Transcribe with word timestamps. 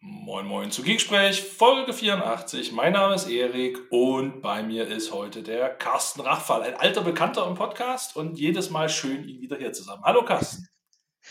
Moin 0.00 0.46
Moin 0.46 0.70
zu 0.70 0.82
Geeksprech, 0.82 1.42
Folge 1.42 1.92
84. 1.92 2.72
Mein 2.72 2.92
Name 2.92 3.14
ist 3.14 3.28
Erik 3.28 3.78
und 3.90 4.42
bei 4.42 4.62
mir 4.62 4.86
ist 4.86 5.10
heute 5.12 5.42
der 5.42 5.70
Carsten 5.70 6.20
Rachfall, 6.20 6.62
ein 6.62 6.74
alter 6.74 7.02
Bekannter 7.02 7.46
im 7.46 7.54
Podcast 7.54 8.14
und 8.14 8.38
jedes 8.38 8.70
Mal 8.70 8.88
schön, 8.88 9.26
ihn 9.26 9.40
wieder 9.40 9.56
hier 9.56 9.72
zu 9.72 9.86
haben. 9.86 10.02
Hallo 10.04 10.24
Carsten. 10.24 10.68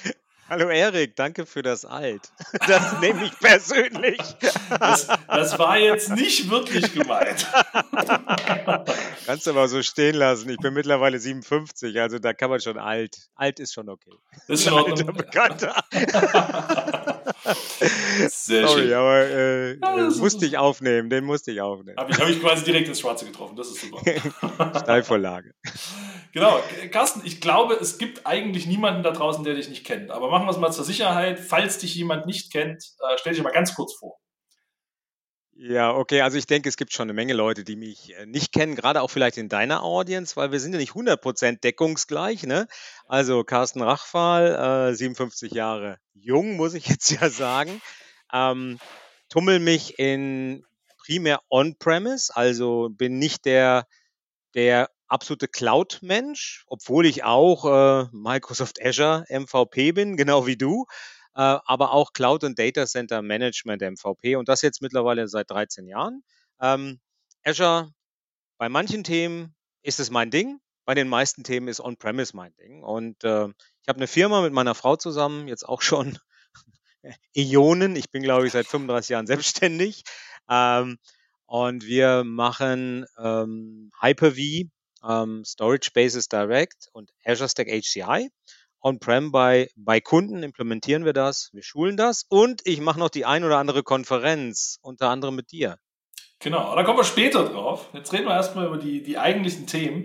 Hallo 0.49 0.69
Erik, 0.69 1.15
danke 1.15 1.45
für 1.45 1.61
das 1.61 1.85
Alt. 1.85 2.31
Das 2.67 2.99
nehme 2.99 3.25
ich 3.25 3.39
persönlich. 3.39 4.19
Das, 4.69 5.07
das, 5.27 5.59
war 5.59 5.77
jetzt 5.77 6.09
nicht 6.09 6.49
wirklich 6.49 6.93
gemeint. 6.93 7.47
Kannst 9.25 9.45
du 9.45 9.51
aber 9.51 9.67
so 9.67 9.81
stehen 9.83 10.15
lassen. 10.15 10.49
Ich 10.49 10.57
bin 10.57 10.73
mittlerweile 10.73 11.19
57, 11.19 11.99
also 11.99 12.19
da 12.19 12.33
kann 12.33 12.49
man 12.49 12.59
schon 12.59 12.77
alt. 12.77 13.29
Alt 13.35 13.59
ist 13.59 13.73
schon 13.73 13.89
okay. 13.89 14.13
Ist 14.47 14.63
schon 14.63 14.73
alter 14.73 15.03
Bekannter. 15.11 15.83
Sehr 18.29 18.67
Sorry, 18.67 18.81
schön. 18.83 18.93
aber 18.93 19.19
äh, 19.25 19.77
ja, 19.77 20.09
musste 20.17 20.45
ich 20.45 20.57
aufnehmen, 20.57 21.09
den 21.09 21.25
musste 21.25 21.51
ich 21.51 21.61
aufnehmen. 21.61 21.97
Habe 21.97 22.11
ich, 22.11 22.19
hab 22.19 22.29
ich 22.29 22.41
quasi 22.41 22.63
direkt 22.63 22.87
ins 22.87 22.99
Schwarze 22.99 23.25
getroffen, 23.25 23.55
das 23.55 23.69
ist 23.69 23.81
super. 23.81 24.79
Steilvorlage. 24.79 25.53
Genau, 26.35 26.59
Carsten, 26.91 27.21
ich 27.23 27.39
glaube, 27.39 27.75
es 27.75 27.97
gibt 27.97 28.27
eigentlich 28.27 28.65
niemanden 28.67 29.03
da 29.03 29.11
draußen, 29.11 29.45
der 29.45 29.53
dich 29.53 29.69
nicht 29.69 29.85
kennt. 29.85 30.11
Aber 30.11 30.29
machen 30.29 30.45
wir 30.45 30.51
es 30.51 30.57
mal 30.57 30.69
zur 30.69 30.83
Sicherheit. 30.83 31.39
Falls 31.39 31.77
dich 31.77 31.95
jemand 31.95 32.25
nicht 32.25 32.51
kennt, 32.51 32.83
äh, 32.99 33.15
stell 33.17 33.31
dich 33.33 33.41
mal 33.41 33.53
ganz 33.53 33.73
kurz 33.73 33.93
vor. 33.93 34.17
Ja, 35.57 35.95
okay, 35.95 36.19
also 36.19 36.37
ich 36.37 36.47
denke, 36.47 36.67
es 36.67 36.75
gibt 36.75 36.91
schon 36.91 37.03
eine 37.03 37.13
Menge 37.13 37.33
Leute, 37.33 37.63
die 37.63 37.77
mich 37.77 38.13
äh, 38.13 38.25
nicht 38.25 38.51
kennen, 38.51 38.75
gerade 38.75 39.01
auch 39.01 39.09
vielleicht 39.09 39.37
in 39.37 39.47
deiner 39.47 39.83
Audience, 39.83 40.35
weil 40.35 40.51
wir 40.51 40.59
sind 40.59 40.73
ja 40.73 40.79
nicht 40.79 40.91
100% 40.95 41.61
deckungsgleich, 41.61 42.43
ne? 42.43 42.67
Also 43.07 43.43
Carsten 43.45 43.81
Rachfall, 43.81 44.91
äh, 44.91 44.95
57 44.95 45.53
Jahre 45.53 45.97
jung, 46.13 46.57
muss 46.57 46.73
ich 46.73 46.87
jetzt 46.89 47.09
ja 47.09 47.29
sagen, 47.29 47.81
ähm, 48.33 48.79
tummel 49.29 49.59
mich 49.59 49.97
in 49.97 50.65
primär 50.97 51.39
On-Premise, 51.49 52.35
also 52.35 52.89
bin 52.91 53.17
nicht 53.17 53.45
der, 53.45 53.87
der 54.55 54.89
absolute 55.07 55.47
Cloud-Mensch, 55.47 56.65
obwohl 56.67 57.05
ich 57.05 57.23
auch 57.23 57.65
äh, 57.65 58.07
Microsoft 58.11 58.83
Azure 58.83 59.25
MVP 59.29 59.93
bin, 59.93 60.17
genau 60.17 60.47
wie 60.47 60.57
du, 60.57 60.85
aber 61.41 61.91
auch 61.91 62.13
Cloud 62.13 62.43
und 62.43 62.57
Data 62.57 62.85
Center 62.85 63.21
Management 63.21 63.81
MVP 63.81 64.35
und 64.35 64.47
das 64.47 64.61
jetzt 64.61 64.81
mittlerweile 64.81 65.27
seit 65.27 65.51
13 65.51 65.87
Jahren. 65.87 66.23
Ähm, 66.61 66.99
Azure, 67.43 67.91
bei 68.57 68.69
manchen 68.69 69.03
Themen 69.03 69.53
ist 69.81 69.99
es 69.99 70.09
mein 70.09 70.31
Ding, 70.31 70.59
bei 70.85 70.93
den 70.93 71.09
meisten 71.09 71.43
Themen 71.43 71.67
ist 71.67 71.81
On-Premise 71.81 72.35
mein 72.35 72.55
Ding. 72.55 72.83
Und 72.83 73.23
äh, 73.23 73.47
ich 73.47 73.87
habe 73.87 73.97
eine 73.97 74.07
Firma 74.07 74.41
mit 74.41 74.53
meiner 74.53 74.75
Frau 74.75 74.95
zusammen, 74.95 75.47
jetzt 75.47 75.67
auch 75.67 75.81
schon 75.81 76.17
Ionen. 77.33 77.95
Ich 77.95 78.11
bin, 78.11 78.23
glaube 78.23 78.45
ich, 78.45 78.53
seit 78.53 78.67
35 78.67 79.09
Jahren 79.09 79.27
selbstständig. 79.27 80.03
Ähm, 80.49 80.97
und 81.47 81.85
wir 81.85 82.23
machen 82.23 83.05
ähm, 83.17 83.91
Hyper-V, 83.99 84.69
ähm, 85.07 85.43
Storage 85.45 85.91
Bases 85.93 86.27
Direct 86.29 86.89
und 86.93 87.11
Azure 87.23 87.49
Stack 87.49 87.67
HCI. 87.67 88.29
On-Prem 88.85 89.31
bei, 89.31 89.69
bei 89.75 89.99
Kunden 89.99 90.43
implementieren 90.43 91.05
wir 91.05 91.13
das, 91.13 91.49
wir 91.53 91.63
schulen 91.63 91.97
das 91.97 92.23
und 92.29 92.61
ich 92.65 92.81
mache 92.81 92.99
noch 92.99 93.09
die 93.09 93.25
ein 93.25 93.43
oder 93.43 93.57
andere 93.57 93.81
Konferenz, 93.81 94.77
unter 94.79 95.09
anderem 95.09 95.35
mit 95.35 95.51
dir. 95.51 95.79
Genau, 96.39 96.75
da 96.75 96.83
kommen 96.83 96.99
wir 96.99 97.03
später 97.03 97.45
drauf. 97.49 97.89
Jetzt 97.93 98.13
reden 98.13 98.25
wir 98.27 98.35
erstmal 98.35 98.67
über 98.67 98.77
die, 98.77 99.01
die 99.01 99.17
eigentlichen 99.17 99.65
Themen. 99.65 100.03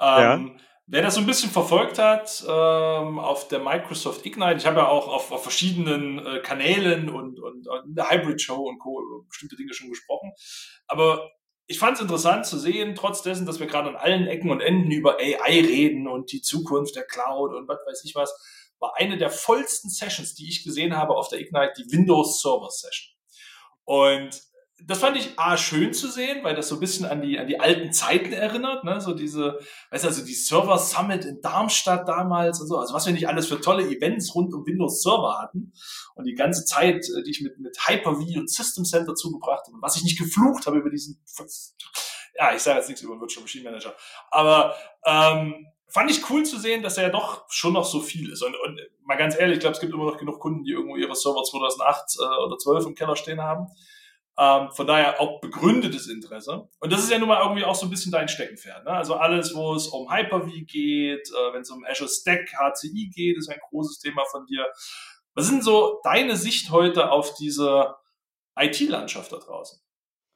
Ähm, 0.00 0.56
ja. 0.56 0.64
Wer 0.86 1.02
das 1.02 1.16
so 1.16 1.20
ein 1.20 1.26
bisschen 1.26 1.50
verfolgt 1.50 1.98
hat 1.98 2.42
ähm, 2.48 3.18
auf 3.18 3.48
der 3.48 3.58
Microsoft 3.58 4.24
Ignite, 4.24 4.56
ich 4.56 4.66
habe 4.66 4.80
ja 4.80 4.88
auch 4.88 5.06
auf, 5.06 5.30
auf 5.30 5.42
verschiedenen 5.42 6.24
äh, 6.24 6.40
Kanälen 6.40 7.10
und, 7.10 7.38
und, 7.38 7.68
und 7.68 7.86
in 7.86 7.94
der 7.94 8.08
Hybrid 8.08 8.40
Show 8.40 8.66
und 8.66 8.78
Co. 8.78 9.02
über 9.02 9.26
bestimmte 9.28 9.56
Dinge 9.56 9.74
schon 9.74 9.90
gesprochen. 9.90 10.32
Aber 10.86 11.30
ich 11.66 11.78
fand 11.78 11.96
es 11.96 12.02
interessant 12.02 12.46
zu 12.46 12.58
sehen, 12.58 12.94
trotz 12.94 13.22
dessen, 13.22 13.46
dass 13.46 13.60
wir 13.60 13.66
gerade 13.66 13.88
an 13.88 13.96
allen 13.96 14.26
Ecken 14.26 14.50
und 14.50 14.60
Enden 14.60 14.90
über 14.90 15.16
AI 15.18 15.60
reden 15.60 16.06
und 16.06 16.32
die 16.32 16.42
Zukunft 16.42 16.94
der 16.96 17.04
Cloud 17.04 17.54
und 17.54 17.68
was 17.68 17.78
weiß 17.86 18.04
ich 18.04 18.14
was, 18.14 18.34
war 18.78 18.94
eine 18.96 19.16
der 19.16 19.30
vollsten 19.30 19.88
Sessions, 19.88 20.34
die 20.34 20.48
ich 20.48 20.64
gesehen 20.64 20.96
habe 20.96 21.14
auf 21.14 21.28
der 21.28 21.40
Ignite, 21.40 21.72
die 21.78 21.90
Windows 21.90 22.42
Server 22.42 22.70
Session. 22.70 23.14
Und 23.84 24.42
das 24.82 24.98
fand 24.98 25.16
ich 25.16 25.38
A, 25.38 25.56
schön 25.56 25.94
zu 25.94 26.08
sehen, 26.08 26.42
weil 26.42 26.56
das 26.56 26.68
so 26.68 26.76
ein 26.76 26.80
bisschen 26.80 27.06
an 27.06 27.22
die, 27.22 27.38
an 27.38 27.46
die 27.46 27.60
alten 27.60 27.92
Zeiten 27.92 28.32
erinnert, 28.32 28.82
ne? 28.82 29.00
so 29.00 29.14
diese, 29.14 29.60
weißt 29.90 30.04
du, 30.04 30.08
also 30.08 30.24
die 30.24 30.34
Server 30.34 30.78
Summit 30.78 31.24
in 31.24 31.40
Darmstadt 31.40 32.08
damals 32.08 32.60
und 32.60 32.66
so, 32.66 32.78
also 32.78 32.92
was 32.92 33.06
wir 33.06 33.12
nicht 33.12 33.28
alles 33.28 33.46
für 33.46 33.60
tolle 33.60 33.84
Events 33.84 34.34
rund 34.34 34.52
um 34.52 34.66
Windows 34.66 35.02
Server 35.02 35.38
hatten 35.40 35.72
und 36.16 36.24
die 36.24 36.34
ganze 36.34 36.64
Zeit, 36.64 37.06
äh, 37.08 37.22
die 37.22 37.30
ich 37.30 37.40
mit, 37.40 37.58
mit 37.60 37.78
Hyper-V 37.86 38.40
und 38.40 38.50
System 38.50 38.84
Center 38.84 39.14
zugebracht 39.14 39.64
habe 39.66 39.76
und 39.76 39.82
was 39.82 39.96
ich 39.96 40.02
nicht 40.02 40.18
geflucht 40.18 40.66
habe 40.66 40.78
über 40.78 40.90
diesen, 40.90 41.22
ja, 42.36 42.52
ich 42.52 42.62
sage 42.62 42.78
jetzt 42.78 42.88
nichts 42.88 43.02
über 43.02 43.20
Virtual 43.20 43.42
Machine 43.42 43.64
Manager, 43.64 43.94
aber 44.32 44.74
ähm, 45.06 45.66
fand 45.88 46.10
ich 46.10 46.28
cool 46.30 46.42
zu 46.42 46.58
sehen, 46.58 46.82
dass 46.82 46.98
er 46.98 47.04
ja 47.04 47.10
doch 47.10 47.44
schon 47.48 47.74
noch 47.74 47.84
so 47.84 48.00
viel 48.00 48.32
ist. 48.32 48.42
Und, 48.42 48.56
und 48.56 48.80
mal 49.04 49.16
ganz 49.16 49.38
ehrlich, 49.38 49.58
ich 49.58 49.60
glaube, 49.60 49.74
es 49.74 49.80
gibt 49.80 49.92
immer 49.92 50.06
noch 50.06 50.18
genug 50.18 50.40
Kunden, 50.40 50.64
die 50.64 50.72
irgendwo 50.72 50.96
ihre 50.96 51.14
Server 51.14 51.44
2008 51.44 52.16
äh, 52.18 52.44
oder 52.44 52.58
12 52.58 52.86
im 52.86 52.94
Keller 52.96 53.14
stehen 53.14 53.40
haben 53.40 53.68
ähm, 54.36 54.70
von 54.72 54.86
daher 54.86 55.20
auch 55.20 55.40
begründetes 55.40 56.08
Interesse. 56.08 56.68
Und 56.80 56.92
das 56.92 57.04
ist 57.04 57.10
ja 57.10 57.18
nun 57.18 57.28
mal 57.28 57.42
irgendwie 57.42 57.64
auch 57.64 57.74
so 57.74 57.86
ein 57.86 57.90
bisschen 57.90 58.12
dein 58.12 58.28
Steckenpferd. 58.28 58.84
Ne? 58.84 58.90
Also 58.90 59.14
alles, 59.14 59.54
wo 59.54 59.74
es 59.74 59.86
um 59.86 60.10
Hyper-V 60.12 60.50
geht, 60.66 61.28
äh, 61.28 61.52
wenn 61.52 61.62
es 61.62 61.70
um 61.70 61.84
Azure 61.84 62.08
Stack, 62.08 62.52
HCI 62.52 63.10
geht, 63.14 63.38
ist 63.38 63.48
ein 63.48 63.60
großes 63.70 64.00
Thema 64.00 64.24
von 64.30 64.44
dir. 64.46 64.66
Was 65.34 65.46
sind 65.46 65.62
so 65.62 66.00
deine 66.04 66.36
Sicht 66.36 66.70
heute 66.70 67.10
auf 67.10 67.34
diese 67.34 67.94
IT-Landschaft 68.56 69.32
da 69.32 69.38
draußen? 69.38 69.80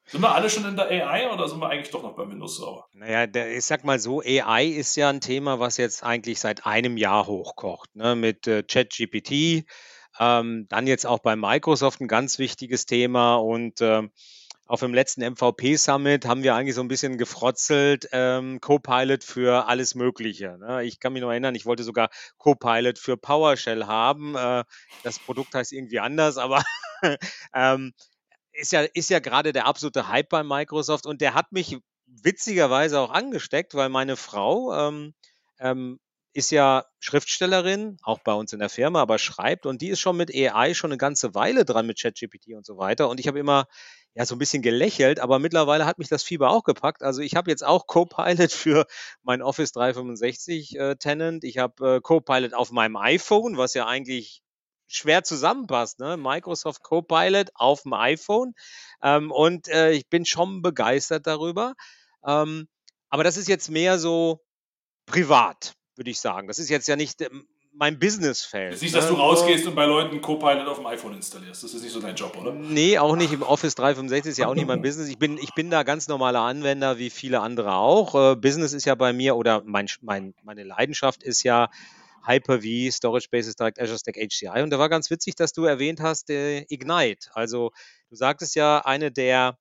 Sind 0.06 0.22
wir 0.22 0.34
alle 0.34 0.48
schon 0.48 0.64
in 0.64 0.75
der 0.75 0.87
AI 0.87 1.31
oder 1.31 1.48
sind 1.48 1.60
wir 1.60 1.69
eigentlich 1.69 1.91
doch 1.91 2.03
noch 2.03 2.16
beim 2.16 2.31
Windows 2.31 2.56
Server? 2.56 2.87
Naja, 2.92 3.26
der, 3.26 3.54
ich 3.54 3.66
sag 3.66 3.84
mal 3.84 3.98
so, 3.98 4.22
AI 4.22 4.64
ist 4.64 4.97
ja 4.97 5.10
ein 5.10 5.20
Thema, 5.20 5.60
was 5.60 5.76
jetzt 5.76 6.03
eigentlich 6.03 6.41
seit 6.41 6.64
einem 6.64 6.97
Jahr 6.97 7.26
hochkocht, 7.26 7.94
ne? 7.94 8.16
mit 8.16 8.47
äh, 8.47 8.62
ChatGPT 8.62 9.66
ähm, 10.19 10.67
dann 10.69 10.87
jetzt 10.87 11.06
auch 11.06 11.21
bei 11.21 11.37
Microsoft 11.37 12.01
ein 12.01 12.09
ganz 12.09 12.39
wichtiges 12.39 12.87
Thema 12.87 13.37
und 13.37 13.81
ähm, 13.81 14.11
auf 14.69 14.81
dem 14.81 14.93
letzten 14.93 15.23
MVP 15.23 15.77
Summit 15.77 16.27
haben 16.27 16.43
wir 16.43 16.55
eigentlich 16.55 16.75
so 16.75 16.83
ein 16.83 16.89
bisschen 16.89 17.17
gefrotzelt, 17.17 18.09
ähm, 18.12 18.61
Copilot 18.61 19.25
für 19.25 19.67
alles 19.67 19.95
Mögliche. 19.95 20.59
Ne? 20.59 20.84
Ich 20.84 21.01
kann 21.01 21.15
mich 21.15 21.23
noch 21.23 21.31
erinnern, 21.31 21.55
ich 21.55 21.65
wollte 21.65 21.84
sogar 21.84 22.11
Copilot 22.37 22.99
für 22.99 23.17
PowerShell 23.17 23.87
haben. 23.87 24.37
Äh, 24.37 24.65
das 25.05 25.19
Produkt 25.21 25.55
heißt 25.55 25.73
irgendwie 25.73 26.01
anders, 26.01 26.37
aber 26.37 26.62
ähm, 27.55 27.95
ist 28.53 28.73
ja, 28.73 28.83
ist 28.83 29.09
ja 29.09 29.21
gerade 29.21 29.55
der 29.55 29.67
absolute 29.67 30.09
Hype 30.09 30.29
bei 30.29 30.43
Microsoft 30.43 31.06
und 31.06 31.23
der 31.23 31.33
hat 31.33 31.50
mich 31.50 31.79
witzigerweise 32.06 33.00
auch 33.00 33.11
angesteckt, 33.11 33.75
weil 33.75 33.89
meine 33.89 34.17
Frau 34.17 34.75
ähm, 34.75 35.15
ähm, 35.61 35.99
ist 36.38 36.50
ja 36.50 36.84
Schriftstellerin, 37.00 37.99
auch 38.03 38.21
bei 38.21 38.32
uns 38.32 38.53
in 38.53 38.60
der 38.60 38.69
Firma, 38.69 39.03
aber 39.03 39.19
schreibt 39.19 39.66
und 39.66 39.82
die 39.82 39.88
ist 39.88 40.00
schon 40.00 40.16
mit 40.16 40.31
AI 40.34 40.72
schon 40.72 40.91
eine 40.91 40.99
ganze 40.99 41.34
Weile 41.34 41.65
dran 41.65 41.87
mit 41.87 42.00
ChatGPT 42.00 42.54
und 42.54 42.65
so 42.65 42.78
weiter. 42.78 43.09
Und 43.09 43.19
ich 43.21 43.26
habe 43.28 43.38
immer 43.38 43.66
ja 44.15 44.25
so 44.25 44.34
ein 44.34 44.38
bisschen 44.38 44.62
gelächelt, 44.62 45.21
aber 45.21 45.38
mittlerweile 45.38 45.84
hat 45.84 45.99
mich 45.99 46.09
das 46.09 46.22
Fieber 46.22 46.50
auch 46.50 46.65
gepackt. 46.65 47.03
Also 47.03 47.21
ich 47.22 47.34
habe 47.34 47.50
jetzt 47.50 47.65
auch 47.65 47.87
Copilot 47.87 48.53
für 48.53 48.87
mein 49.22 49.43
Office 49.43 49.72
365 49.72 50.78
äh, 50.78 50.97
Tenant. 50.97 51.44
Ich 51.44 51.59
habe 51.59 51.97
äh, 51.97 52.00
Copilot 52.00 52.55
auf 52.55 52.70
meinem 52.70 52.97
iPhone, 52.97 53.56
was 53.56 53.75
ja 53.75 53.87
eigentlich 53.87 54.43
schwer 54.87 55.25
zusammenpasst, 55.25 55.99
ne? 55.99 56.16
Microsoft 56.16 56.82
Copilot 56.82 57.50
auf 57.55 57.82
dem 57.82 57.93
iPhone. 57.93 58.55
Ähm, 59.03 59.31
und 59.31 59.69
äh, 59.69 59.91
ich 59.91 60.09
bin 60.09 60.25
schon 60.25 60.62
begeistert 60.62 61.26
darüber. 61.26 61.75
Ähm, 62.25 62.69
aber 63.10 63.25
das 63.25 63.37
ist 63.37 63.49
jetzt 63.49 63.70
mehr 63.70 63.99
so 63.99 64.41
privat 65.06 65.78
würde 65.98 66.10
ich 66.10 66.20
sagen. 66.20 66.48
Das 66.48 66.59
ist 66.59 66.70
jetzt 66.70 66.88
ja 66.88 66.97
nicht 66.97 67.20
ähm, 67.20 67.47
mein 67.75 67.98
Businessfeld. 67.98 68.72
Das 68.72 68.76
ist 68.76 68.82
nicht, 68.82 68.94
dass 68.94 69.04
ne? 69.04 69.16
du 69.16 69.16
rausgehst 69.16 69.66
und 69.66 69.75
bei 69.75 69.84
Leuten 69.84 70.20
Copilot 70.20 70.66
auf 70.66 70.78
dem 70.78 70.86
iPhone 70.86 71.14
installierst. 71.14 71.62
Das 71.62 71.75
ist 71.75 71.82
nicht 71.82 71.93
so 71.93 72.00
dein 72.00 72.14
Job, 72.14 72.37
oder? 72.37 72.52
Nee, 72.52 72.99
auch 72.99 73.17
nicht 73.17 73.32
im 73.32 73.43
Office 73.43 73.75
365 73.75 74.31
ist 74.31 74.38
ja 74.38 74.49
auch 74.49 74.55
nicht 74.55 74.67
mein 74.67 74.82
Business. 74.82 75.08
Ich 75.08 75.19
bin, 75.19 75.38
ich 75.38 75.55
bin 75.55 75.70
da 75.70 75.82
ganz 75.82 76.08
normaler 76.08 76.40
Anwender 76.40 76.99
wie 76.99 77.11
viele 77.11 77.40
andere 77.40 77.75
auch. 77.75 78.14
Äh, 78.14 78.37
Business 78.37 78.73
ist 78.73 78.84
ja 78.84 78.94
bei 78.94 79.12
mir 79.12 79.37
oder 79.37 79.62
mein, 79.64 79.87
mein, 80.00 80.34
meine 80.43 80.64
Leidenschaft 80.64 81.23
ist 81.23 81.43
ja 81.43 81.69
Hyper-V, 82.26 82.90
Storage 82.90 83.28
Bases 83.31 83.56
Direct 83.56 83.81
Azure 83.81 83.99
Stack 83.99 84.17
HCI. 84.17 84.62
Und 84.62 84.70
da 84.70 84.78
war 84.78 84.88
ganz 84.88 85.11
witzig, 85.11 85.34
dass 85.34 85.52
du 85.52 85.64
erwähnt 85.64 86.00
hast, 86.00 86.31
äh, 86.31 86.64
Ignite. 86.69 87.31
Also 87.32 87.73
du 88.11 88.17
sagtest 88.17 88.55
ja, 88.55 88.81
eine 88.84 89.11
der 89.12 89.58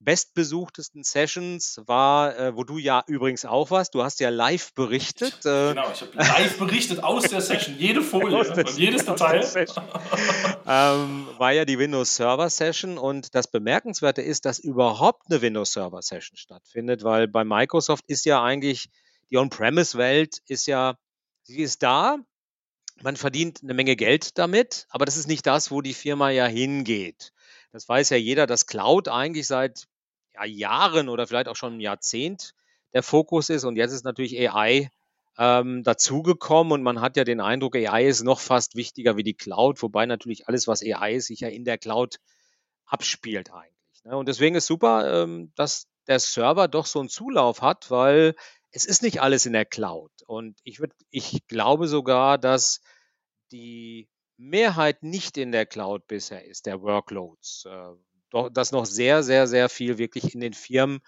bestbesuchtesten 0.00 1.02
Sessions 1.02 1.80
war, 1.86 2.38
äh, 2.38 2.56
wo 2.56 2.64
du 2.64 2.78
ja 2.78 3.02
übrigens 3.06 3.44
auch 3.44 3.70
warst. 3.70 3.94
Du 3.94 4.02
hast 4.02 4.20
ja 4.20 4.28
live 4.28 4.72
berichtet. 4.74 5.34
Äh, 5.44 5.70
genau, 5.70 5.90
ich 5.92 6.00
habe 6.00 6.12
live 6.14 6.58
berichtet 6.58 7.02
aus 7.02 7.24
der 7.24 7.40
Session, 7.40 7.76
jede 7.78 8.02
Folie 8.02 8.38
und 8.38 8.78
jedes 8.78 9.04
Detail. 9.04 9.44
ähm, 10.66 11.28
war 11.38 11.52
ja 11.52 11.64
die 11.64 11.78
Windows 11.78 12.14
Server 12.14 12.48
Session 12.48 12.98
und 12.98 13.34
das 13.34 13.50
Bemerkenswerte 13.50 14.22
ist, 14.22 14.44
dass 14.44 14.58
überhaupt 14.58 15.30
eine 15.30 15.42
Windows 15.42 15.72
Server 15.72 16.02
Session 16.02 16.36
stattfindet, 16.36 17.02
weil 17.02 17.26
bei 17.26 17.44
Microsoft 17.44 18.04
ist 18.06 18.24
ja 18.24 18.42
eigentlich 18.42 18.88
die 19.30 19.36
On-Premise-Welt 19.36 20.38
ist 20.46 20.66
ja, 20.66 20.96
sie 21.42 21.60
ist 21.60 21.82
da, 21.82 22.18
man 23.02 23.16
verdient 23.16 23.60
eine 23.62 23.74
Menge 23.74 23.96
Geld 23.96 24.38
damit, 24.38 24.86
aber 24.88 25.04
das 25.04 25.16
ist 25.16 25.28
nicht 25.28 25.46
das, 25.46 25.70
wo 25.70 25.82
die 25.82 25.94
Firma 25.94 26.30
ja 26.30 26.46
hingeht. 26.46 27.32
Das 27.72 27.88
weiß 27.88 28.10
ja 28.10 28.16
jeder, 28.16 28.46
dass 28.46 28.66
Cloud 28.66 29.08
eigentlich 29.08 29.46
seit 29.46 29.86
ja, 30.34 30.44
Jahren 30.44 31.08
oder 31.08 31.26
vielleicht 31.26 31.48
auch 31.48 31.56
schon 31.56 31.74
ein 31.74 31.80
Jahrzehnt 31.80 32.54
der 32.94 33.02
Fokus 33.02 33.50
ist 33.50 33.64
und 33.64 33.76
jetzt 33.76 33.92
ist 33.92 34.04
natürlich 34.04 34.38
AI 34.38 34.90
ähm, 35.38 35.82
dazugekommen 35.84 36.72
und 36.72 36.82
man 36.82 37.00
hat 37.00 37.16
ja 37.16 37.24
den 37.24 37.40
Eindruck, 37.40 37.76
AI 37.76 38.06
ist 38.06 38.24
noch 38.24 38.40
fast 38.40 38.74
wichtiger 38.74 39.16
wie 39.16 39.22
die 39.22 39.34
Cloud, 39.34 39.82
wobei 39.82 40.06
natürlich 40.06 40.48
alles, 40.48 40.66
was 40.66 40.82
AI 40.82 41.14
ist, 41.14 41.26
sich 41.26 41.40
ja 41.40 41.48
in 41.48 41.64
der 41.64 41.78
Cloud 41.78 42.16
abspielt 42.86 43.52
eigentlich. 43.52 44.04
Ne? 44.04 44.16
Und 44.16 44.26
deswegen 44.26 44.56
ist 44.56 44.66
super, 44.66 45.22
ähm, 45.22 45.52
dass 45.54 45.86
der 46.08 46.18
Server 46.18 46.66
doch 46.66 46.86
so 46.86 46.98
einen 46.98 47.08
Zulauf 47.08 47.62
hat, 47.62 47.90
weil 47.90 48.34
es 48.72 48.84
ist 48.84 49.02
nicht 49.02 49.20
alles 49.20 49.46
in 49.46 49.52
der 49.52 49.64
Cloud. 49.64 50.10
Und 50.26 50.58
ich, 50.64 50.80
würd, 50.80 50.92
ich 51.10 51.46
glaube 51.46 51.86
sogar, 51.86 52.38
dass 52.38 52.80
die 53.52 54.08
Mehrheit 54.38 55.02
nicht 55.02 55.36
in 55.36 55.52
der 55.52 55.66
Cloud 55.66 56.06
bisher 56.06 56.44
ist, 56.44 56.66
der 56.66 56.80
Workloads. 56.80 57.66
Äh, 57.66 57.88
doch, 58.30 58.48
dass 58.50 58.72
noch 58.72 58.86
sehr, 58.86 59.22
sehr, 59.22 59.46
sehr 59.46 59.68
viel 59.68 59.98
wirklich 59.98 60.34
in 60.34 60.40
den 60.40 60.54
Firmen 60.54 61.00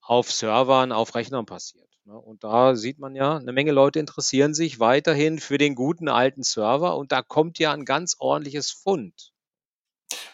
auf 0.00 0.30
Servern, 0.30 0.92
auf 0.92 1.14
Rechnern 1.14 1.46
passiert. 1.46 1.88
Ne? 2.04 2.18
Und 2.18 2.44
da 2.44 2.74
sieht 2.74 2.98
man 2.98 3.14
ja, 3.14 3.36
eine 3.36 3.52
Menge 3.52 3.72
Leute 3.72 3.98
interessieren 3.98 4.54
sich 4.54 4.80
weiterhin 4.80 5.38
für 5.38 5.58
den 5.58 5.74
guten 5.74 6.08
alten 6.08 6.42
Server 6.42 6.96
und 6.96 7.12
da 7.12 7.22
kommt 7.22 7.58
ja 7.58 7.72
ein 7.72 7.84
ganz 7.84 8.16
ordentliches 8.18 8.70
Fund. 8.70 9.32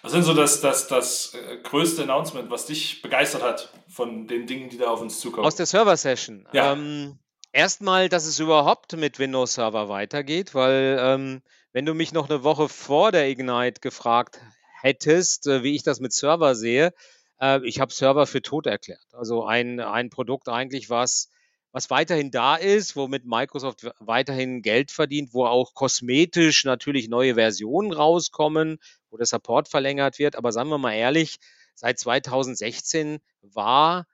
Was 0.02 0.12
sind 0.12 0.24
so 0.24 0.34
das, 0.34 0.60
das, 0.60 0.88
das 0.88 1.34
äh, 1.34 1.58
größte 1.58 2.02
Announcement, 2.02 2.50
was 2.50 2.66
dich 2.66 3.02
begeistert 3.02 3.42
hat 3.42 3.72
von 3.88 4.26
den 4.26 4.46
Dingen, 4.46 4.70
die 4.70 4.78
da 4.78 4.90
auf 4.90 5.00
uns 5.00 5.20
zukommen? 5.20 5.46
Aus 5.46 5.56
der 5.56 5.66
Server-Session. 5.66 6.48
Ja. 6.52 6.72
Ähm, 6.72 7.18
erstmal, 7.52 8.08
dass 8.08 8.26
es 8.26 8.38
überhaupt 8.40 8.96
mit 8.96 9.18
Windows 9.18 9.54
Server 9.54 9.88
weitergeht, 9.88 10.54
weil 10.54 10.98
ähm, 11.00 11.42
wenn 11.72 11.86
du 11.86 11.94
mich 11.94 12.12
noch 12.12 12.28
eine 12.28 12.42
Woche 12.42 12.68
vor 12.68 13.12
der 13.12 13.28
Ignite 13.28 13.80
gefragt 13.80 14.40
hättest, 14.80 15.46
äh, 15.46 15.62
wie 15.62 15.74
ich 15.74 15.82
das 15.82 16.00
mit 16.00 16.12
Server 16.12 16.54
sehe, 16.54 16.92
äh, 17.40 17.64
ich 17.64 17.80
habe 17.80 17.92
Server 17.92 18.26
für 18.26 18.42
tot 18.42 18.66
erklärt. 18.66 19.06
Also 19.12 19.44
ein, 19.44 19.80
ein 19.80 20.10
Produkt 20.10 20.48
eigentlich, 20.48 20.90
was, 20.90 21.28
was 21.72 21.90
weiterhin 21.90 22.30
da 22.30 22.56
ist, 22.56 22.96
womit 22.96 23.24
Microsoft 23.24 23.88
weiterhin 24.00 24.62
Geld 24.62 24.90
verdient, 24.90 25.32
wo 25.32 25.46
auch 25.46 25.74
kosmetisch 25.74 26.64
natürlich 26.64 27.08
neue 27.08 27.34
Versionen 27.34 27.92
rauskommen, 27.92 28.78
wo 29.10 29.16
der 29.16 29.26
Support 29.26 29.68
verlängert 29.68 30.18
wird. 30.18 30.36
Aber 30.36 30.52
sagen 30.52 30.70
wir 30.70 30.78
mal 30.78 30.94
ehrlich, 30.94 31.38
seit 31.74 31.98
2016 31.98 33.20
war 33.42 34.06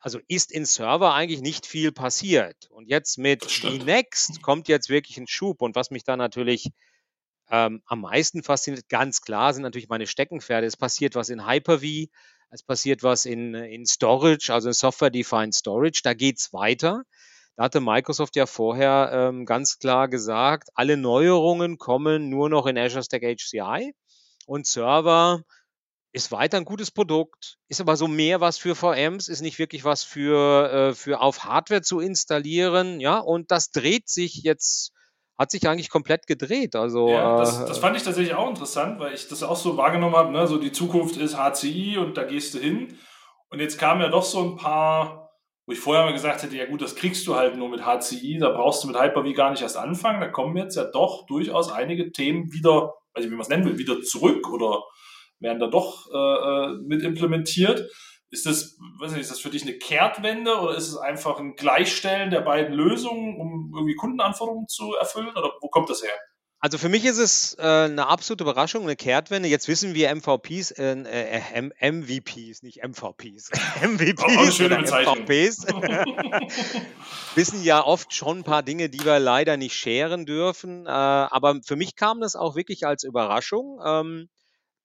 also 0.00 0.20
ist 0.28 0.52
in 0.52 0.64
Server 0.64 1.12
eigentlich 1.14 1.40
nicht 1.40 1.66
viel 1.66 1.90
passiert. 1.90 2.68
Und 2.70 2.88
jetzt 2.88 3.18
mit 3.18 3.44
Next 3.84 4.42
kommt 4.42 4.68
jetzt 4.68 4.88
wirklich 4.88 5.18
ein 5.18 5.26
Schub. 5.26 5.60
Und 5.60 5.74
was 5.74 5.90
mich 5.90 6.04
da 6.04 6.16
natürlich 6.16 6.70
ähm, 7.50 7.82
am 7.86 8.02
meisten 8.02 8.42
fasziniert, 8.42 8.88
ganz 8.88 9.22
klar, 9.22 9.52
sind 9.54 9.62
natürlich 9.62 9.88
meine 9.88 10.06
Steckenpferde. 10.06 10.66
Es 10.66 10.76
passiert 10.76 11.14
was 11.14 11.28
in 11.28 11.46
Hyper-V, 11.46 12.10
es 12.50 12.62
passiert 12.62 13.02
was 13.02 13.24
in, 13.24 13.54
in 13.54 13.86
Storage, 13.86 14.52
also 14.52 14.68
in 14.68 14.74
Software-Defined 14.74 15.54
Storage. 15.54 16.00
Da 16.02 16.14
geht's 16.14 16.52
weiter. 16.52 17.02
Da 17.56 17.64
hatte 17.64 17.80
Microsoft 17.80 18.36
ja 18.36 18.46
vorher 18.46 19.10
ähm, 19.12 19.44
ganz 19.44 19.78
klar 19.78 20.08
gesagt, 20.08 20.68
alle 20.74 20.96
Neuerungen 20.96 21.76
kommen 21.76 22.28
nur 22.28 22.48
noch 22.48 22.66
in 22.66 22.78
Azure 22.78 23.02
Stack 23.02 23.22
HCI 23.22 23.94
und 24.46 24.66
Server 24.66 25.42
ist 26.12 26.32
weiter 26.32 26.56
ein 26.56 26.64
gutes 26.64 26.90
Produkt, 26.90 27.58
ist 27.68 27.80
aber 27.80 27.96
so 27.96 28.08
mehr 28.08 28.40
was 28.40 28.58
für 28.58 28.74
VMs, 28.74 29.28
ist 29.28 29.42
nicht 29.42 29.58
wirklich 29.58 29.84
was 29.84 30.04
für, 30.04 30.72
äh, 30.72 30.94
für 30.94 31.20
auf 31.20 31.44
Hardware 31.44 31.82
zu 31.82 32.00
installieren, 32.00 33.00
ja, 33.00 33.18
und 33.18 33.50
das 33.50 33.70
dreht 33.70 34.08
sich 34.08 34.36
jetzt 34.36 34.92
hat 35.38 35.52
sich 35.52 35.68
eigentlich 35.68 35.88
komplett 35.88 36.26
gedreht. 36.26 36.74
Also, 36.74 37.08
ja, 37.08 37.38
das, 37.38 37.62
äh, 37.62 37.66
das, 37.66 37.78
fand 37.78 37.96
ich 37.96 38.02
tatsächlich 38.02 38.34
auch 38.34 38.48
interessant, 38.48 38.98
weil 38.98 39.14
ich 39.14 39.28
das 39.28 39.44
auch 39.44 39.56
so 39.56 39.76
wahrgenommen 39.76 40.16
habe. 40.16 40.32
Ne? 40.32 40.46
So 40.48 40.58
die 40.58 40.72
Zukunft 40.72 41.16
ist 41.16 41.36
HCI 41.36 41.98
und 41.98 42.16
da 42.16 42.24
gehst 42.24 42.54
du 42.54 42.58
hin. 42.58 42.98
Und 43.48 43.60
jetzt 43.60 43.78
kamen 43.78 44.00
ja 44.00 44.08
doch 44.08 44.24
so 44.24 44.42
ein 44.42 44.56
paar, 44.56 45.30
wo 45.64 45.72
ich 45.72 45.78
vorher 45.78 46.04
mal 46.04 46.12
gesagt 46.12 46.42
hätte, 46.42 46.56
ja 46.56 46.66
gut, 46.66 46.82
das 46.82 46.96
kriegst 46.96 47.26
du 47.26 47.36
halt 47.36 47.56
nur 47.56 47.68
mit 47.68 47.82
HCI, 47.86 48.38
da 48.40 48.50
brauchst 48.50 48.82
du 48.82 48.88
mit 48.88 49.00
Hyper-V 49.00 49.32
gar 49.32 49.50
nicht 49.52 49.62
erst 49.62 49.76
anfangen. 49.76 50.20
Da 50.20 50.28
kommen 50.28 50.56
jetzt 50.56 50.76
ja 50.76 50.84
doch 50.84 51.24
durchaus 51.26 51.70
einige 51.70 52.10
Themen 52.10 52.52
wieder, 52.52 52.94
ich, 53.16 53.24
wie 53.24 53.30
man 53.30 53.40
es 53.40 53.48
nennen 53.48 53.64
will, 53.64 53.78
wieder 53.78 54.02
zurück 54.02 54.50
oder 54.52 54.82
werden 55.38 55.60
da 55.60 55.68
doch 55.68 56.08
äh, 56.12 56.16
äh 56.16 56.78
mit 56.84 57.02
implementiert. 57.02 57.88
Ist 58.30 58.44
das, 58.44 58.78
weiß 59.00 59.12
nicht, 59.12 59.22
ist 59.22 59.30
das 59.30 59.40
für 59.40 59.50
dich 59.50 59.62
eine 59.62 59.78
Kehrtwende 59.78 60.58
oder 60.58 60.76
ist 60.76 60.88
es 60.88 60.96
einfach 60.96 61.38
ein 61.38 61.56
Gleichstellen 61.56 62.30
der 62.30 62.42
beiden 62.42 62.74
Lösungen, 62.74 63.40
um 63.40 63.72
irgendwie 63.74 63.94
Kundenanforderungen 63.94 64.68
zu 64.68 64.94
erfüllen? 64.94 65.30
Oder 65.30 65.50
wo 65.60 65.68
kommt 65.68 65.88
das 65.88 66.02
her? 66.02 66.12
Also 66.60 66.76
für 66.76 66.88
mich 66.88 67.04
ist 67.04 67.18
es 67.18 67.56
äh, 67.58 67.62
eine 67.62 68.08
absolute 68.08 68.42
Überraschung, 68.42 68.82
eine 68.82 68.96
Kehrtwende. 68.96 69.48
Jetzt 69.48 69.68
wissen 69.68 69.94
wir 69.94 70.12
MVPs, 70.12 70.72
äh, 70.72 70.92
äh, 71.04 71.92
MVPs, 71.92 72.62
nicht 72.62 72.82
MVPs, 72.82 73.50
MVPs 73.82 74.60
oder 74.60 74.80
MVPs, 74.80 75.66
wissen 77.36 77.62
ja 77.62 77.84
oft 77.84 78.12
schon 78.12 78.38
ein 78.38 78.44
paar 78.44 78.64
Dinge, 78.64 78.90
die 78.90 79.04
wir 79.04 79.20
leider 79.20 79.56
nicht 79.56 79.74
scheren 79.74 80.26
dürfen. 80.26 80.84
Äh, 80.86 80.88
aber 80.88 81.60
für 81.64 81.76
mich 81.76 81.94
kam 81.94 82.20
das 82.20 82.34
auch 82.34 82.56
wirklich 82.56 82.84
als 82.84 83.04
Überraschung. 83.04 83.78
Ähm, 83.86 84.28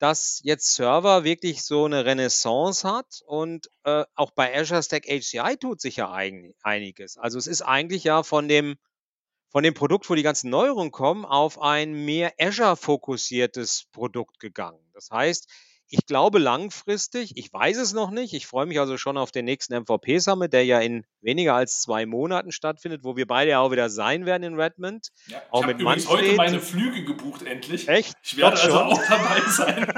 dass 0.03 0.41
jetzt 0.43 0.73
Server 0.73 1.23
wirklich 1.23 1.63
so 1.63 1.85
eine 1.85 2.03
Renaissance 2.03 2.85
hat 2.85 3.21
und 3.25 3.69
äh, 3.85 4.03
auch 4.15 4.31
bei 4.31 4.53
Azure 4.53 4.83
Stack 4.83 5.05
HCI 5.05 5.55
tut 5.57 5.79
sich 5.79 5.95
ja 5.95 6.11
eigen, 6.11 6.53
einiges. 6.61 7.17
Also 7.17 7.37
es 7.37 7.47
ist 7.47 7.61
eigentlich 7.61 8.03
ja 8.03 8.21
von 8.23 8.49
dem 8.49 8.75
von 9.47 9.63
dem 9.63 9.73
Produkt, 9.73 10.09
wo 10.09 10.15
die 10.15 10.23
ganzen 10.23 10.49
Neuerungen 10.49 10.91
kommen, 10.91 11.23
auf 11.23 11.61
ein 11.61 11.93
mehr 11.93 12.33
Azure-fokussiertes 12.37 13.85
Produkt 13.93 14.41
gegangen. 14.41 14.83
Das 14.93 15.09
heißt, 15.09 15.47
ich 15.89 16.05
glaube 16.05 16.39
langfristig, 16.39 17.37
ich 17.37 17.51
weiß 17.53 17.77
es 17.77 17.93
noch 17.93 18.09
nicht, 18.09 18.33
ich 18.33 18.47
freue 18.47 18.65
mich 18.65 18.79
also 18.79 18.97
schon 18.97 19.17
auf 19.17 19.31
den 19.31 19.45
nächsten 19.45 19.75
MVP-Summit, 19.75 20.51
der 20.51 20.65
ja 20.65 20.79
in 20.79 21.05
weniger 21.21 21.53
als 21.53 21.81
zwei 21.81 22.05
Monaten 22.05 22.51
stattfindet, 22.51 23.03
wo 23.03 23.15
wir 23.15 23.27
beide 23.27 23.51
ja 23.51 23.59
auch 23.59 23.71
wieder 23.71 23.89
sein 23.89 24.25
werden 24.25 24.43
in 24.43 24.59
Redmond. 24.59 25.09
Ja, 25.27 25.41
auch 25.51 25.61
ich 25.61 25.67
habe 25.67 25.81
übrigens 25.81 26.07
heute 26.07 26.33
meine 26.33 26.59
Flüge 26.59 27.03
gebucht, 27.03 27.43
endlich. 27.43 27.87
Echt? 27.87 28.15
Ich 28.23 28.37
werde 28.37 28.59
also 28.59 28.79
auch 28.79 29.01
dabei 29.07 29.41
sein. 29.49 29.93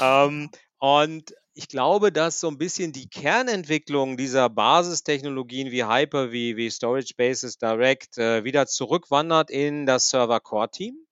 ähm, 0.00 0.50
und 0.78 1.34
ich 1.54 1.66
glaube, 1.66 2.12
dass 2.12 2.38
so 2.38 2.46
ein 2.46 2.56
bisschen 2.56 2.92
die 2.92 3.08
Kernentwicklung 3.08 4.16
dieser 4.16 4.48
Basistechnologien 4.48 5.72
wie 5.72 5.84
Hyper, 5.84 6.30
wie, 6.30 6.56
wie 6.56 6.70
Storage 6.70 7.14
Bases 7.16 7.58
Direct 7.58 8.16
äh, 8.16 8.44
wieder 8.44 8.68
zurückwandert 8.68 9.50
in 9.50 9.86
das 9.86 10.08
Server 10.08 10.38
Core 10.38 10.70
Team 10.70 10.94
ähm, 10.94 11.07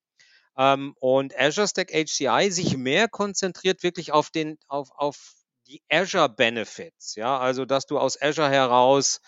und 0.56 1.38
Azure 1.38 1.69
Stack 1.69 1.91
HCI 1.93 2.50
sich 2.50 2.77
mehr 2.77 3.08
konzentriert 3.08 3.82
wirklich 3.82 4.13
auf 4.13 4.31
den, 4.31 4.58
auf, 4.69 4.91
auf 4.96 5.34
die 5.67 5.82
Azure 5.91 6.29
Benefits, 6.29 7.15
ja, 7.17 7.39
also 7.39 7.65
dass 7.65 7.86
du 7.86 7.98
aus 7.98 8.20
Azure 8.20 8.48
heraus 8.48 9.20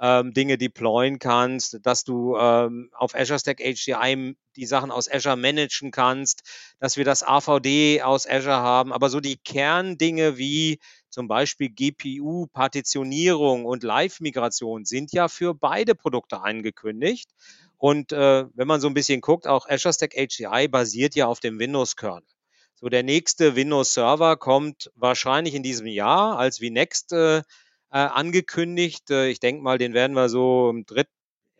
ähm, 0.00 0.32
Dinge 0.34 0.58
deployen 0.58 1.18
kannst, 1.18 1.78
dass 1.82 2.04
du 2.04 2.36
ähm, 2.36 2.90
auf 2.92 3.14
Azure 3.14 3.38
Stack 3.38 3.60
HCI 3.60 4.36
die 4.54 4.66
Sachen 4.66 4.90
aus 4.90 5.10
Azure 5.10 5.36
managen 5.36 5.90
kannst, 5.90 6.42
dass 6.78 6.96
wir 6.96 7.04
das 7.04 7.22
AVD 7.22 8.02
aus 8.02 8.26
Azure 8.28 8.56
haben, 8.56 8.92
aber 8.92 9.08
so 9.08 9.20
die 9.20 9.36
Kerndinge 9.36 10.36
wie 10.36 10.78
zum 11.08 11.28
Beispiel 11.28 11.70
GPU, 11.70 12.46
Partitionierung 12.52 13.64
und 13.64 13.82
Live-Migration 13.82 14.84
sind 14.84 15.12
ja 15.12 15.28
für 15.28 15.54
beide 15.54 15.94
Produkte 15.94 16.42
angekündigt. 16.42 17.30
Und 17.78 18.12
äh, 18.12 18.46
wenn 18.54 18.68
man 18.68 18.80
so 18.80 18.88
ein 18.88 18.94
bisschen 18.94 19.20
guckt, 19.20 19.46
auch 19.46 19.68
Azure 19.68 19.92
Stack 19.92 20.14
HCI 20.14 20.68
basiert 20.68 21.14
ja 21.14 21.26
auf 21.26 21.40
dem 21.40 21.58
Windows-Kernel. 21.58 22.26
So, 22.74 22.88
der 22.88 23.02
nächste 23.02 23.56
Windows-Server 23.56 24.36
kommt 24.36 24.90
wahrscheinlich 24.94 25.54
in 25.54 25.62
diesem 25.62 25.86
Jahr 25.86 26.38
als 26.38 26.58
VNext 26.58 27.12
äh, 27.12 27.38
äh, 27.38 27.42
angekündigt. 27.90 29.10
Äh, 29.10 29.28
ich 29.28 29.40
denke 29.40 29.62
mal, 29.62 29.78
den 29.78 29.94
werden 29.94 30.14
wir 30.14 30.28
so 30.28 30.70
im 30.70 30.84
dritten, 30.84 31.12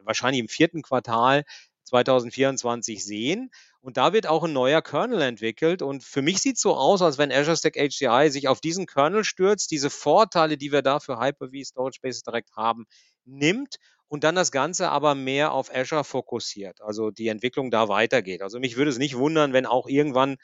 wahrscheinlich 0.02 0.40
im 0.40 0.48
vierten 0.48 0.82
Quartal 0.82 1.44
2024 1.84 3.04
sehen. 3.04 3.50
Und 3.80 3.96
da 3.96 4.12
wird 4.12 4.26
auch 4.26 4.44
ein 4.44 4.52
neuer 4.52 4.82
Kernel 4.82 5.22
entwickelt. 5.22 5.80
Und 5.80 6.02
für 6.02 6.20
mich 6.20 6.42
sieht 6.42 6.56
es 6.56 6.62
so 6.62 6.76
aus, 6.76 7.02
als 7.02 7.18
wenn 7.18 7.32
Azure 7.32 7.56
Stack 7.56 7.76
HCI 7.76 8.30
sich 8.30 8.48
auf 8.48 8.60
diesen 8.60 8.86
Kernel 8.86 9.24
stürzt, 9.24 9.70
diese 9.70 9.90
Vorteile, 9.90 10.56
die 10.56 10.72
wir 10.72 10.82
da 10.82 11.00
für 11.00 11.18
Hyper-V 11.18 11.64
Storage 11.64 11.96
Spaces 11.96 12.22
direkt 12.24 12.50
haben, 12.56 12.86
nimmt 13.24 13.76
und 14.08 14.24
dann 14.24 14.34
das 14.34 14.52
Ganze 14.52 14.90
aber 14.90 15.14
mehr 15.14 15.52
auf 15.52 15.74
Azure 15.74 16.04
fokussiert, 16.04 16.80
also 16.80 17.10
die 17.10 17.28
Entwicklung 17.28 17.70
da 17.70 17.88
weitergeht. 17.88 18.42
Also 18.42 18.58
mich 18.58 18.76
würde 18.76 18.90
es 18.90 18.98
nicht 18.98 19.16
wundern, 19.16 19.52
wenn 19.52 19.66
auch 19.66 19.88
irgendwann 19.88 20.36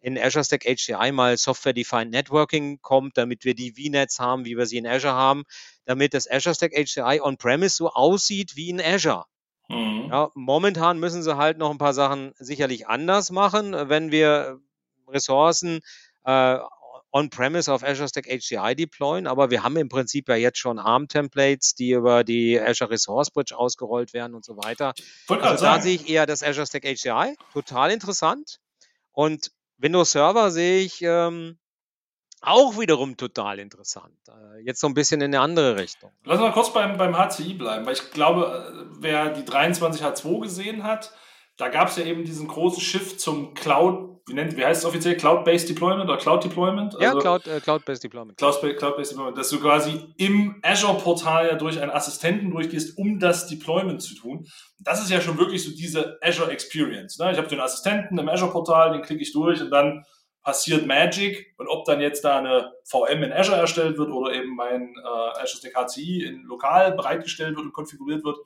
in 0.00 0.18
Azure 0.18 0.44
Stack 0.44 0.64
HCI 0.64 1.12
mal 1.12 1.36
Software-Defined 1.36 2.10
Networking 2.10 2.80
kommt, 2.80 3.18
damit 3.18 3.44
wir 3.44 3.54
die 3.54 3.72
VNets 3.72 4.18
haben, 4.18 4.46
wie 4.46 4.56
wir 4.56 4.66
sie 4.66 4.78
in 4.78 4.86
Azure 4.86 5.12
haben, 5.12 5.44
damit 5.84 6.14
das 6.14 6.30
Azure 6.30 6.54
Stack 6.54 6.72
HCI 6.72 7.20
on-premise 7.20 7.76
so 7.76 7.90
aussieht 7.90 8.56
wie 8.56 8.70
in 8.70 8.80
Azure. 8.80 9.26
Mhm. 9.68 10.08
Ja, 10.10 10.30
momentan 10.34 10.98
müssen 10.98 11.22
sie 11.22 11.36
halt 11.36 11.58
noch 11.58 11.70
ein 11.70 11.78
paar 11.78 11.94
Sachen 11.94 12.32
sicherlich 12.38 12.88
anders 12.88 13.30
machen, 13.30 13.72
wenn 13.72 14.10
wir 14.10 14.58
Ressourcen 15.06 15.80
äh, 16.24 16.58
on-premise 17.12 17.72
auf 17.72 17.82
Azure 17.82 18.08
Stack 18.08 18.26
HCI 18.26 18.74
deployen, 18.76 19.26
aber 19.26 19.50
wir 19.50 19.62
haben 19.62 19.76
im 19.76 19.88
Prinzip 19.88 20.28
ja 20.28 20.36
jetzt 20.36 20.58
schon 20.58 20.78
ARM-Templates, 20.78 21.74
die 21.74 21.92
über 21.92 22.24
die 22.24 22.60
Azure 22.60 22.90
Resource 22.90 23.30
Bridge 23.30 23.56
ausgerollt 23.56 24.12
werden 24.12 24.34
und 24.34 24.44
so 24.44 24.56
weiter. 24.56 24.94
Also 25.28 25.64
da 25.64 25.80
sehe 25.80 25.96
ich 25.96 26.08
eher 26.08 26.26
das 26.26 26.42
Azure 26.42 26.66
Stack 26.66 26.84
HCI, 26.84 27.36
total 27.52 27.90
interessant. 27.90 28.58
Und 29.12 29.50
Windows 29.78 30.12
Server 30.12 30.50
sehe 30.50 30.80
ich 30.80 31.02
ähm, 31.02 31.58
auch 32.42 32.78
wiederum 32.78 33.16
total 33.16 33.58
interessant. 33.58 34.14
Äh, 34.28 34.60
jetzt 34.60 34.80
so 34.80 34.86
ein 34.86 34.94
bisschen 34.94 35.20
in 35.20 35.34
eine 35.34 35.40
andere 35.40 35.76
Richtung. 35.76 36.10
Lass 36.24 36.40
mal 36.40 36.52
kurz 36.52 36.72
beim, 36.72 36.96
beim 36.96 37.16
HCI 37.16 37.54
bleiben, 37.54 37.86
weil 37.86 37.94
ich 37.94 38.10
glaube, 38.12 38.88
äh, 38.90 38.96
wer 39.00 39.30
die 39.30 39.42
23H2 39.42 40.42
gesehen 40.42 40.84
hat, 40.84 41.12
da 41.60 41.68
gab 41.68 41.88
es 41.88 41.96
ja 41.96 42.04
eben 42.04 42.24
diesen 42.24 42.48
großen 42.48 42.80
Shift 42.80 43.20
zum 43.20 43.52
Cloud, 43.52 44.20
wie, 44.26 44.34
nennt, 44.34 44.56
wie 44.56 44.64
heißt 44.64 44.82
es 44.82 44.88
offiziell, 44.88 45.16
Cloud-Based 45.16 45.68
Deployment 45.68 46.08
oder 46.08 46.16
Cloud 46.16 46.42
Deployment? 46.42 46.94
Also 46.94 47.04
ja, 47.04 47.14
Cloud, 47.18 47.46
äh, 47.46 47.60
Cloud-Based 47.60 48.02
Deployment. 48.02 48.38
Cloud-Based 48.38 48.78
Cloud 48.78 48.98
Deployment, 48.98 49.36
dass 49.36 49.50
du 49.50 49.60
quasi 49.60 50.00
im 50.16 50.58
Azure-Portal 50.62 51.48
ja 51.48 51.54
durch 51.56 51.80
einen 51.80 51.90
Assistenten 51.90 52.50
durchgehst, 52.50 52.96
um 52.96 53.18
das 53.18 53.46
Deployment 53.46 54.00
zu 54.00 54.14
tun. 54.14 54.46
Das 54.78 55.02
ist 55.02 55.10
ja 55.10 55.20
schon 55.20 55.38
wirklich 55.38 55.62
so 55.62 55.70
diese 55.72 56.18
Azure 56.22 56.50
Experience. 56.50 57.18
Ne? 57.18 57.30
Ich 57.32 57.36
habe 57.38 57.48
den 57.48 57.60
Assistenten 57.60 58.16
im 58.18 58.28
Azure-Portal, 58.28 58.92
den 58.92 59.02
klicke 59.02 59.22
ich 59.22 59.32
durch 59.32 59.60
und 59.60 59.70
dann 59.70 60.04
passiert 60.42 60.86
Magic 60.86 61.54
und 61.58 61.68
ob 61.68 61.84
dann 61.84 62.00
jetzt 62.00 62.24
da 62.24 62.38
eine 62.38 62.72
VM 62.84 63.22
in 63.24 63.32
Azure 63.32 63.58
erstellt 63.58 63.98
wird 63.98 64.10
oder 64.10 64.32
eben 64.32 64.56
mein 64.56 64.94
äh, 64.96 65.40
Azure 65.42 65.58
Stack 65.58 65.74
HCI 65.74 66.24
in 66.24 66.44
lokal 66.44 66.92
bereitgestellt 66.92 67.56
wird 67.56 67.66
und 67.66 67.72
konfiguriert 67.72 68.24
wird, 68.24 68.38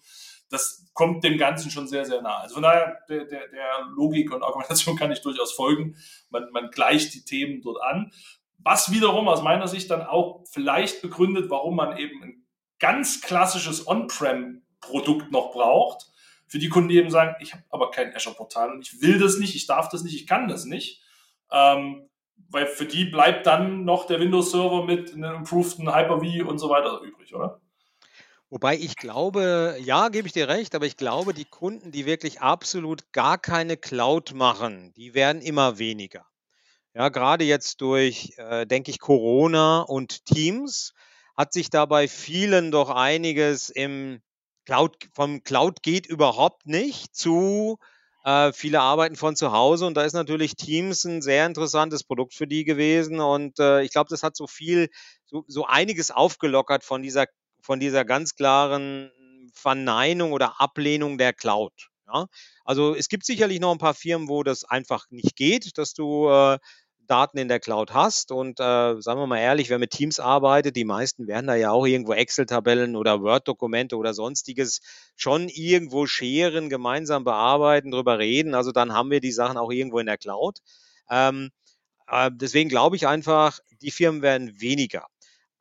das 0.51 0.87
kommt 0.95 1.25
dem 1.25 1.39
Ganzen 1.39 1.71
schon 1.71 1.89
sehr, 1.89 2.05
sehr 2.05 2.23
nah. 2.23 2.39
Also 2.39 2.55
von 2.55 2.63
daher, 2.63 2.99
der, 3.09 3.25
der, 3.25 3.49
der 3.49 3.89
Logik 3.97 4.33
und 4.33 4.43
Argumentation 4.43 4.97
kann 4.99 5.13
ich 5.13 5.23
durchaus 5.23 5.53
folgen. 5.53 5.97
Man, 6.31 6.51
man 6.53 6.71
gleicht 6.71 7.15
die 7.15 7.25
Themen 7.25 7.63
dort 7.63 7.83
an. 7.83 8.13
Was 8.59 8.91
wiederum 8.91 9.29
aus 9.29 9.43
meiner 9.43 9.69
Sicht 9.69 9.91
dann 9.91 10.03
auch 10.03 10.45
vielleicht 10.51 11.03
begründet, 11.03 11.51
warum 11.51 11.77
man 11.77 11.99
eben 11.99 12.23
ein 12.23 12.45
ganz 12.79 13.21
klassisches 13.21 13.87
On-Prem-Produkt 13.87 15.31
noch 15.33 15.53
braucht. 15.53 16.07
Für 16.47 16.59
die 16.59 16.69
Kunden, 16.69 16.89
die 16.89 16.99
eben 16.99 17.11
sagen, 17.11 17.35
ich 17.41 17.53
habe 17.53 17.65
aber 17.71 17.91
kein 17.91 18.15
Azure-Portal 18.15 18.71
und 18.71 18.87
ich 18.87 19.01
will 19.01 19.19
das 19.19 19.39
nicht, 19.39 19.55
ich 19.55 19.67
darf 19.67 19.89
das 19.89 20.03
nicht, 20.03 20.15
ich 20.15 20.27
kann 20.27 20.49
das 20.49 20.65
nicht. 20.65 21.03
Ähm, 21.51 22.09
weil 22.49 22.67
für 22.67 22.85
die 22.85 23.07
bleibt 23.07 23.47
dann 23.47 23.85
noch 23.85 24.07
der 24.07 24.21
Windows-Server 24.21 24.85
mit 24.85 25.13
einem 25.15 25.37
improveden 25.37 25.95
Hyper-V 25.95 26.49
und 26.49 26.59
so 26.59 26.69
weiter 26.69 27.01
übrig, 27.01 27.35
oder? 27.35 27.61
Wobei 28.51 28.77
ich 28.77 28.97
glaube, 28.97 29.77
ja, 29.81 30.09
gebe 30.09 30.27
ich 30.29 30.33
dir 30.33 30.49
recht, 30.49 30.75
aber 30.75 30.87
ich 30.87 30.97
glaube, 30.97 31.35
die 31.35 31.45
Kunden, 31.45 31.91
die 31.93 32.07
wirklich 32.07 32.41
absolut 32.41 33.13
gar 33.13 33.37
keine 33.39 33.77
Cloud 33.77 34.33
machen, 34.35 34.93
die 34.95 35.15
werden 35.15 35.43
immer 35.43 35.79
weniger. 35.79 36.27
Ja, 36.95 37.09
gerade 37.09 37.45
jetzt 37.45 37.81
durch, 37.81 38.35
äh, 38.39 38.67
denke 38.67 38.91
ich, 38.91 39.01
Corona 39.01 39.83
und 39.83 40.27
Teams 40.27 40.95
hat 41.37 41.53
sich 41.53 41.71
dabei 41.71 42.09
vielen 42.09 42.71
doch 42.71 42.91
einiges 42.91 43.71
im 43.71 44.23
Cloud, 44.67 44.97
vom 45.15 45.43
Cloud 45.45 45.83
geht 45.83 46.07
überhaupt 46.07 46.67
nicht 46.67 47.17
zu 47.17 47.79
äh, 48.25 48.53
viele 48.53 48.81
arbeiten 48.81 49.17
von 49.17 49.37
zu 49.37 49.53
Hause 49.53 49.87
und 49.87 49.95
da 49.97 50.03
ist 50.05 50.15
natürlich 50.15 50.57
Teams 50.57 51.05
ein 51.05 51.23
sehr 51.23 51.47
interessantes 51.47 52.05
Produkt 52.05 52.35
für 52.35 52.47
die 52.47 52.65
gewesen 52.65 53.21
und 53.21 53.59
äh, 53.59 53.83
ich 53.83 53.93
glaube, 53.93 54.09
das 54.11 54.23
hat 54.23 54.37
so 54.37 54.47
viel, 54.47 54.89
so, 55.27 55.45
so 55.49 55.67
einiges 55.67 56.11
aufgelockert 56.11 56.85
von 56.85 57.03
dieser 57.03 57.27
von 57.65 57.81
dieser 57.81 58.05
ganz 58.05 58.37
klaren 58.37 59.11
Verneinung 59.55 60.33
oder 60.33 60.61
Ablehnung 60.61 61.17
der 61.17 61.33
Cloud. 61.33 61.73
Ja? 62.07 62.27
Also 62.65 62.95
es 62.95 63.09
gibt 63.09 63.25
sicherlich 63.25 63.59
noch 63.59 63.73
ein 63.73 63.79
paar 63.79 63.95
Firmen, 63.95 64.29
wo 64.29 64.43
das 64.43 64.65
einfach 64.65 65.07
nicht 65.11 65.35
geht, 65.35 65.79
dass 65.79 65.95
du 65.95 66.29
äh, 66.29 66.59
Daten 67.07 67.39
in 67.39 67.49
der 67.49 67.61
Cloud 67.61 67.95
hast. 67.95 68.33
Und 68.33 68.61
äh, 68.61 69.01
sagen 69.01 69.21
wir 69.21 69.27
mal 69.27 69.39
ehrlich, 69.39 69.71
wer 69.71 69.79
mit 69.79 69.93
Teams 69.93 70.21
arbeitet, 70.21 70.77
die 70.77 70.85
meisten 70.85 71.27
werden 71.27 71.47
da 71.47 71.55
ja 71.55 71.71
auch 71.71 71.87
irgendwo 71.87 72.13
Excel-Tabellen 72.13 72.97
oder 72.97 73.23
Word-Dokumente 73.23 73.97
oder 73.97 74.13
sonstiges 74.13 74.81
schon 75.17 75.49
irgendwo 75.49 76.07
scheren, 76.07 76.69
gemeinsam 76.69 77.25
bearbeiten, 77.25 77.91
drüber 77.91 78.19
reden. 78.19 78.55
Also 78.55 78.73
dann 78.73 78.93
haben 78.93 79.11
wir 79.11 79.21
die 79.21 79.33
Sachen 79.33 79.57
auch 79.57 79.71
irgendwo 79.71 79.99
in 80.01 80.07
der 80.07 80.19
Cloud. 80.19 80.59
Ähm, 81.11 81.51
äh, 82.09 82.31
deswegen 82.35 82.69
glaube 82.69 82.97
ich 82.97 83.07
einfach, 83.07 83.59
die 83.81 83.91
Firmen 83.91 84.21
werden 84.21 84.61
weniger. 84.61 85.07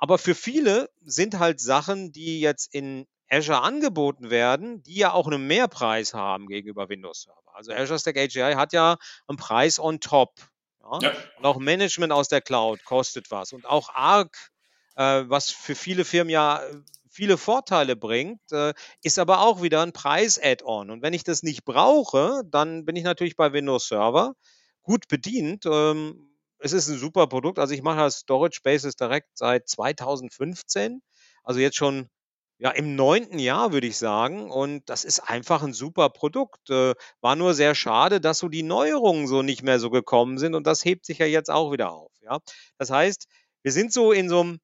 Aber 0.03 0.17
für 0.17 0.35
viele 0.35 0.89
sind 1.05 1.39
halt 1.39 1.61
Sachen, 1.61 2.11
die 2.11 2.41
jetzt 2.41 2.75
in 2.75 3.07
Azure 3.29 3.61
angeboten 3.61 4.29
werden, 4.29 4.83
die 4.83 4.95
ja 4.95 5.13
auch 5.13 5.27
einen 5.27 5.47
Mehrpreis 5.47 6.13
haben 6.13 6.47
gegenüber 6.47 6.89
Windows 6.89 7.21
Server. 7.21 7.55
Also 7.55 7.71
Azure 7.71 7.97
Stack 7.97 8.17
AGI 8.17 8.55
hat 8.55 8.73
ja 8.73 8.97
einen 9.29 9.37
Preis 9.37 9.79
on 9.79 10.01
top. 10.01 10.41
Ja? 10.81 10.99
Ja. 11.03 11.13
Und 11.37 11.45
auch 11.45 11.57
Management 11.57 12.11
aus 12.11 12.27
der 12.27 12.41
Cloud 12.41 12.83
kostet 12.83 13.31
was. 13.31 13.53
Und 13.53 13.65
auch 13.65 13.95
Arc, 13.95 14.51
äh, 14.97 15.23
was 15.27 15.51
für 15.51 15.73
viele 15.73 16.03
Firmen 16.03 16.31
ja 16.31 16.61
äh, 16.61 16.81
viele 17.09 17.37
Vorteile 17.37 17.95
bringt, 17.95 18.41
äh, 18.51 18.73
ist 19.03 19.19
aber 19.19 19.39
auch 19.39 19.61
wieder 19.61 19.83
ein 19.83 19.93
Preis-Add-on. 19.93 20.89
Und 20.89 21.01
wenn 21.01 21.13
ich 21.13 21.23
das 21.23 21.43
nicht 21.43 21.63
brauche, 21.63 22.41
dann 22.45 22.83
bin 22.83 22.97
ich 22.97 23.05
natürlich 23.05 23.37
bei 23.37 23.53
Windows 23.53 23.87
Server 23.87 24.33
gut 24.81 25.07
bedient. 25.07 25.65
Ähm, 25.65 26.32
es 26.63 26.71
ist 26.71 26.87
ein 26.87 26.97
super 26.97 27.27
Produkt. 27.27 27.59
Also 27.59 27.73
ich 27.73 27.83
mache 27.83 27.97
das 27.97 28.19
Storage 28.19 28.55
Spaces 28.55 28.95
direkt 28.95 29.37
seit 29.37 29.67
2015. 29.67 31.01
Also 31.43 31.59
jetzt 31.59 31.75
schon 31.75 32.09
ja, 32.57 32.71
im 32.71 32.95
neunten 32.95 33.37
Jahr, 33.37 33.73
würde 33.73 33.87
ich 33.87 33.97
sagen. 33.97 34.49
Und 34.49 34.89
das 34.89 35.03
ist 35.03 35.19
einfach 35.19 35.61
ein 35.61 35.73
super 35.73 36.09
Produkt. 36.09 36.69
Äh, 36.69 36.93
war 37.19 37.35
nur 37.35 37.53
sehr 37.53 37.75
schade, 37.75 38.21
dass 38.21 38.39
so 38.39 38.47
die 38.47 38.63
Neuerungen 38.63 39.27
so 39.27 39.41
nicht 39.41 39.61
mehr 39.61 39.77
so 39.77 39.89
gekommen 39.89 40.37
sind. 40.37 40.55
Und 40.55 40.65
das 40.65 40.85
hebt 40.85 41.05
sich 41.05 41.17
ja 41.17 41.25
jetzt 41.25 41.51
auch 41.51 41.73
wieder 41.73 41.91
auf. 41.91 42.13
Ja? 42.21 42.39
Das 42.77 42.89
heißt, 42.89 43.27
wir 43.63 43.73
sind 43.73 43.91
so 43.91 44.13
in 44.13 44.29
so 44.29 44.39
einem 44.39 44.59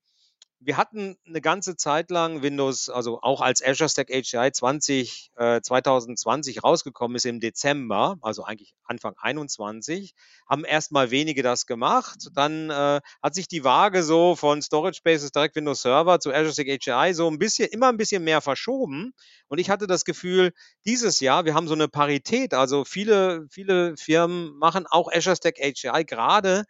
wir 0.62 0.76
hatten 0.76 1.18
eine 1.26 1.40
ganze 1.40 1.78
Zeit 1.78 2.12
lang 2.12 2.42
Windows, 2.42 2.90
also 2.90 3.22
auch 3.22 3.40
als 3.40 3.64
Azure 3.66 3.90
Stack 3.90 4.10
HCI 4.10 4.52
20, 4.52 5.32
äh, 5.38 5.62
2020 5.62 6.64
rausgekommen 6.64 7.16
ist 7.16 7.26
im 7.26 7.40
Dezember, 7.40 8.18
also 8.22 8.44
eigentlich 8.44 8.74
Anfang 8.84 9.16
21, 9.18 10.14
haben 10.50 10.66
erstmal 10.66 11.12
wenige 11.12 11.44
das 11.44 11.66
gemacht. 11.66 12.28
Dann 12.34 12.70
äh, 12.70 13.00
hat 13.24 13.36
sich 13.36 13.48
die 13.48 13.64
Waage 13.64 14.04
so 14.04 14.36
von 14.36 14.62
Storage 14.62 14.98
Spaces 14.98 15.32
direkt 15.32 15.56
Windows 15.56 15.82
Server 15.82 16.20
zu 16.20 16.34
Azure 16.34 16.52
Stack 16.52 16.68
HCI 16.68 17.14
so 17.14 17.30
ein 17.30 17.40
bisschen, 17.40 17.70
immer 17.70 17.88
ein 17.88 17.98
bisschen 17.98 18.24
mehr 18.24 18.42
verschoben. 18.42 19.14
Und 19.48 19.60
ich 19.60 19.70
hatte 19.70 19.88
das 19.88 20.04
Gefühl, 20.04 20.52
dieses 20.86 21.22
Jahr, 21.22 21.46
wir 21.46 21.54
haben 21.54 21.68
so 21.70 21.74
eine 21.74 21.88
Parität. 21.88 22.54
Also 22.54 22.84
viele, 22.84 23.48
viele 23.50 23.96
Firmen 23.96 24.58
machen 24.58 24.88
auch 24.88 25.10
Azure 25.12 25.38
Stack 25.38 25.58
HCI 25.58 26.04
gerade 26.06 26.66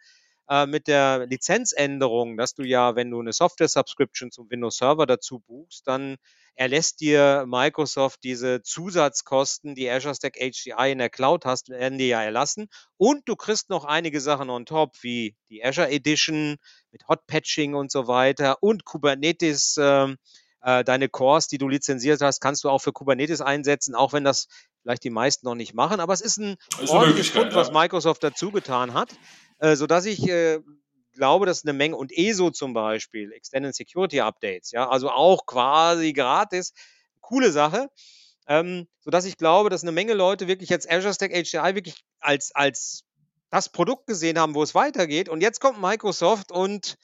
äh, 0.50 0.66
mit 0.66 0.88
der 0.88 1.26
Lizenzänderung, 1.26 2.36
dass 2.36 2.54
du 2.54 2.64
ja, 2.64 2.96
wenn 2.96 3.10
du 3.10 3.20
eine 3.20 3.32
Software-Subscription 3.32 4.32
zum 4.32 4.50
Windows 4.50 4.78
Server 4.78 5.06
dazu 5.06 5.38
buchst, 5.38 5.86
dann 5.86 6.16
erlässt 6.56 7.00
dir 7.00 7.44
Microsoft 7.46 8.24
diese 8.24 8.60
Zusatzkosten, 8.60 9.76
die 9.76 9.88
Azure 9.88 10.14
Stack 10.14 10.34
HCI 10.36 10.90
in 10.90 10.98
der 10.98 11.08
Cloud 11.08 11.44
hast, 11.44 11.68
werden 11.68 11.98
dir 11.98 12.08
ja 12.08 12.22
erlassen. 12.22 12.66
Und 12.96 13.28
du 13.28 13.36
kriegst 13.36 13.70
noch 13.70 13.84
einige 13.84 14.20
Sachen 14.20 14.50
on 14.50 14.66
top, 14.66 14.96
wie 15.02 15.36
die 15.48 15.64
Azure 15.64 15.88
Edition 15.88 16.56
mit 16.90 17.06
Hot 17.06 17.26
Patching 17.28 17.74
und 17.74 17.92
so 17.92 18.08
weiter 18.08 18.60
und 18.60 18.84
Kubernetes. 18.84 19.76
Äh, 19.76 20.16
äh, 20.62 20.84
deine 20.84 21.08
Cores, 21.08 21.46
die 21.46 21.56
du 21.56 21.68
lizenziert 21.68 22.20
hast, 22.20 22.40
kannst 22.40 22.64
du 22.64 22.68
auch 22.68 22.80
für 22.80 22.92
Kubernetes 22.92 23.40
einsetzen, 23.40 23.94
auch 23.94 24.12
wenn 24.12 24.24
das 24.24 24.46
vielleicht 24.82 25.04
die 25.04 25.10
meisten 25.10 25.46
noch 25.46 25.54
nicht 25.54 25.72
machen. 25.72 26.00
Aber 26.00 26.12
es 26.12 26.20
ist 26.20 26.36
ein 26.36 26.56
ist 26.82 26.90
ordentliches 26.90 27.32
Grund, 27.32 27.54
was 27.54 27.72
Microsoft 27.72 28.22
dazu 28.22 28.50
getan 28.50 28.92
hat, 28.92 29.08
äh, 29.60 29.76
sodass 29.76 30.06
ich 30.06 30.28
äh, 30.28 30.60
glaube, 31.12 31.46
dass 31.46 31.64
eine 31.64 31.72
Menge 31.72 31.96
und 31.96 32.12
ESO 32.12 32.50
zum 32.50 32.72
Beispiel, 32.72 33.32
Extended 33.32 33.74
Security 33.74 34.20
Updates, 34.20 34.72
ja, 34.72 34.88
also 34.88 35.10
auch 35.10 35.46
quasi 35.46 36.12
gratis, 36.12 36.72
coole 37.20 37.52
Sache. 37.52 37.88
Ähm, 38.48 38.88
sodass 39.00 39.26
ich 39.26 39.36
glaube, 39.36 39.70
dass 39.70 39.82
eine 39.82 39.92
Menge 39.92 40.14
Leute 40.14 40.48
wirklich 40.48 40.70
jetzt 40.70 40.90
Azure 40.90 41.14
Stack 41.14 41.32
HCI 41.32 41.74
wirklich 41.76 42.02
als, 42.18 42.52
als 42.54 43.04
das 43.50 43.68
Produkt 43.68 44.06
gesehen 44.06 44.38
haben, 44.38 44.54
wo 44.54 44.62
es 44.62 44.74
weitergeht. 44.74 45.28
Und 45.28 45.40
jetzt 45.40 45.60
kommt 45.60 45.80
Microsoft 45.80 46.50
und 46.50 46.96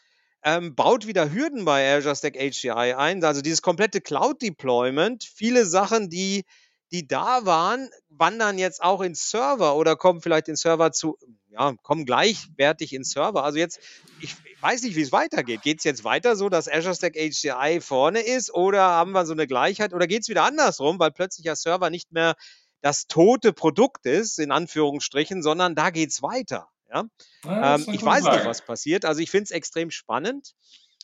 ähm, 0.42 0.74
baut 0.74 1.06
wieder 1.06 1.32
Hürden 1.32 1.64
bei 1.64 1.94
Azure 1.94 2.16
Stack 2.16 2.36
HCI 2.36 2.94
ein. 2.94 3.22
Also 3.22 3.42
dieses 3.42 3.62
komplette 3.62 4.00
Cloud 4.00 4.42
Deployment, 4.42 5.24
viele 5.24 5.66
Sachen, 5.66 6.08
die 6.10 6.44
die 6.92 7.06
da 7.06 7.44
waren, 7.44 7.90
wandern 8.08 8.58
jetzt 8.58 8.82
auch 8.82 9.00
ins 9.00 9.30
Server 9.30 9.76
oder 9.76 9.96
kommen 9.96 10.20
vielleicht 10.20 10.48
in 10.48 10.56
Server 10.56 10.92
zu, 10.92 11.18
ja, 11.50 11.74
kommen 11.82 12.04
gleichwertig 12.04 12.92
ins 12.92 13.10
Server. 13.10 13.42
Also 13.44 13.58
jetzt, 13.58 13.80
ich 14.20 14.36
weiß 14.60 14.82
nicht, 14.82 14.96
wie 14.96 15.02
es 15.02 15.12
weitergeht. 15.12 15.62
Geht 15.62 15.78
es 15.78 15.84
jetzt 15.84 16.04
weiter 16.04 16.36
so, 16.36 16.48
dass 16.48 16.68
Azure 16.68 16.94
Stack 16.94 17.14
HCI 17.16 17.80
vorne 17.80 18.20
ist 18.20 18.52
oder 18.52 18.82
haben 18.82 19.12
wir 19.12 19.26
so 19.26 19.32
eine 19.32 19.46
Gleichheit 19.46 19.92
oder 19.92 20.06
geht 20.06 20.22
es 20.22 20.28
wieder 20.28 20.44
andersrum, 20.44 20.98
weil 20.98 21.10
plötzlich 21.10 21.44
der 21.44 21.56
Server 21.56 21.90
nicht 21.90 22.12
mehr 22.12 22.34
das 22.82 23.06
tote 23.08 23.52
Produkt 23.52 24.06
ist, 24.06 24.38
in 24.38 24.52
Anführungsstrichen, 24.52 25.42
sondern 25.42 25.74
da 25.74 25.90
geht 25.90 26.10
es 26.10 26.22
weiter. 26.22 26.68
Ja? 26.88 27.04
ja 27.44 27.74
ähm, 27.74 27.86
ich 27.92 28.04
weiß 28.04 28.22
Frage. 28.22 28.36
nicht, 28.36 28.46
was 28.46 28.64
passiert. 28.64 29.04
Also 29.04 29.20
ich 29.20 29.30
finde 29.30 29.44
es 29.44 29.50
extrem 29.50 29.90
spannend. 29.90 30.54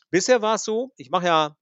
Bisher 0.09 0.41
war 0.41 0.55
es 0.55 0.63
so, 0.63 0.91
ich 0.95 1.09
mache 1.09 1.25
ja 1.25 1.57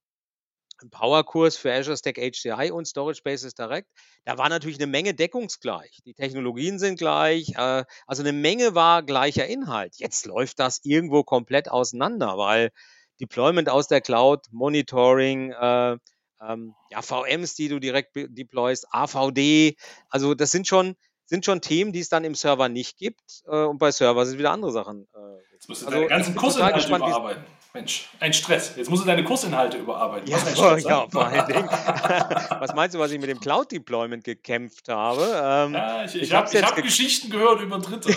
Powerkurs 0.89 1.57
für 1.57 1.71
Azure 1.71 1.97
Stack 1.97 2.17
HCI 2.17 2.71
und 2.71 2.85
Storage 2.85 3.17
Spaces 3.17 3.53
Direct. 3.53 3.87
Da 4.25 4.37
war 4.37 4.49
natürlich 4.49 4.77
eine 4.77 4.87
Menge 4.87 5.13
deckungsgleich. 5.13 5.99
Die 6.05 6.13
Technologien 6.13 6.79
sind 6.79 6.97
gleich, 6.97 7.49
äh, 7.55 7.83
also 8.07 8.23
eine 8.23 8.33
Menge 8.33 8.75
war 8.75 9.03
gleicher 9.03 9.47
Inhalt. 9.47 9.95
Jetzt 9.97 10.25
läuft 10.25 10.59
das 10.59 10.81
irgendwo 10.83 11.23
komplett 11.23 11.69
auseinander, 11.69 12.37
weil 12.37 12.71
Deployment 13.19 13.69
aus 13.69 13.87
der 13.87 14.01
Cloud, 14.01 14.45
Monitoring, 14.51 15.51
äh, 15.51 15.97
ähm, 16.41 16.73
ja, 16.89 17.01
VMs, 17.01 17.55
die 17.55 17.69
du 17.69 17.79
direkt 17.79 18.15
deployst, 18.15 18.87
AVD, 18.91 19.75
also 20.09 20.33
das 20.33 20.51
sind 20.51 20.67
schon, 20.67 20.95
sind 21.25 21.45
schon 21.45 21.61
Themen, 21.61 21.93
die 21.93 21.99
es 21.99 22.09
dann 22.09 22.23
im 22.23 22.35
Server 22.35 22.67
nicht 22.67 22.97
gibt. 22.97 23.43
Äh, 23.45 23.63
und 23.65 23.77
bei 23.77 23.91
Server 23.91 24.25
sind 24.25 24.39
wieder 24.39 24.51
andere 24.51 24.71
Sachen. 24.71 25.07
Äh, 25.13 25.53
Jetzt 25.53 25.69
musst 25.69 25.83
du 25.83 25.85
also, 25.85 25.97
deine 25.97 26.09
ganzen 26.09 26.35
Kursinhalte 26.35 26.87
überarbeiten. 26.87 27.45
Mensch, 27.73 28.09
ein 28.19 28.33
Stress. 28.33 28.73
Jetzt 28.75 28.89
musst 28.89 29.03
du 29.03 29.07
deine 29.07 29.23
Kursinhalte 29.23 29.77
überarbeiten. 29.77 30.29
Ja, 30.29 30.39
Stress, 30.39 30.83
ja 30.83 31.07
vor 31.09 31.25
allen 31.25 31.47
Dingen. 31.47 31.65
was 32.59 32.75
meinst 32.75 32.95
du, 32.95 32.99
was 32.99 33.11
ich 33.11 33.19
mit 33.19 33.29
dem 33.29 33.39
Cloud-Deployment 33.39 34.25
gekämpft 34.25 34.89
habe? 34.89 35.21
Ähm, 35.21 35.73
ja, 35.73 36.03
ich, 36.03 36.15
ich, 36.15 36.23
ich 36.23 36.33
habe 36.33 36.49
hab 36.61 36.75
ge 36.75 36.83
Geschichten 36.83 37.29
gehört 37.29 37.61
über 37.61 37.79
Dritte. 37.79 38.09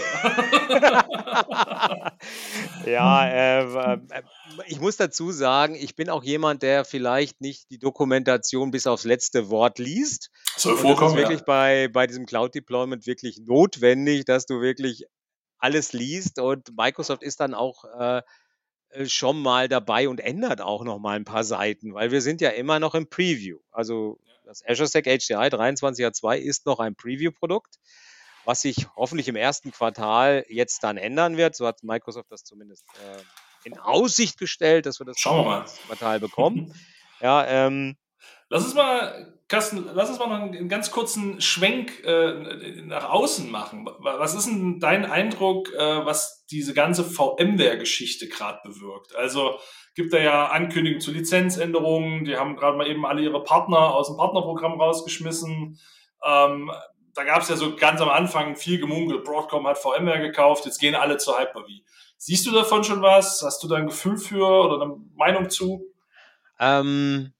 ja, 2.87 3.29
äh, 3.29 3.95
äh, 3.95 3.99
ich 4.67 4.81
muss 4.81 4.97
dazu 4.97 5.31
sagen, 5.31 5.77
ich 5.77 5.95
bin 5.95 6.11
auch 6.11 6.25
jemand, 6.25 6.63
der 6.63 6.85
vielleicht 6.85 7.41
nicht 7.41 7.71
die 7.71 7.79
Dokumentation 7.79 8.73
bis 8.73 8.89
aufs 8.89 9.05
letzte 9.05 9.51
Wort 9.51 9.79
liest. 9.79 10.31
Soll 10.57 10.77
vorkommen, 10.77 11.15
das 11.15 11.23
ist 11.23 11.29
wirklich 11.29 11.41
ja. 11.41 11.45
bei, 11.47 11.89
bei 11.93 12.09
diesem 12.09 12.27
Cloud-Deployment 12.27 13.07
wirklich 13.07 13.39
notwendig, 13.39 14.25
dass 14.25 14.47
du 14.47 14.61
wirklich 14.61 15.05
alles 15.59 15.93
liest 15.93 16.41
und 16.41 16.77
Microsoft 16.77 17.23
ist 17.23 17.41
dann 17.41 17.55
auch 17.55 17.85
äh, 17.99 18.21
schon 19.07 19.41
mal 19.41 19.69
dabei 19.69 20.09
und 20.09 20.21
ändert 20.21 20.61
auch 20.61 20.85
noch 20.85 20.99
mal 20.99 21.17
ein 21.17 21.25
paar 21.25 21.45
Seiten, 21.45 21.95
weil 21.95 22.11
wir 22.11 22.23
sind 22.23 22.41
ja 22.41 22.51
immer 22.51 22.81
noch 22.81 22.95
im 22.95 23.09
Preview. 23.09 23.59
Also 23.71 24.19
das 24.45 24.63
Azure 24.67 24.89
Stack 24.89 25.07
HCI 25.07 25.35
23.2 25.35 26.37
ist 26.37 26.67
noch 26.67 26.79
ein 26.79 26.95
Preview-Produkt, 26.95 27.79
was 28.45 28.63
sich 28.63 28.87
hoffentlich 28.97 29.29
im 29.29 29.37
ersten 29.37 29.73
Quartal 29.73 30.45
jetzt 30.49 30.85
dann 30.85 30.97
ändern 30.97 31.37
wird. 31.37 31.57
So 31.57 31.67
hat 31.67 31.83
Microsoft 31.83 32.31
das 32.31 32.45
zumindest 32.45 32.85
äh, 32.95 33.69
in 33.69 33.79
Aussicht 33.79 34.39
gestellt, 34.39 34.87
dass 34.87 35.01
wir 35.01 35.07
das 35.07 35.19
Schauen 35.19 35.45
wir 35.45 35.51
mal. 35.51 35.65
Quartal 35.87 36.21
bekommen. 36.21 36.75
ja, 37.21 37.47
ähm, 37.47 37.97
Lass 38.49 38.65
uns 38.65 38.75
mal, 38.75 39.34
Carsten, 39.49 39.91
lass 39.93 40.09
uns 40.09 40.19
mal 40.19 40.29
noch 40.29 40.41
einen 40.41 40.71
ganz 40.71 40.91
kurzen 40.91 41.39
Schwenk 41.41 42.03
äh, 42.05 42.81
nach 42.83 43.11
außen 43.11 43.51
machen. 43.51 43.87
Was 43.99 44.35
ist 44.35 44.47
denn 44.47 44.81
dein 44.81 45.05
Eindruck, 45.05 45.71
äh, 45.75 46.07
was 46.07 46.47
diese 46.47 46.73
ganze 46.73 47.05
VMware-Geschichte 47.05 48.29
gerade 48.29 48.61
bewirkt? 48.65 49.15
Also 49.15 49.59
gibt 49.95 50.15
da 50.15 50.19
ja 50.19 50.47
Ankündigungen 50.47 51.03
zu 51.03 51.13
Lizenzänderungen, 51.13 52.25
die 52.25 52.37
haben 52.37 52.57
gerade 52.57 52.79
mal 52.79 52.89
eben 52.89 53.05
alle 53.05 53.21
ihre 53.21 53.43
Partner 53.43 53.95
aus 53.95 54.09
dem 54.09 54.17
Partnerprogramm 54.17 54.81
rausgeschmissen. 54.81 55.79
Ähm, 56.25 56.73
da 57.13 57.25
gab 57.25 57.43
es 57.43 57.51
ja 57.51 57.57
so 57.57 57.77
ganz 57.77 58.01
am 58.01 58.09
Anfang 58.09 58.57
viel 58.57 58.81
gemunkelt, 58.81 59.25
Broadcom 59.25 59.67
hat 59.67 59.79
VMware 59.79 60.21
gekauft, 60.21 60.65
jetzt 60.65 60.81
gehen 60.81 60.95
alle 60.95 61.19
zu 61.19 61.39
Hyper-V. 61.39 61.67
Siehst 62.17 62.47
du 62.47 62.51
davon 62.51 62.83
schon 62.83 63.03
was? 63.03 63.43
Hast 63.43 63.63
du 63.63 63.69
da 63.69 63.77
ein 63.77 63.89
Gefühl 63.89 64.17
für 64.17 64.47
oder 64.47 64.83
eine 64.83 64.97
Meinung 65.15 65.51
zu? 65.51 65.85
Ähm, 66.59 67.34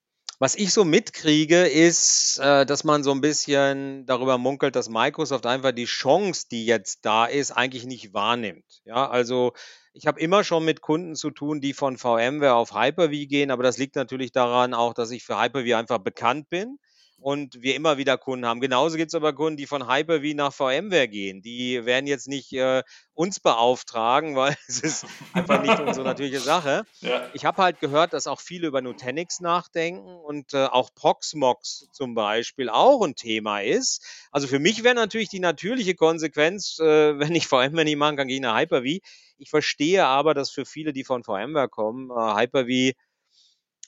was 0.45 0.57
ich 0.57 0.75
so 0.75 0.85
mitkriege, 0.85 1.63
ist, 1.63 2.39
äh, 2.39 2.67
dass 2.67 2.85
man 2.85 3.03
so 3.03 3.13
ein 3.13 3.23
bisschen 3.23 4.05
darüber 4.05 4.37
munkelt, 4.37 4.77
dass 4.77 4.91
Microsoft 4.91 5.47
einfach 5.47 5.73
die 5.73 5.87
Chance, 5.87 6.49
die 6.51 6.67
jetzt 6.67 7.07
da 7.07 7.25
ist, 7.25 7.51
eigentlich 7.51 7.87
nicht 7.87 8.13
wahrnimmt. 8.13 8.83
Ja, 8.85 9.09
also 9.09 9.55
ich 9.95 10.07
habe 10.07 10.21
immer 10.21 10.45
schon 10.45 10.67
mit 10.67 10.83
Kunden 10.83 11.15
zu 11.15 11.31
tun, 11.31 11.63
die 11.63 11.73
von 11.73 11.97
VMware 11.97 12.57
auf 12.57 12.75
Hyper-V 12.75 13.27
gehen, 13.27 13.51
aber 13.51 13.63
das 13.63 13.79
liegt 13.79 13.97
natürlich 13.97 14.33
daran 14.33 14.75
auch, 14.75 14.93
dass 14.93 15.13
ich 15.13 15.25
für 15.25 15.41
Hyper-V 15.41 15.79
einfach 15.79 16.01
bekannt 16.01 16.51
bin 16.51 16.79
und 17.25 17.63
wir 17.63 17.75
immer 17.75 17.97
wieder 17.97 18.19
Kunden 18.19 18.45
haben. 18.45 18.61
Genauso 18.61 18.99
gibt 18.99 19.09
es 19.09 19.15
aber 19.15 19.33
Kunden, 19.33 19.57
die 19.57 19.65
von 19.65 19.91
Hyper-V 19.91 20.37
nach 20.37 20.53
VMware 20.53 21.09
gehen. 21.09 21.41
Die 21.41 21.87
werden 21.87 22.07
jetzt 22.07 22.29
nicht 22.29 22.53
äh, 22.53 22.83
uns 23.15 23.41
beauftragen, 23.41 24.37
weil 24.37 24.55
es 24.69 24.81
ist 24.81 25.07
einfach 25.33 25.63
nicht 25.63 25.81
unsere 25.81 26.05
natürliche 26.05 26.41
Sache. 26.41 26.85
Ja. 27.01 27.31
Ich 27.33 27.47
habe 27.47 27.63
halt 27.63 27.81
gehört, 27.81 28.13
dass 28.13 28.27
auch 28.27 28.43
viele 28.43 28.67
über 28.67 28.83
Nutanix 28.83 29.41
nachdenken 29.41 30.07
und 30.07 30.53
äh, 30.53 30.67
auch 30.67 30.91
Proxmox 30.95 31.89
zum 31.93 32.15
Beispiel 32.15 32.69
auch 32.69 33.01
ein 33.01 33.15
Thema 33.15 33.63
ist. 33.63 34.05
Also 34.31 34.47
für 34.47 34.59
mich 34.59 34.85
wäre 34.85 34.95
natürlich 34.95 35.31
die 35.31 35.41
natürliche 35.41 35.95
Konsequenz, 35.95 36.79
äh, 36.79 36.85
wenn 37.19 37.35
ich 37.35 37.47
VMware 37.47 37.85
nicht 37.85 37.97
machen 37.97 38.19
kann, 38.19 38.29
gehe 38.29 38.37
ich 38.37 38.43
nach 38.43 38.59
Hyper-V. 38.59 38.99
Ich 39.39 39.49
verstehe 39.49 40.05
aber, 40.05 40.35
dass 40.35 40.51
für 40.51 40.67
viele, 40.67 40.93
die 40.93 41.05
von 41.05 41.25
VMware 41.25 41.71
kommen, 41.71 42.11
äh, 42.11 42.35
Hyper-V 42.35 42.99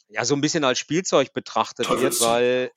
ja 0.09 0.25
so 0.25 0.35
ein 0.35 0.41
bisschen 0.41 0.65
als 0.65 0.79
Spielzeug 0.79 1.33
betrachtet 1.33 1.89
wird, 1.89 2.21
weil 2.21 2.71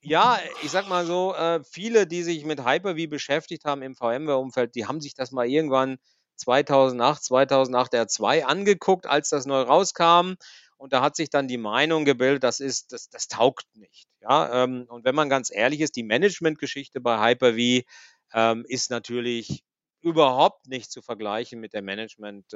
ja, 0.00 0.38
ich 0.62 0.70
sag 0.70 0.88
mal 0.88 1.06
so, 1.06 1.34
äh, 1.34 1.62
viele, 1.64 2.06
die 2.06 2.22
sich 2.22 2.44
mit 2.44 2.64
Hyper-V 2.64 3.08
beschäftigt 3.08 3.64
haben 3.64 3.82
im 3.82 3.94
VMware-Umfeld, 3.94 4.74
die 4.74 4.86
haben 4.86 5.00
sich 5.00 5.14
das 5.14 5.30
mal 5.30 5.46
irgendwann 5.46 5.98
2008, 6.36 7.22
2008 7.22 7.94
R2 7.94 8.42
angeguckt, 8.42 9.06
als 9.06 9.28
das 9.28 9.46
neu 9.46 9.62
rauskam. 9.62 10.34
Und 10.76 10.92
da 10.92 11.00
hat 11.00 11.14
sich 11.14 11.30
dann 11.30 11.46
die 11.46 11.58
Meinung 11.58 12.04
gebildet, 12.04 12.42
das 12.42 12.58
ist, 12.58 12.92
das, 12.92 13.08
das 13.08 13.28
taugt 13.28 13.66
nicht. 13.74 14.08
Ja, 14.20 14.64
ähm, 14.64 14.86
und 14.88 15.04
wenn 15.04 15.14
man 15.14 15.28
ganz 15.28 15.50
ehrlich 15.52 15.80
ist, 15.80 15.94
die 15.94 16.02
Management-Geschichte 16.02 17.00
bei 17.00 17.24
Hyper-V 17.24 17.86
ähm, 18.34 18.64
ist 18.66 18.90
natürlich 18.90 19.62
überhaupt 20.00 20.66
nicht 20.66 20.90
zu 20.90 21.00
vergleichen 21.00 21.60
mit 21.60 21.72
der 21.72 21.82
Management- 21.82 22.52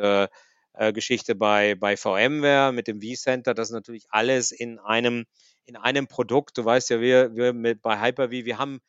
äh, 0.77 0.93
Geschichte 0.93 1.35
bei, 1.35 1.75
bei 1.75 1.97
VMware 1.97 2.73
mit 2.73 2.87
dem 2.87 3.01
vCenter. 3.01 3.55
Das 3.55 3.69
ist 3.69 3.75
natürlich 3.75 4.07
alles 4.11 4.53
in 4.53 4.79
einem, 4.79 5.27
in 5.65 5.77
einem 5.77 6.07
Produkt. 6.07 6.59
Du 6.59 6.65
weißt 6.65 6.91
ja, 6.91 7.01
wir, 7.01 7.35
wir 7.35 7.53
mit, 7.53 7.83
bei 7.83 8.01
Hyper-V, 8.01 8.31
wir 8.31 8.59
haben, 8.59 8.81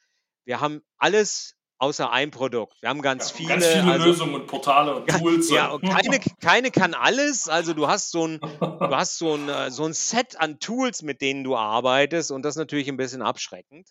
wir 0.45 0.59
haben 0.61 0.81
alles 0.97 1.55
außer 1.79 2.11
ein 2.11 2.31
Produkt. 2.31 2.81
Wir 2.81 2.89
haben 2.89 3.01
ganz 3.01 3.29
ja, 3.29 3.35
viele, 3.35 3.49
ganz 3.49 3.67
viele 3.67 3.91
also, 3.91 4.05
Lösungen 4.05 4.35
und 4.35 4.47
Portale 4.47 4.95
und 4.95 5.07
Tools. 5.07 5.49
Ja, 5.49 5.69
und 5.69 5.83
keine, 5.83 6.19
keine 6.41 6.71
kann 6.71 6.93
alles. 6.93 7.47
Also 7.47 7.73
du 7.73 7.87
hast 7.87 8.11
so 8.11 8.27
ein, 8.27 8.39
du 8.39 8.49
hast 8.95 9.17
so 9.17 9.35
ein, 9.35 9.47
äh, 9.49 9.71
so 9.71 9.85
ein 9.85 9.93
Set 9.93 10.39
an 10.39 10.59
Tools, 10.59 11.01
mit 11.03 11.21
denen 11.21 11.43
du 11.43 11.55
arbeitest 11.55 12.31
und 12.31 12.43
das 12.43 12.55
ist 12.55 12.59
natürlich 12.59 12.87
ein 12.87 12.97
bisschen 12.97 13.21
abschreckend. 13.21 13.89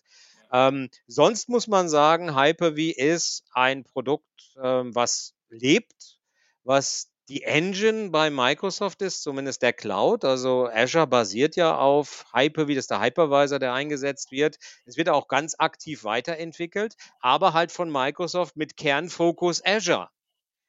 Ähm, 0.51 0.89
sonst 1.07 1.49
muss 1.49 1.67
man 1.67 1.89
sagen, 1.89 2.35
Hyper-V 2.37 2.77
ist 2.77 3.43
ein 3.53 3.83
Produkt, 3.83 4.25
ähm, 4.61 4.95
was 4.95 5.33
lebt, 5.49 6.19
was 6.63 7.09
die 7.29 7.43
Engine 7.43 8.09
bei 8.09 8.29
Microsoft 8.29 9.01
ist, 9.01 9.21
zumindest 9.21 9.61
der 9.61 9.73
Cloud. 9.73 10.23
Also 10.23 10.69
Azure 10.71 11.07
basiert 11.07 11.55
ja 11.55 11.77
auf 11.77 12.25
Hyper-V, 12.33 12.69
das 12.69 12.77
ist 12.77 12.91
der 12.91 13.01
Hypervisor, 13.01 13.59
der 13.59 13.73
eingesetzt 13.73 14.31
wird. 14.31 14.57
Es 14.85 14.97
wird 14.97 15.09
auch 15.09 15.27
ganz 15.27 15.55
aktiv 15.57 16.03
weiterentwickelt, 16.03 16.95
aber 17.19 17.53
halt 17.53 17.71
von 17.71 17.91
Microsoft 17.91 18.55
mit 18.55 18.77
Kernfokus 18.77 19.61
Azure. 19.65 20.09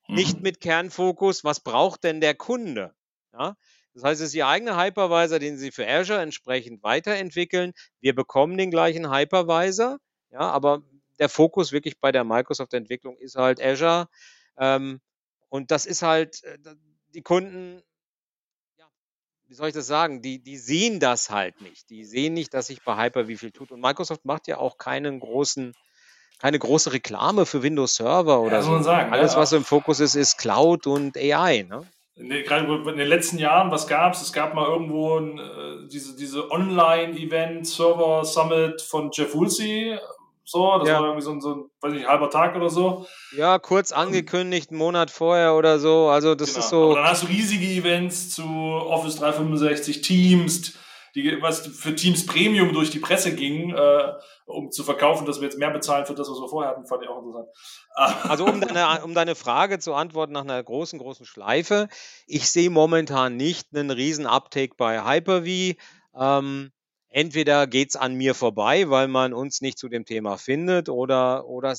Mhm. 0.09 0.14
Nicht 0.16 0.40
mit 0.40 0.61
Kernfokus, 0.61 1.44
was 1.44 1.61
braucht 1.61 2.03
denn 2.03 2.21
der 2.21 2.35
Kunde? 2.35 2.92
Ja? 3.33 3.57
Das 3.94 4.03
heißt, 4.03 4.21
es 4.21 4.29
ist 4.29 4.35
Ihr 4.35 4.47
eigener 4.47 4.81
Hypervisor, 4.81 5.38
den 5.38 5.59
Sie 5.59 5.71
für 5.71 5.88
Azure 5.88 6.21
entsprechend 6.21 6.83
weiterentwickeln. 6.83 7.73
Wir 8.01 8.14
bekommen 8.14 8.57
den 8.57 8.71
gleichen 8.71 9.12
Hypervisor, 9.12 9.99
ja, 10.31 10.40
aber 10.40 10.83
der 11.18 11.29
Fokus 11.29 11.73
wirklich 11.73 11.99
bei 11.99 12.12
der 12.12 12.25
Microsoft-Entwicklung 12.25 13.16
ist 13.18 13.37
halt 13.37 13.61
Azure. 13.61 14.09
Ähm, 14.57 15.01
und 15.48 15.70
das 15.70 15.87
ist 15.87 16.02
halt, 16.02 16.42
äh, 16.44 16.58
die 17.14 17.22
Kunden, 17.22 17.82
ja, 18.76 18.87
wie 19.46 19.54
soll 19.54 19.68
ich 19.68 19.74
das 19.74 19.87
sagen, 19.87 20.20
die, 20.22 20.42
die 20.42 20.56
sehen 20.56 21.00
das 21.00 21.30
halt 21.30 21.61
nicht. 21.61 21.88
Die 21.90 22.04
sehen 22.04 22.34
nicht, 22.34 22.52
dass 22.54 22.66
sich 22.66 22.82
bei 22.84 23.02
Hyper 23.02 23.28
wie 23.28 23.37
viel 23.37 23.50
tut. 23.50 23.72
Und 23.72 23.80
Microsoft 23.80 24.24
macht 24.24 24.46
ja 24.46 24.58
auch 24.58 24.78
keinen 24.78 25.20
großen, 25.20 25.74
keine 26.38 26.58
große 26.58 26.92
Reklame 26.92 27.46
für 27.46 27.62
Windows 27.62 27.96
Server 27.96 28.40
oder 28.40 28.56
ja, 28.56 28.62
so. 28.62 28.80
Sagen, 28.82 29.12
Alles, 29.12 29.34
ja. 29.34 29.40
was 29.40 29.52
im 29.52 29.64
Fokus 29.64 30.00
ist, 30.00 30.14
ist 30.14 30.38
Cloud 30.38 30.87
und 30.87 31.16
AI. 31.16 31.62
Ne? 31.62 31.87
Gerade 32.16 32.90
in 32.90 32.98
den 32.98 33.08
letzten 33.08 33.38
Jahren, 33.38 33.70
was 33.70 33.87
gab 33.87 34.12
es? 34.12 34.22
Es 34.22 34.32
gab 34.32 34.52
mal 34.54 34.66
irgendwo 34.66 35.18
ein, 35.18 35.38
äh, 35.38 35.88
diese, 35.88 36.16
diese 36.16 36.50
Online-Event 36.50 37.66
Server 37.66 38.24
Summit 38.24 38.82
von 38.82 39.11
Jeff 39.12 39.34
Woolsey, 39.34 39.96
so, 40.48 40.78
das 40.78 40.88
ja. 40.88 40.94
war 40.94 41.04
irgendwie 41.04 41.24
so 41.24 41.32
ein, 41.32 41.40
so 41.42 41.54
ein, 41.54 41.70
weiß 41.82 41.92
nicht, 41.92 42.06
halber 42.06 42.30
Tag 42.30 42.56
oder 42.56 42.70
so. 42.70 43.06
Ja, 43.37 43.58
kurz 43.58 43.92
angekündigt, 43.92 44.70
einen 44.70 44.78
Monat 44.78 45.11
vorher 45.11 45.54
oder 45.54 45.78
so. 45.78 46.08
Also 46.08 46.34
das 46.34 46.54
genau. 46.54 46.61
ist 46.61 46.70
so. 46.70 46.84
Aber 46.84 46.94
dann 46.94 47.11
hast 47.11 47.24
du 47.24 47.26
riesige 47.26 47.66
Events 47.66 48.30
zu 48.30 48.44
Office 48.44 49.16
365, 49.16 50.00
Teams, 50.00 50.72
die, 51.14 51.37
was 51.42 51.66
für 51.66 51.94
Teams 51.94 52.24
Premium 52.24 52.72
durch 52.72 52.88
die 52.88 52.98
Presse 52.98 53.34
ging, 53.34 53.74
äh, 53.74 54.12
um 54.46 54.70
zu 54.70 54.84
verkaufen, 54.84 55.26
dass 55.26 55.40
wir 55.40 55.48
jetzt 55.48 55.58
mehr 55.58 55.70
bezahlen 55.70 56.06
für 56.06 56.14
das, 56.14 56.30
was 56.30 56.40
wir 56.40 56.48
vorher 56.48 56.70
hatten, 56.70 56.87
fand 56.87 57.02
ich 57.02 57.11
auch 57.11 57.18
interessant. 57.18 57.48
Also 58.30 58.46
um 58.46 58.62
deine, 58.62 59.04
um 59.04 59.12
deine 59.12 59.34
Frage 59.34 59.80
zu 59.80 59.92
antworten 59.92 60.32
nach 60.32 60.44
einer 60.44 60.62
großen, 60.62 60.98
großen 60.98 61.26
Schleife. 61.26 61.88
Ich 62.26 62.50
sehe 62.50 62.70
momentan 62.70 63.37
nicht 63.37 63.68
einen 63.74 63.90
riesen 63.90 64.24
Uptake 64.24 64.76
bei 64.78 65.04
Hyper-V. 65.04 65.76
Ähm, 66.18 66.70
entweder 67.11 67.66
geht 67.66 67.90
es 67.90 67.97
an 67.97 68.14
mir 68.14 68.35
vorbei, 68.35 68.90
weil 68.90 69.09
man 69.09 69.33
uns 69.33 69.61
nicht 69.61 69.79
zu 69.79 69.88
dem 69.88 70.05
Thema 70.05 70.37
findet, 70.37 70.88
oder, 70.88 71.47
oder 71.47 71.75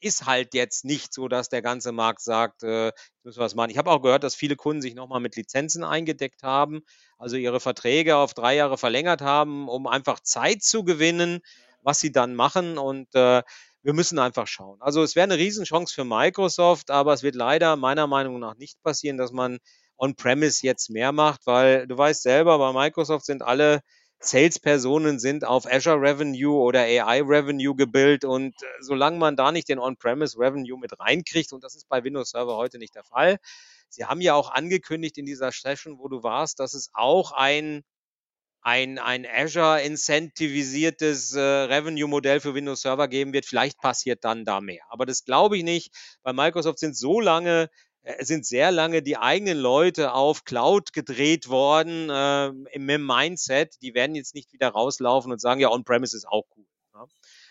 ist 0.00 0.26
halt 0.26 0.54
jetzt 0.54 0.84
nicht 0.84 1.12
so, 1.12 1.28
dass 1.28 1.48
der 1.48 1.62
ganze 1.62 1.92
Markt 1.92 2.20
sagt, 2.20 2.62
äh, 2.62 2.92
müssen 3.22 3.38
wir 3.38 3.44
was 3.44 3.54
machen. 3.54 3.70
Ich 3.70 3.78
habe 3.78 3.90
auch 3.90 4.02
gehört, 4.02 4.24
dass 4.24 4.34
viele 4.34 4.56
Kunden 4.56 4.82
sich 4.82 4.94
nochmal 4.94 5.20
mit 5.20 5.36
Lizenzen 5.36 5.84
eingedeckt 5.84 6.42
haben, 6.42 6.82
also 7.18 7.36
ihre 7.36 7.60
Verträge 7.60 8.16
auf 8.16 8.34
drei 8.34 8.56
Jahre 8.56 8.78
verlängert 8.78 9.22
haben, 9.22 9.68
um 9.68 9.86
einfach 9.86 10.20
Zeit 10.20 10.62
zu 10.62 10.84
gewinnen, 10.84 11.40
was 11.82 11.98
sie 11.98 12.12
dann 12.12 12.34
machen. 12.34 12.78
Und 12.78 13.14
äh, 13.14 13.42
wir 13.82 13.92
müssen 13.94 14.18
einfach 14.18 14.46
schauen. 14.46 14.80
Also 14.80 15.02
es 15.02 15.16
wäre 15.16 15.24
eine 15.24 15.38
Riesenchance 15.38 15.94
für 15.94 16.04
Microsoft, 16.04 16.90
aber 16.90 17.14
es 17.14 17.22
wird 17.22 17.34
leider 17.34 17.76
meiner 17.76 18.06
Meinung 18.06 18.38
nach 18.38 18.56
nicht 18.56 18.82
passieren, 18.82 19.16
dass 19.16 19.32
man 19.32 19.58
on-premise 19.96 20.66
jetzt 20.66 20.90
mehr 20.90 21.12
macht, 21.12 21.46
weil 21.46 21.86
du 21.86 21.96
weißt 21.96 22.22
selber, 22.22 22.58
bei 22.58 22.72
Microsoft 22.72 23.24
sind 23.24 23.42
alle 23.42 23.80
Salespersonen 24.18 25.18
sind 25.18 25.44
auf 25.44 25.66
Azure 25.66 26.00
Revenue 26.00 26.56
oder 26.56 26.80
AI 26.80 27.20
Revenue 27.22 27.74
gebildet 27.76 28.24
und 28.24 28.54
äh, 28.62 28.66
solange 28.80 29.18
man 29.18 29.36
da 29.36 29.52
nicht 29.52 29.68
den 29.68 29.78
On-Premise 29.78 30.38
Revenue 30.38 30.78
mit 30.78 30.98
reinkriegt, 30.98 31.52
und 31.52 31.62
das 31.62 31.74
ist 31.74 31.88
bei 31.88 32.02
Windows 32.02 32.30
Server 32.30 32.56
heute 32.56 32.78
nicht 32.78 32.94
der 32.94 33.04
Fall, 33.04 33.38
Sie 33.88 34.04
haben 34.04 34.20
ja 34.20 34.34
auch 34.34 34.50
angekündigt 34.50 35.16
in 35.16 35.26
dieser 35.26 35.52
Session, 35.52 35.98
wo 35.98 36.08
du 36.08 36.22
warst, 36.22 36.58
dass 36.60 36.74
es 36.74 36.90
auch 36.92 37.32
ein 37.32 37.82
ein, 38.62 38.98
ein 38.98 39.24
Azure 39.26 39.80
incentivisiertes 39.82 41.34
äh, 41.34 41.40
Revenue-Modell 41.40 42.40
für 42.40 42.54
Windows 42.54 42.80
Server 42.82 43.06
geben 43.06 43.32
wird. 43.32 43.46
Vielleicht 43.46 43.78
passiert 43.78 44.24
dann 44.24 44.44
da 44.44 44.60
mehr. 44.60 44.82
Aber 44.88 45.06
das 45.06 45.24
glaube 45.24 45.56
ich 45.56 45.62
nicht. 45.62 45.94
Bei 46.24 46.32
Microsoft 46.32 46.80
sind 46.80 46.96
so 46.96 47.20
lange 47.20 47.70
äh, 48.06 48.24
sind 48.24 48.46
sehr 48.46 48.70
lange 48.70 49.02
die 49.02 49.16
eigenen 49.16 49.58
Leute 49.58 50.12
auf 50.14 50.44
Cloud 50.44 50.92
gedreht 50.92 51.48
worden 51.48 52.08
äh, 52.08 52.46
im, 52.72 53.06
Mindset. 53.06 53.74
Die 53.82 53.94
werden 53.94 54.14
jetzt 54.14 54.34
nicht 54.34 54.52
wieder 54.52 54.68
rauslaufen 54.68 55.32
und 55.32 55.40
sagen, 55.40 55.60
ja, 55.60 55.70
On-Premise 55.70 56.16
ist 56.16 56.28
auch 56.28 56.44
cool. 56.56 56.64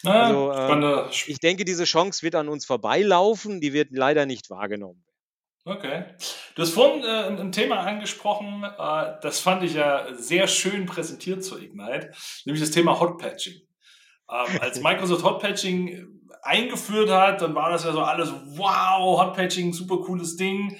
Ja. 0.03 0.11
Also, 0.11 0.51
äh, 0.51 1.09
ich 1.27 1.39
denke, 1.39 1.65
diese 1.65 1.83
Chance 1.83 2.23
wird 2.23 2.35
an 2.35 2.47
uns 2.47 2.65
vorbeilaufen, 2.65 3.59
die 3.59 3.73
wird 3.73 3.89
leider 3.91 4.25
nicht 4.25 4.49
wahrgenommen 4.49 5.05
Okay. 5.67 6.05
Du 6.53 6.61
hast 6.61 6.71
vorhin 6.71 7.03
äh, 7.03 7.41
ein 7.41 7.51
Thema 7.51 7.79
angesprochen, 7.79 8.63
äh, 8.63 9.13
das 9.21 9.39
fand 9.39 9.63
ich 9.63 9.73
ja 9.73 10.13
sehr 10.13 10.47
schön 10.47 10.85
präsentiert 10.85 11.43
zu 11.43 11.57
Ignite, 11.57 12.11
nämlich 12.45 12.61
das 12.61 12.69
Thema 12.69 12.99
Hotpatching. 12.99 13.61
Ähm, 14.29 14.59
als 14.61 14.79
Microsoft 14.83 15.23
Hotpatching 15.23 16.14
eingeführt 16.41 17.09
hat, 17.09 17.41
dann 17.41 17.55
war 17.55 17.69
das 17.69 17.83
ja 17.83 17.91
so 17.91 18.01
alles, 18.01 18.31
wow, 18.55 19.19
Hotpatching, 19.21 19.73
super 19.73 19.97
cooles 19.97 20.35
Ding. 20.35 20.77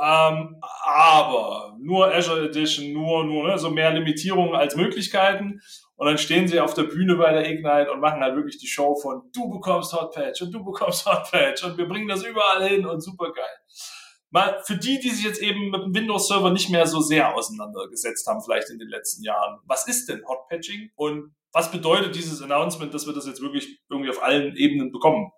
Ähm, 0.00 0.56
aber 0.60 1.76
nur 1.80 2.14
Azure 2.14 2.46
Edition, 2.46 2.92
nur, 2.92 3.24
nur, 3.24 3.48
ne, 3.48 3.58
so 3.58 3.70
mehr 3.70 3.90
Limitierungen 3.90 4.54
als 4.54 4.76
Möglichkeiten. 4.76 5.60
Und 5.96 6.06
dann 6.06 6.18
stehen 6.18 6.46
sie 6.46 6.60
auf 6.60 6.74
der 6.74 6.84
Bühne 6.84 7.16
bei 7.16 7.32
der 7.32 7.50
Ignite 7.50 7.90
und 7.90 8.00
machen 8.00 8.20
halt 8.20 8.36
wirklich 8.36 8.58
die 8.58 8.68
Show 8.68 8.94
von 8.94 9.22
du 9.34 9.50
bekommst 9.50 9.92
Hotpatch 9.92 10.40
und 10.42 10.52
du 10.52 10.64
bekommst 10.64 11.04
Hotpatch 11.04 11.64
und 11.64 11.76
wir 11.76 11.88
bringen 11.88 12.06
das 12.06 12.22
überall 12.22 12.68
hin 12.68 12.86
und 12.86 13.00
super 13.00 13.32
geil. 13.32 13.44
Mal 14.30 14.60
für 14.64 14.76
die, 14.76 15.00
die 15.00 15.10
sich 15.10 15.24
jetzt 15.24 15.42
eben 15.42 15.70
mit 15.70 15.82
dem 15.82 15.94
Windows 15.94 16.28
Server 16.28 16.50
nicht 16.50 16.70
mehr 16.70 16.86
so 16.86 17.00
sehr 17.00 17.34
auseinandergesetzt 17.34 18.26
haben, 18.28 18.42
vielleicht 18.42 18.70
in 18.70 18.78
den 18.78 18.88
letzten 18.88 19.24
Jahren. 19.24 19.58
Was 19.64 19.88
ist 19.88 20.08
denn 20.08 20.22
Hotpatching 20.28 20.90
und 20.94 21.34
was 21.52 21.70
bedeutet 21.70 22.14
dieses 22.14 22.42
Announcement, 22.42 22.92
dass 22.92 23.06
wir 23.06 23.14
das 23.14 23.26
jetzt 23.26 23.40
wirklich 23.40 23.80
irgendwie 23.88 24.10
auf 24.10 24.22
allen 24.22 24.56
Ebenen 24.56 24.92
bekommen? 24.92 25.30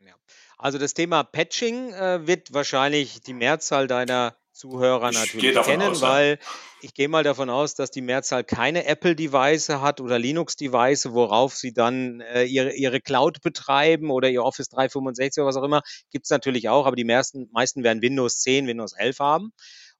Ja. 0.00 0.14
Also 0.58 0.78
das 0.78 0.94
Thema 0.94 1.24
Patching 1.24 1.92
äh, 1.92 2.26
wird 2.26 2.52
wahrscheinlich 2.52 3.20
die 3.22 3.34
Mehrzahl 3.34 3.86
deiner 3.86 4.36
Zuhörer 4.52 5.10
ich 5.10 5.18
natürlich 5.18 5.60
kennen, 5.62 5.92
aus, 5.92 6.02
weil 6.02 6.38
ich 6.82 6.92
gehe 6.92 7.08
mal 7.08 7.24
davon 7.24 7.48
aus, 7.48 7.74
dass 7.74 7.90
die 7.90 8.02
Mehrzahl 8.02 8.44
keine 8.44 8.84
Apple-Device 8.84 9.70
hat 9.70 10.00
oder 10.00 10.18
Linux-Device, 10.18 11.12
worauf 11.12 11.54
sie 11.54 11.72
dann 11.72 12.20
äh, 12.20 12.44
ihre, 12.44 12.72
ihre 12.74 13.00
Cloud 13.00 13.40
betreiben 13.40 14.10
oder 14.10 14.28
ihr 14.28 14.44
Office 14.44 14.68
365 14.68 15.40
oder 15.40 15.48
was 15.48 15.56
auch 15.56 15.64
immer. 15.64 15.82
Gibt 16.10 16.26
es 16.26 16.30
natürlich 16.30 16.68
auch, 16.68 16.86
aber 16.86 16.96
die 16.96 17.04
meisten, 17.04 17.48
meisten 17.52 17.82
werden 17.82 18.02
Windows 18.02 18.40
10, 18.40 18.66
Windows 18.66 18.92
11 18.92 19.18
haben. 19.20 19.52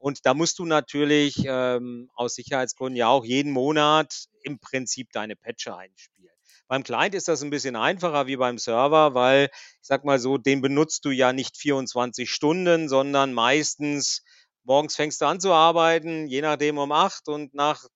Und 0.02 0.26
da 0.26 0.34
musst 0.34 0.58
du 0.58 0.64
natürlich 0.64 1.44
ähm, 1.46 2.10
aus 2.14 2.34
Sicherheitsgründen 2.34 2.96
ja 2.96 3.06
auch 3.06 3.24
jeden 3.24 3.52
Monat 3.52 4.24
im 4.42 4.58
Prinzip 4.58 5.12
deine 5.12 5.36
Patcher 5.36 5.76
einspielen. 5.76 6.34
Beim 6.66 6.82
Client 6.82 7.14
ist 7.14 7.28
das 7.28 7.40
ein 7.40 7.50
bisschen 7.50 7.76
einfacher 7.76 8.26
wie 8.26 8.34
beim 8.34 8.58
Server, 8.58 9.14
weil 9.14 9.48
ich 9.52 9.86
sag 9.86 10.04
mal 10.04 10.18
so, 10.18 10.38
den 10.38 10.60
benutzt 10.60 11.04
du 11.04 11.10
ja 11.10 11.32
nicht 11.32 11.56
24 11.56 12.28
Stunden, 12.28 12.88
sondern 12.88 13.32
meistens 13.32 14.24
morgens 14.64 14.96
fängst 14.96 15.20
du 15.20 15.26
an 15.26 15.38
zu 15.38 15.52
arbeiten, 15.52 16.26
je 16.26 16.40
nachdem 16.42 16.78
um 16.78 16.90
acht 16.90 17.28
und 17.28 17.54
nach 17.54 17.86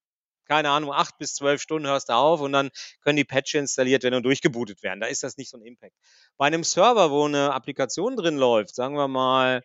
keine 0.45 0.69
Ahnung, 0.69 0.93
acht 0.93 1.17
bis 1.17 1.35
zwölf 1.35 1.61
Stunden 1.61 1.89
hörst 1.89 2.07
du 2.07 2.13
auf 2.13 2.39
und 2.39 2.53
dann 2.53 2.69
können 3.01 3.17
die 3.17 3.25
Patches 3.25 3.59
installiert 3.59 4.03
werden 4.03 4.15
und 4.15 4.23
durchgebootet 4.23 4.81
werden. 4.81 5.01
Da 5.01 5.07
ist 5.07 5.23
das 5.23 5.35
nicht 5.35 5.49
so 5.49 5.57
ein 5.57 5.65
Impact. 5.65 5.93
Bei 6.37 6.45
einem 6.45 6.63
Server, 6.63 7.11
wo 7.11 7.25
eine 7.25 7.53
Applikation 7.53 8.15
drin 8.15 8.37
läuft, 8.37 8.75
sagen 8.75 8.95
wir 8.95 9.09
mal, 9.09 9.61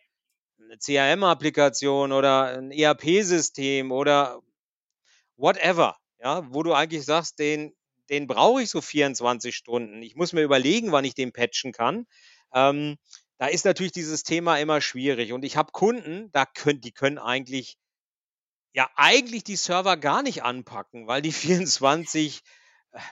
CRM-Applikation 0.79 2.11
oder 2.11 2.57
ein 2.57 2.71
ERP-System 2.71 3.91
oder 3.91 4.41
whatever, 5.35 5.97
ja, 6.19 6.43
wo 6.53 6.63
du 6.63 6.73
eigentlich 6.73 7.05
sagst, 7.05 7.39
den, 7.39 7.73
den 8.09 8.27
brauche 8.27 8.61
ich 8.61 8.69
so 8.69 8.81
24 8.81 9.55
Stunden. 9.55 10.01
Ich 10.01 10.15
muss 10.15 10.33
mir 10.33 10.41
überlegen, 10.41 10.91
wann 10.91 11.05
ich 11.05 11.15
den 11.15 11.33
patchen 11.33 11.71
kann. 11.71 12.05
Ähm, 12.53 12.97
da 13.37 13.47
ist 13.47 13.65
natürlich 13.65 13.91
dieses 13.91 14.23
Thema 14.23 14.57
immer 14.59 14.79
schwierig. 14.81 15.33
Und 15.33 15.43
ich 15.43 15.57
habe 15.57 15.71
Kunden, 15.71 16.31
da 16.31 16.45
können, 16.45 16.81
die 16.81 16.91
können 16.91 17.17
eigentlich, 17.17 17.77
ja, 18.73 18.89
eigentlich 18.95 19.43
die 19.43 19.55
Server 19.55 19.97
gar 19.97 20.23
nicht 20.23 20.43
anpacken, 20.43 21.07
weil 21.07 21.21
die 21.21 21.31
24 21.33 22.41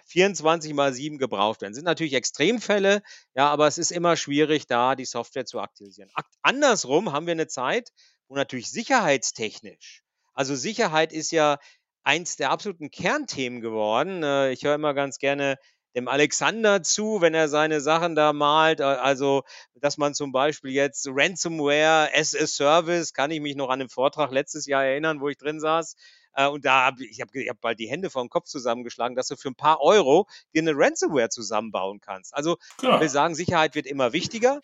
24 0.05 0.73
mal 0.73 0.93
7 0.93 1.17
gebraucht 1.17 1.61
werden. 1.61 1.73
Das 1.73 1.77
sind 1.77 1.85
natürlich 1.85 2.13
Extremfälle, 2.13 3.01
ja, 3.35 3.49
aber 3.49 3.67
es 3.67 3.77
ist 3.77 3.91
immer 3.91 4.15
schwierig, 4.15 4.67
da 4.67 4.95
die 4.95 5.05
Software 5.05 5.45
zu 5.45 5.59
aktualisieren. 5.59 6.11
Andersrum 6.41 7.11
haben 7.11 7.25
wir 7.25 7.31
eine 7.31 7.47
Zeit, 7.47 7.89
wo 8.27 8.35
natürlich 8.35 8.69
sicherheitstechnisch, 8.71 10.03
also 10.33 10.55
Sicherheit 10.55 11.11
ist 11.11 11.31
ja 11.31 11.57
eins 12.03 12.35
der 12.35 12.51
absoluten 12.51 12.89
Kernthemen 12.89 13.61
geworden. 13.61 14.23
Äh, 14.23 14.51
ich 14.51 14.63
höre 14.63 14.75
immer 14.75 14.93
ganz 14.93 15.17
gerne 15.17 15.57
dem 15.95 16.07
Alexander 16.07 16.81
zu, 16.81 17.21
wenn 17.21 17.33
er 17.33 17.49
seine 17.49 17.81
Sachen 17.81 18.15
da 18.15 18.33
malt. 18.33 18.79
Äh, 18.79 18.83
also, 18.83 19.43
dass 19.75 19.97
man 19.97 20.13
zum 20.13 20.31
Beispiel 20.31 20.71
jetzt 20.71 21.07
Ransomware 21.09 22.09
as 22.15 22.35
a 22.35 22.47
Service, 22.47 23.13
kann 23.13 23.31
ich 23.31 23.41
mich 23.41 23.55
noch 23.55 23.69
an 23.69 23.79
den 23.79 23.89
Vortrag 23.89 24.31
letztes 24.31 24.65
Jahr 24.65 24.85
erinnern, 24.85 25.21
wo 25.21 25.29
ich 25.29 25.37
drin 25.37 25.59
saß, 25.59 25.95
äh, 26.33 26.47
und 26.47 26.65
da 26.65 26.85
habe 26.85 27.05
ich, 27.05 27.21
hab, 27.21 27.33
ich 27.35 27.49
hab 27.49 27.61
bald 27.61 27.79
die 27.79 27.89
Hände 27.89 28.09
vor 28.09 28.23
dem 28.23 28.29
Kopf 28.29 28.45
zusammengeschlagen, 28.45 29.15
dass 29.15 29.27
du 29.27 29.35
für 29.35 29.49
ein 29.49 29.55
paar 29.55 29.81
Euro 29.81 30.27
dir 30.53 30.61
eine 30.61 30.73
Ransomware 30.75 31.29
zusammenbauen 31.29 31.99
kannst. 32.01 32.33
Also 32.35 32.57
ich 32.81 32.87
will 32.87 33.09
sagen, 33.09 33.35
Sicherheit 33.35 33.75
wird 33.75 33.85
immer 33.85 34.13
wichtiger. 34.13 34.61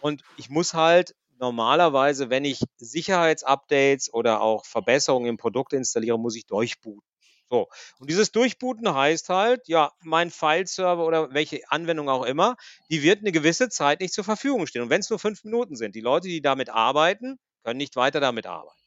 Und 0.00 0.22
ich 0.36 0.50
muss 0.50 0.74
halt 0.74 1.14
normalerweise, 1.38 2.30
wenn 2.30 2.44
ich 2.44 2.60
Sicherheitsupdates 2.76 4.12
oder 4.12 4.40
auch 4.40 4.64
Verbesserungen 4.64 5.28
im 5.28 5.36
Produkt 5.36 5.72
installiere, 5.72 6.18
muss 6.18 6.36
ich 6.36 6.46
durchbooten. 6.46 7.08
So. 7.50 7.68
Und 7.98 8.10
dieses 8.10 8.32
Durchbooten 8.32 8.92
heißt 8.94 9.28
halt, 9.28 9.68
ja, 9.68 9.92
mein 10.02 10.30
File-Server 10.30 11.04
oder 11.04 11.34
welche 11.34 11.60
Anwendung 11.70 12.08
auch 12.08 12.24
immer, 12.24 12.56
die 12.90 13.02
wird 13.02 13.20
eine 13.20 13.32
gewisse 13.32 13.68
Zeit 13.68 14.00
nicht 14.00 14.14
zur 14.14 14.24
Verfügung 14.24 14.66
stehen. 14.66 14.82
Und 14.82 14.90
wenn 14.90 15.00
es 15.00 15.10
nur 15.10 15.18
fünf 15.18 15.44
Minuten 15.44 15.76
sind, 15.76 15.94
die 15.94 16.00
Leute, 16.00 16.28
die 16.28 16.40
damit 16.40 16.70
arbeiten, 16.70 17.38
können 17.62 17.78
nicht 17.78 17.96
weiter 17.96 18.20
damit 18.20 18.46
arbeiten. 18.46 18.83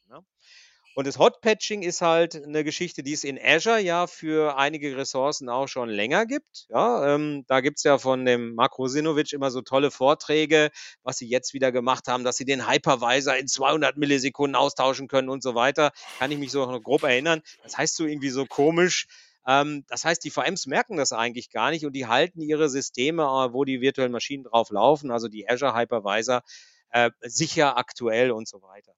Und 0.98 1.06
das 1.06 1.16
Hot-Patching 1.16 1.82
ist 1.82 2.02
halt 2.02 2.34
eine 2.34 2.64
Geschichte, 2.64 3.04
die 3.04 3.12
es 3.12 3.22
in 3.22 3.38
Azure 3.40 3.78
ja 3.78 4.08
für 4.08 4.58
einige 4.58 4.96
Ressourcen 4.96 5.48
auch 5.48 5.68
schon 5.68 5.88
länger 5.88 6.26
gibt. 6.26 6.66
Ja, 6.70 7.14
ähm, 7.14 7.44
da 7.46 7.60
gibt's 7.60 7.84
ja 7.84 7.98
von 7.98 8.24
dem 8.24 8.56
Mark 8.56 8.76
Rosinovic 8.80 9.32
immer 9.32 9.52
so 9.52 9.62
tolle 9.62 9.92
Vorträge, 9.92 10.70
was 11.04 11.18
sie 11.18 11.28
jetzt 11.28 11.54
wieder 11.54 11.70
gemacht 11.70 12.08
haben, 12.08 12.24
dass 12.24 12.36
sie 12.36 12.44
den 12.44 12.68
Hypervisor 12.68 13.36
in 13.36 13.46
200 13.46 13.96
Millisekunden 13.96 14.56
austauschen 14.56 15.06
können 15.06 15.28
und 15.28 15.40
so 15.40 15.54
weiter. 15.54 15.92
Kann 16.18 16.32
ich 16.32 16.38
mich 16.38 16.50
so 16.50 16.66
noch 16.66 16.82
grob 16.82 17.04
erinnern. 17.04 17.42
Das 17.62 17.78
heißt 17.78 17.94
so 17.94 18.04
irgendwie 18.04 18.30
so 18.30 18.44
komisch. 18.44 19.06
Ähm, 19.46 19.84
das 19.86 20.04
heißt, 20.04 20.24
die 20.24 20.30
VMs 20.30 20.66
merken 20.66 20.96
das 20.96 21.12
eigentlich 21.12 21.52
gar 21.52 21.70
nicht 21.70 21.86
und 21.86 21.92
die 21.92 22.08
halten 22.08 22.40
ihre 22.40 22.68
Systeme, 22.68 23.22
äh, 23.22 23.52
wo 23.52 23.64
die 23.64 23.80
virtuellen 23.80 24.10
Maschinen 24.10 24.42
drauf 24.42 24.70
laufen, 24.70 25.12
also 25.12 25.28
die 25.28 25.48
Azure 25.48 25.76
Hypervisor, 25.76 26.42
äh, 26.90 27.12
sicher, 27.20 27.76
aktuell 27.78 28.32
und 28.32 28.48
so 28.48 28.62
weiter. 28.62 28.94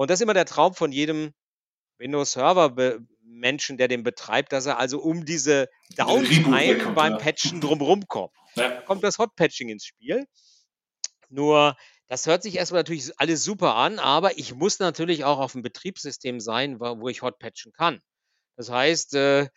Und 0.00 0.08
das 0.08 0.18
ist 0.18 0.22
immer 0.22 0.32
der 0.32 0.46
Traum 0.46 0.72
von 0.72 0.92
jedem 0.92 1.34
Windows 1.98 2.32
Server 2.32 2.74
Menschen, 3.22 3.76
der 3.76 3.86
den 3.86 4.02
betreibt, 4.02 4.50
dass 4.50 4.64
er 4.64 4.78
also 4.78 4.98
um 4.98 5.26
diese 5.26 5.68
Downtime 5.94 6.94
beim. 6.94 7.18
Patchen 7.18 7.60
drumherum 7.60 8.08
kommt. 8.08 8.32
Da 8.54 8.80
kommt 8.80 9.04
das 9.04 9.18
Hot 9.18 9.36
Patching 9.36 9.68
ins 9.68 9.84
Spiel. 9.84 10.24
Nur, 11.28 11.76
das 12.08 12.24
hört 12.24 12.42
sich 12.42 12.56
erstmal 12.56 12.80
natürlich 12.80 13.12
alles 13.20 13.44
super 13.44 13.74
an, 13.74 13.98
aber 13.98 14.38
ich 14.38 14.54
muss 14.54 14.78
natürlich 14.78 15.24
auch 15.24 15.38
auf 15.38 15.52
dem 15.52 15.60
Betriebssystem 15.60 16.40
sein, 16.40 16.80
wo 16.80 17.06
ich 17.10 17.20
Hot 17.20 17.38
patchen 17.38 17.74
kann. 17.74 18.00
Das 18.56 18.70
heißt, 18.70 19.14
äh, 19.16 19.48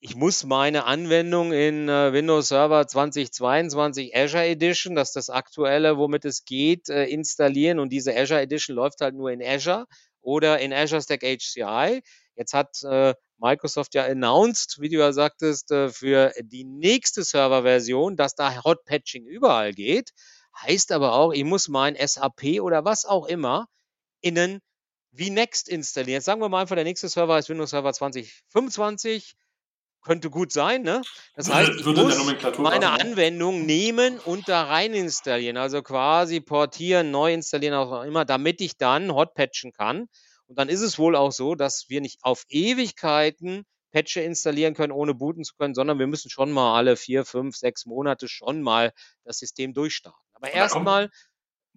ich 0.00 0.14
muss 0.14 0.44
meine 0.44 0.84
Anwendung 0.84 1.52
in 1.52 1.88
äh, 1.88 2.12
Windows 2.12 2.48
Server 2.48 2.86
2022 2.86 4.16
Azure 4.16 4.44
Edition, 4.44 4.94
das 4.94 5.08
ist 5.08 5.16
das 5.16 5.30
aktuelle, 5.30 5.98
womit 5.98 6.24
es 6.24 6.44
geht, 6.44 6.88
äh, 6.88 7.06
installieren. 7.06 7.80
Und 7.80 7.90
diese 7.90 8.16
Azure 8.16 8.40
Edition 8.40 8.76
läuft 8.76 9.00
halt 9.00 9.16
nur 9.16 9.32
in 9.32 9.42
Azure 9.42 9.86
oder 10.20 10.60
in 10.60 10.72
Azure 10.72 11.02
Stack 11.02 11.22
HCI. 11.22 12.02
Jetzt 12.36 12.54
hat 12.54 12.80
äh, 12.84 13.14
Microsoft 13.38 13.94
ja 13.94 14.04
announced, 14.04 14.80
wie 14.80 14.88
du 14.88 14.98
ja 14.98 15.12
sagtest, 15.12 15.72
äh, 15.72 15.88
für 15.88 16.32
die 16.42 16.64
nächste 16.64 17.24
Serverversion, 17.24 18.16
dass 18.16 18.36
da 18.36 18.62
Hot 18.62 18.84
Patching 18.84 19.26
überall 19.26 19.72
geht. 19.72 20.12
Heißt 20.62 20.92
aber 20.92 21.14
auch, 21.14 21.32
ich 21.32 21.44
muss 21.44 21.66
mein 21.66 21.96
SAP 21.96 22.60
oder 22.60 22.84
was 22.84 23.04
auch 23.04 23.26
immer 23.26 23.66
in 24.20 24.38
einen 24.38 24.60
VNext 25.12 25.68
installieren. 25.68 26.18
Jetzt 26.18 26.26
sagen 26.26 26.40
wir 26.40 26.48
mal 26.48 26.60
einfach, 26.60 26.76
der 26.76 26.84
nächste 26.84 27.08
Server 27.08 27.36
ist 27.36 27.48
Windows 27.48 27.70
Server 27.70 27.92
2025 27.92 29.34
könnte 30.02 30.30
gut 30.30 30.52
sein, 30.52 30.82
ne? 30.82 31.02
Das 31.34 31.52
heißt, 31.52 31.70
ich 31.78 31.86
muss 31.86 32.58
meine 32.58 32.90
Anwendung 32.90 33.66
nehmen 33.66 34.18
und 34.18 34.48
da 34.48 34.64
rein 34.64 34.94
installieren, 34.94 35.56
also 35.56 35.82
quasi 35.82 36.40
portieren, 36.40 37.10
neu 37.10 37.32
installieren, 37.32 37.74
auch 37.74 38.02
immer, 38.02 38.24
damit 38.24 38.60
ich 38.60 38.76
dann 38.76 39.12
hotpatchen 39.12 39.72
kann. 39.72 40.08
Und 40.46 40.58
dann 40.58 40.68
ist 40.68 40.80
es 40.80 40.98
wohl 40.98 41.14
auch 41.14 41.32
so, 41.32 41.54
dass 41.54 41.86
wir 41.88 42.00
nicht 42.00 42.20
auf 42.22 42.44
Ewigkeiten 42.48 43.64
Patche 43.90 44.20
installieren 44.20 44.74
können, 44.74 44.92
ohne 44.92 45.14
booten 45.14 45.44
zu 45.44 45.54
können, 45.56 45.74
sondern 45.74 45.98
wir 45.98 46.06
müssen 46.06 46.30
schon 46.30 46.52
mal 46.52 46.76
alle 46.76 46.96
vier, 46.96 47.24
fünf, 47.24 47.56
sechs 47.56 47.86
Monate 47.86 48.28
schon 48.28 48.62
mal 48.62 48.92
das 49.24 49.38
System 49.38 49.72
durchstarten. 49.74 50.20
Aber 50.34 50.52
erstmal 50.52 51.10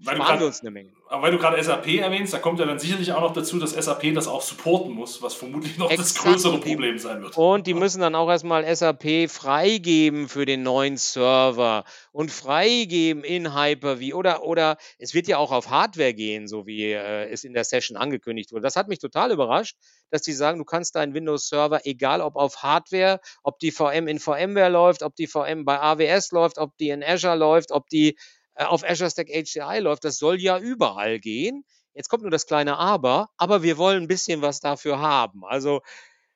weil 0.04 0.16
sparen 0.16 0.40
wir 0.40 0.48
uns 0.48 0.62
eine 0.62 0.72
Menge. 0.72 0.92
Aber 1.10 1.24
weil 1.24 1.32
du 1.32 1.38
gerade 1.38 1.62
SAP 1.62 1.88
erwähnst, 2.00 2.34
da 2.34 2.40
kommt 2.40 2.60
ja 2.60 2.66
dann 2.66 2.80
sicherlich 2.80 3.12
auch 3.12 3.22
noch 3.22 3.34
dazu, 3.34 3.60
dass 3.60 3.72
SAP 3.72 4.14
das 4.14 4.28
auch 4.28 4.42
supporten 4.42 4.94
muss, 4.94 5.22
was 5.22 5.34
vermutlich 5.34 5.78
noch 5.78 5.92
Exakt. 5.92 6.10
das 6.10 6.24
größere 6.24 6.60
Problem 6.60 6.98
sein 6.98 7.22
wird. 7.22 7.38
Und 7.38 7.68
die 7.68 7.74
müssen 7.74 8.02
dann 8.02 8.16
auch 8.16 8.30
erstmal 8.30 8.64
SAP 8.76 9.30
freigeben 9.30 10.30
für 10.30 10.46
den 10.46 10.64
neuen 10.64 10.98
Server 10.98 11.84
und 12.12 12.32
freigeben 12.32 13.24
in 13.24 13.54
Hyper-V 13.56 14.16
oder, 14.16 14.44
oder 14.44 14.78
es 14.98 15.14
wird 15.14 15.28
ja 15.28 15.38
auch 15.38 15.52
auf 15.52 15.70
Hardware 15.70 16.14
gehen, 16.14 16.48
so 16.48 16.66
wie 16.66 16.92
äh, 16.92 17.30
es 17.30 17.44
in 17.44 17.54
der 17.54 17.64
Session 17.64 17.98
angekündigt 17.98 18.52
wurde. 18.52 18.64
Das 18.64 18.76
hat 18.76 18.88
mich 18.88 19.00
total 19.00 19.32
überrascht, 19.32 19.78
dass 20.10 20.22
die 20.22 20.34
sagen, 20.34 20.58
du 20.58 20.66
kannst 20.66 20.96
deinen 20.96 21.14
Windows-Server, 21.14 21.82
egal 21.86 22.22
ob 22.22 22.38
auf 22.38 22.64
Hardware, 22.64 23.20
ob 23.44 23.60
die 23.60 23.72
VM 23.72 24.08
in 24.08 24.20
VMware 24.20 24.70
läuft, 24.70 25.04
ob 25.04 25.16
die 25.16 25.28
VM 25.28 25.66
bei 25.66 25.80
AWS 25.80 26.32
läuft, 26.32 26.58
ob 26.58 26.78
die 26.78 26.90
in 26.90 27.04
Azure 27.04 27.36
läuft, 27.36 27.72
ob 27.72 27.88
die 27.90 28.16
auf 28.56 28.84
Azure 28.84 29.10
Stack 29.10 29.28
HCI 29.30 29.80
läuft. 29.80 30.04
Das 30.04 30.18
soll 30.18 30.40
ja 30.40 30.60
überall 30.60 31.20
gehen. 31.20 31.64
Jetzt 31.94 32.10
kommt 32.10 32.24
nur 32.24 32.32
das 32.32 32.46
kleine 32.46 32.78
Aber, 32.78 33.30
aber 33.38 33.64
wir 33.64 33.78
wollen 33.78 34.04
ein 34.04 34.08
bisschen 34.08 34.42
was 34.42 34.60
dafür 34.60 35.00
haben. 35.00 35.44
Also 35.46 35.82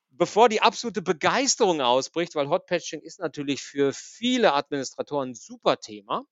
bevor 0.09 0.49
die 0.49 0.61
absolute 0.61 1.01
Begeisterung 1.01 1.81
ausbricht, 1.81 2.35
weil 2.35 2.49
Hotpatching 2.49 3.01
ist 3.01 3.19
natürlich 3.19 3.61
für 3.61 3.93
viele 3.93 4.53
Administratoren 4.53 5.29
ein 5.29 5.35
super 5.35 5.79
Thema. 5.79 6.25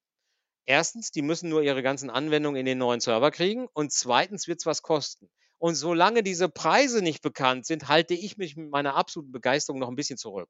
Erstens, 0.65 1.11
die 1.11 1.21
müssen 1.21 1.49
nur 1.49 1.61
ihre 1.61 1.83
ganzen 1.83 2.09
Anwendungen 2.09 2.59
in 2.59 2.65
den 2.65 2.77
neuen 2.77 3.01
Server 3.01 3.31
kriegen 3.31 3.67
und 3.73 3.91
zweitens 3.91 4.47
wird 4.47 4.59
es 4.59 4.65
was 4.65 4.81
kosten. 4.81 5.29
Und 5.57 5.75
solange 5.75 6.23
diese 6.23 6.49
Preise 6.49 7.01
nicht 7.01 7.21
bekannt 7.21 7.65
sind, 7.65 7.87
halte 7.87 8.13
ich 8.13 8.37
mich 8.37 8.55
mit 8.55 8.69
meiner 8.69 8.95
absoluten 8.95 9.31
Begeisterung 9.31 9.79
noch 9.79 9.89
ein 9.89 9.95
bisschen 9.95 10.17
zurück. 10.17 10.49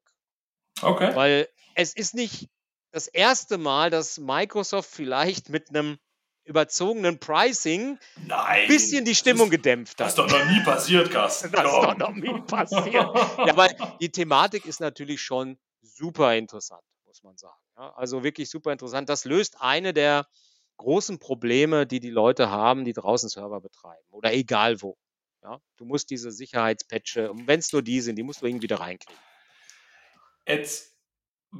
Okay. 0.82 1.14
Weil 1.14 1.48
es 1.74 1.94
ist 1.94 2.14
nicht 2.14 2.48
das 2.94 3.08
erste 3.08 3.58
Mal, 3.58 3.90
dass 3.90 4.18
Microsoft 4.18 4.88
vielleicht 4.88 5.48
mit 5.48 5.68
einem 5.68 5.98
überzogenen 6.44 7.18
Pricing 7.18 7.98
ein 8.28 8.68
bisschen 8.68 9.04
die 9.04 9.16
Stimmung 9.16 9.46
ist, 9.46 9.50
gedämpft 9.50 9.98
hat. 9.98 10.06
Das 10.06 10.12
ist 10.12 10.18
doch 10.18 10.28
noch 10.28 10.46
nie 10.46 10.62
passiert, 10.62 11.10
Carsten. 11.10 11.50
das 11.50 11.64
ist 11.64 11.72
doch 11.72 11.96
noch 11.96 12.14
nie 12.14 12.40
passiert. 12.42 12.92
ja, 12.92 13.12
aber 13.36 13.68
die 14.00 14.10
Thematik 14.10 14.64
ist 14.66 14.78
natürlich 14.78 15.20
schon 15.20 15.58
super 15.82 16.36
interessant, 16.36 16.84
muss 17.04 17.24
man 17.24 17.36
sagen. 17.36 17.58
Ja, 17.76 17.92
also 17.94 18.22
wirklich 18.22 18.48
super 18.48 18.70
interessant. 18.70 19.08
Das 19.08 19.24
löst 19.24 19.60
eine 19.60 19.92
der 19.92 20.28
großen 20.76 21.18
Probleme, 21.18 21.88
die 21.88 21.98
die 21.98 22.10
Leute 22.10 22.48
haben, 22.50 22.84
die 22.84 22.92
draußen 22.92 23.28
Server 23.28 23.60
betreiben 23.60 24.06
oder 24.10 24.32
egal 24.32 24.82
wo. 24.82 24.96
Ja, 25.42 25.58
du 25.78 25.84
musst 25.84 26.10
diese 26.10 26.30
Sicherheitspatche, 26.30 27.32
wenn 27.34 27.58
es 27.58 27.72
nur 27.72 27.82
die 27.82 28.00
sind, 28.00 28.14
die 28.16 28.22
musst 28.22 28.42
du 28.42 28.46
irgendwie 28.46 28.68
da 28.68 28.76
reinkriegen. 28.76 29.20
Jetzt 30.46 30.93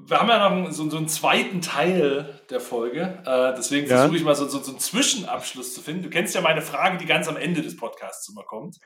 wir 0.06 0.18
haben 0.18 0.28
ja 0.28 0.48
noch 0.48 0.72
so, 0.72 0.90
so 0.90 0.96
einen 0.96 1.08
zweiten 1.08 1.60
Teil 1.60 2.40
der 2.50 2.60
Folge. 2.60 3.22
Äh, 3.24 3.54
deswegen 3.56 3.88
ja. 3.88 3.98
versuche 3.98 4.16
ich 4.16 4.24
mal 4.24 4.34
so, 4.34 4.46
so, 4.48 4.62
so, 4.62 4.72
einen 4.72 4.80
Zwischenabschluss 4.80 5.74
zu 5.74 5.80
finden. 5.80 6.02
Du 6.02 6.10
kennst 6.10 6.34
ja 6.34 6.40
meine 6.40 6.62
Frage, 6.62 6.98
die 6.98 7.06
ganz 7.06 7.28
am 7.28 7.36
Ende 7.36 7.62
des 7.62 7.76
Podcasts 7.76 8.28
immer 8.28 8.42
kommt. 8.42 8.78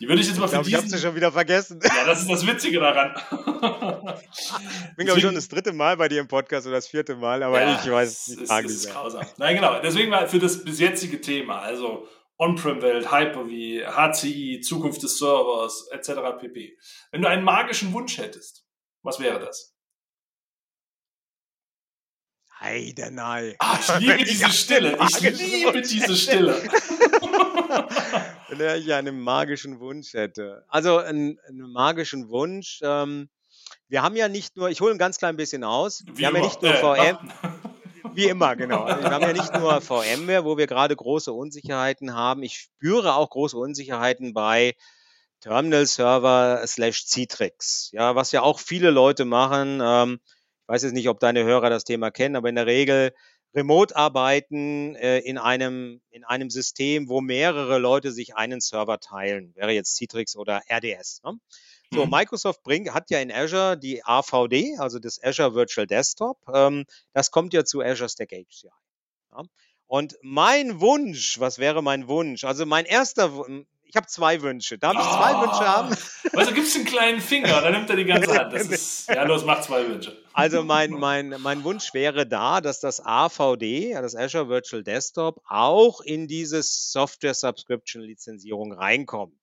Die 0.00 0.08
würde 0.08 0.22
ich 0.22 0.28
jetzt 0.28 0.38
mal 0.38 0.46
ich 0.46 0.50
für 0.50 0.56
glaub, 0.56 0.64
diesen... 0.64 0.78
Ich 0.78 0.84
habe 0.84 0.96
sie 0.96 1.06
schon 1.06 1.16
wieder 1.16 1.32
vergessen. 1.32 1.80
Ja, 1.82 2.04
das 2.04 2.22
ist 2.22 2.30
das 2.30 2.46
Witzige 2.46 2.80
daran. 2.80 3.14
ich 3.30 4.96
bin, 4.96 5.06
glaube 5.06 5.18
ich, 5.18 5.24
schon 5.24 5.34
das 5.34 5.48
dritte 5.48 5.72
Mal 5.72 5.96
bei 5.96 6.08
dir 6.08 6.20
im 6.20 6.28
Podcast 6.28 6.66
oder 6.66 6.76
das 6.76 6.88
vierte 6.88 7.14
Mal, 7.14 7.42
aber 7.42 7.60
ja, 7.60 7.80
ich 7.80 7.90
weiß 7.90 8.36
die 8.40 8.46
Frage 8.46 8.66
ist, 8.66 8.86
ist 8.86 8.92
grausam. 8.92 9.24
Nein, 9.36 9.56
genau. 9.56 9.80
Deswegen 9.80 10.10
mal 10.10 10.28
für 10.28 10.38
das 10.38 10.64
bis 10.64 10.80
jetzige 10.80 11.20
Thema, 11.20 11.60
also 11.60 12.08
On-Prem-Welt, 12.38 13.12
Hyper-V, 13.12 14.12
HCI, 14.12 14.60
Zukunft 14.60 15.02
des 15.02 15.18
Servers, 15.18 15.88
etc. 15.92 16.38
pp. 16.40 16.76
Wenn 17.12 17.22
du 17.22 17.28
einen 17.28 17.44
magischen 17.44 17.92
Wunsch 17.92 18.18
hättest, 18.18 18.66
was 19.02 19.20
wäre 19.20 19.38
das? 19.38 19.73
Heidenei. 22.64 23.56
Ah, 23.58 23.78
ich 23.78 23.98
liebe 24.00 24.24
diese 24.24 24.50
Stille. 24.50 24.98
Ich 25.08 25.20
liebe 25.20 25.82
diese 25.82 26.16
Stille. 26.16 26.62
Wenn 28.48 28.80
ich 28.80 28.92
einen 28.92 29.20
magischen 29.20 29.80
Wunsch 29.80 30.14
hätte. 30.14 30.64
Also 30.68 30.98
einen, 30.98 31.38
einen 31.46 31.70
magischen 31.72 32.28
Wunsch. 32.30 32.80
Ähm, 32.82 33.28
wir 33.88 34.02
haben 34.02 34.16
ja 34.16 34.28
nicht 34.28 34.56
nur, 34.56 34.70
ich 34.70 34.80
hole 34.80 34.92
ein 34.92 34.98
ganz 34.98 35.18
klein 35.18 35.36
bisschen 35.36 35.62
aus. 35.62 36.04
Wie 36.06 36.18
wir 36.18 36.28
immer. 36.28 36.38
haben 36.38 36.44
ja 36.44 36.48
nicht 36.48 36.62
nur 36.62 36.96
äh, 36.96 37.14
VM. 37.14 37.32
Wie 38.14 38.26
immer, 38.26 38.54
genau. 38.56 38.86
Wir 38.86 39.10
haben 39.10 39.22
ja 39.22 39.32
nicht 39.32 39.52
nur 39.54 39.80
VMware, 39.80 40.44
wo 40.44 40.56
wir 40.56 40.66
gerade 40.66 40.94
große 40.94 41.32
Unsicherheiten 41.32 42.14
haben. 42.14 42.42
Ich 42.42 42.58
spüre 42.58 43.14
auch 43.14 43.30
große 43.30 43.56
Unsicherheiten 43.56 44.32
bei 44.32 44.74
Terminal 45.40 45.84
Server 45.86 46.62
slash 46.66 47.06
Citrix. 47.06 47.90
Ja, 47.92 48.14
was 48.14 48.32
ja 48.32 48.42
auch 48.42 48.60
viele 48.60 48.90
Leute 48.90 49.24
machen. 49.24 49.80
Ähm, 49.82 50.20
ich 50.64 50.68
weiß 50.68 50.82
jetzt 50.82 50.94
nicht, 50.94 51.10
ob 51.10 51.20
deine 51.20 51.44
Hörer 51.44 51.68
das 51.68 51.84
Thema 51.84 52.10
kennen, 52.10 52.36
aber 52.36 52.48
in 52.48 52.54
der 52.54 52.66
Regel 52.66 53.12
remote 53.54 53.94
arbeiten 53.94 54.96
äh, 54.96 55.18
in, 55.18 55.36
einem, 55.36 56.00
in 56.10 56.24
einem 56.24 56.48
System, 56.48 57.08
wo 57.08 57.20
mehrere 57.20 57.78
Leute 57.78 58.12
sich 58.12 58.34
einen 58.34 58.60
Server 58.60 58.98
teilen, 58.98 59.54
wäre 59.54 59.72
jetzt 59.72 59.96
Citrix 59.96 60.36
oder 60.36 60.62
RDS. 60.70 61.20
Ne? 61.22 61.38
So, 61.92 62.06
mhm. 62.06 62.10
Microsoft 62.10 62.62
bringt, 62.62 62.92
hat 62.94 63.10
ja 63.10 63.20
in 63.20 63.30
Azure 63.30 63.76
die 63.76 64.02
AVD, 64.04 64.78
also 64.78 64.98
das 64.98 65.22
Azure 65.22 65.54
Virtual 65.54 65.86
Desktop. 65.86 66.38
Ähm, 66.52 66.86
das 67.12 67.30
kommt 67.30 67.52
ja 67.52 67.64
zu 67.64 67.82
Azure 67.82 68.08
Stack 68.08 68.32
HCI. 68.32 68.70
Ja? 69.32 69.42
Und 69.86 70.16
mein 70.22 70.80
Wunsch, 70.80 71.38
was 71.38 71.58
wäre 71.58 71.82
mein 71.82 72.08
Wunsch? 72.08 72.44
Also 72.44 72.64
mein 72.64 72.86
erster, 72.86 73.30
ich 73.94 73.96
habe 73.96 74.08
zwei 74.08 74.42
Wünsche. 74.42 74.76
Darf 74.76 74.94
ich 74.94 74.98
oh. 74.98 75.16
zwei 75.16 75.40
Wünsche 75.40 75.68
haben? 75.68 75.96
Also 76.36 76.52
gibst 76.52 76.74
du 76.74 76.80
einen 76.80 76.88
kleinen 76.88 77.20
Finger, 77.20 77.60
dann 77.60 77.72
nimmt 77.72 77.88
er 77.88 77.94
die 77.94 78.04
ganze 78.04 78.36
Hand. 78.36 78.52
Ist, 78.54 79.08
ja, 79.08 79.22
los, 79.22 79.44
mach 79.44 79.60
zwei 79.60 79.86
Wünsche. 79.86 80.20
Also 80.32 80.64
mein, 80.64 80.90
mein, 80.90 81.36
mein 81.38 81.62
Wunsch 81.62 81.94
wäre 81.94 82.26
da, 82.26 82.60
dass 82.60 82.80
das 82.80 83.00
AVD, 83.00 83.92
das 83.92 84.16
Azure 84.16 84.48
Virtual 84.48 84.82
Desktop, 84.82 85.40
auch 85.46 86.00
in 86.00 86.26
diese 86.26 86.60
Software 86.64 87.34
Subscription 87.34 88.02
Lizenzierung 88.02 88.72
reinkommt 88.72 89.36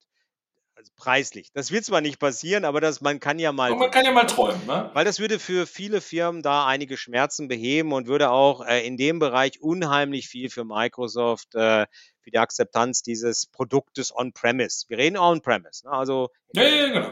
also 0.82 0.92
preislich. 0.96 1.52
Das 1.54 1.72
wird 1.72 1.86
zwar 1.86 2.02
nicht 2.02 2.20
passieren, 2.20 2.66
aber 2.66 2.82
das, 2.82 3.02
man 3.02 3.20
kann 3.20 3.38
ja 3.38 3.52
mal. 3.52 3.72
Aber 3.72 3.80
man 3.82 3.92
kann 3.92 4.04
ja 4.04 4.12
mal 4.12 4.26
träumen, 4.26 4.66
ne? 4.66 4.90
Weil 4.94 5.06
das 5.06 5.20
würde 5.20 5.38
für 5.38 5.68
viele 5.68 6.02
Firmen 6.02 6.42
da 6.42 6.66
einige 6.66 6.98
Schmerzen 6.98 7.48
beheben 7.48 7.94
und 7.94 8.08
würde 8.08 8.32
auch 8.32 8.66
äh, 8.66 8.86
in 8.86 8.98
dem 8.98 9.20
Bereich 9.20 9.62
unheimlich 9.62 10.28
viel 10.28 10.50
für 10.50 10.66
Microsoft, 10.66 11.54
äh, 11.54 11.86
für 12.22 12.32
die 12.32 12.38
Akzeptanz 12.38 13.02
dieses 13.02 13.46
Produktes 13.48 14.16
on-premise. 14.16 14.86
Wir 14.90 14.98
reden 14.98 15.18
on-premise, 15.18 15.86
ne? 15.86 15.92
Also. 15.92 16.30
Ja, 16.54 16.64
ja, 16.64 16.88
genau. 16.88 17.12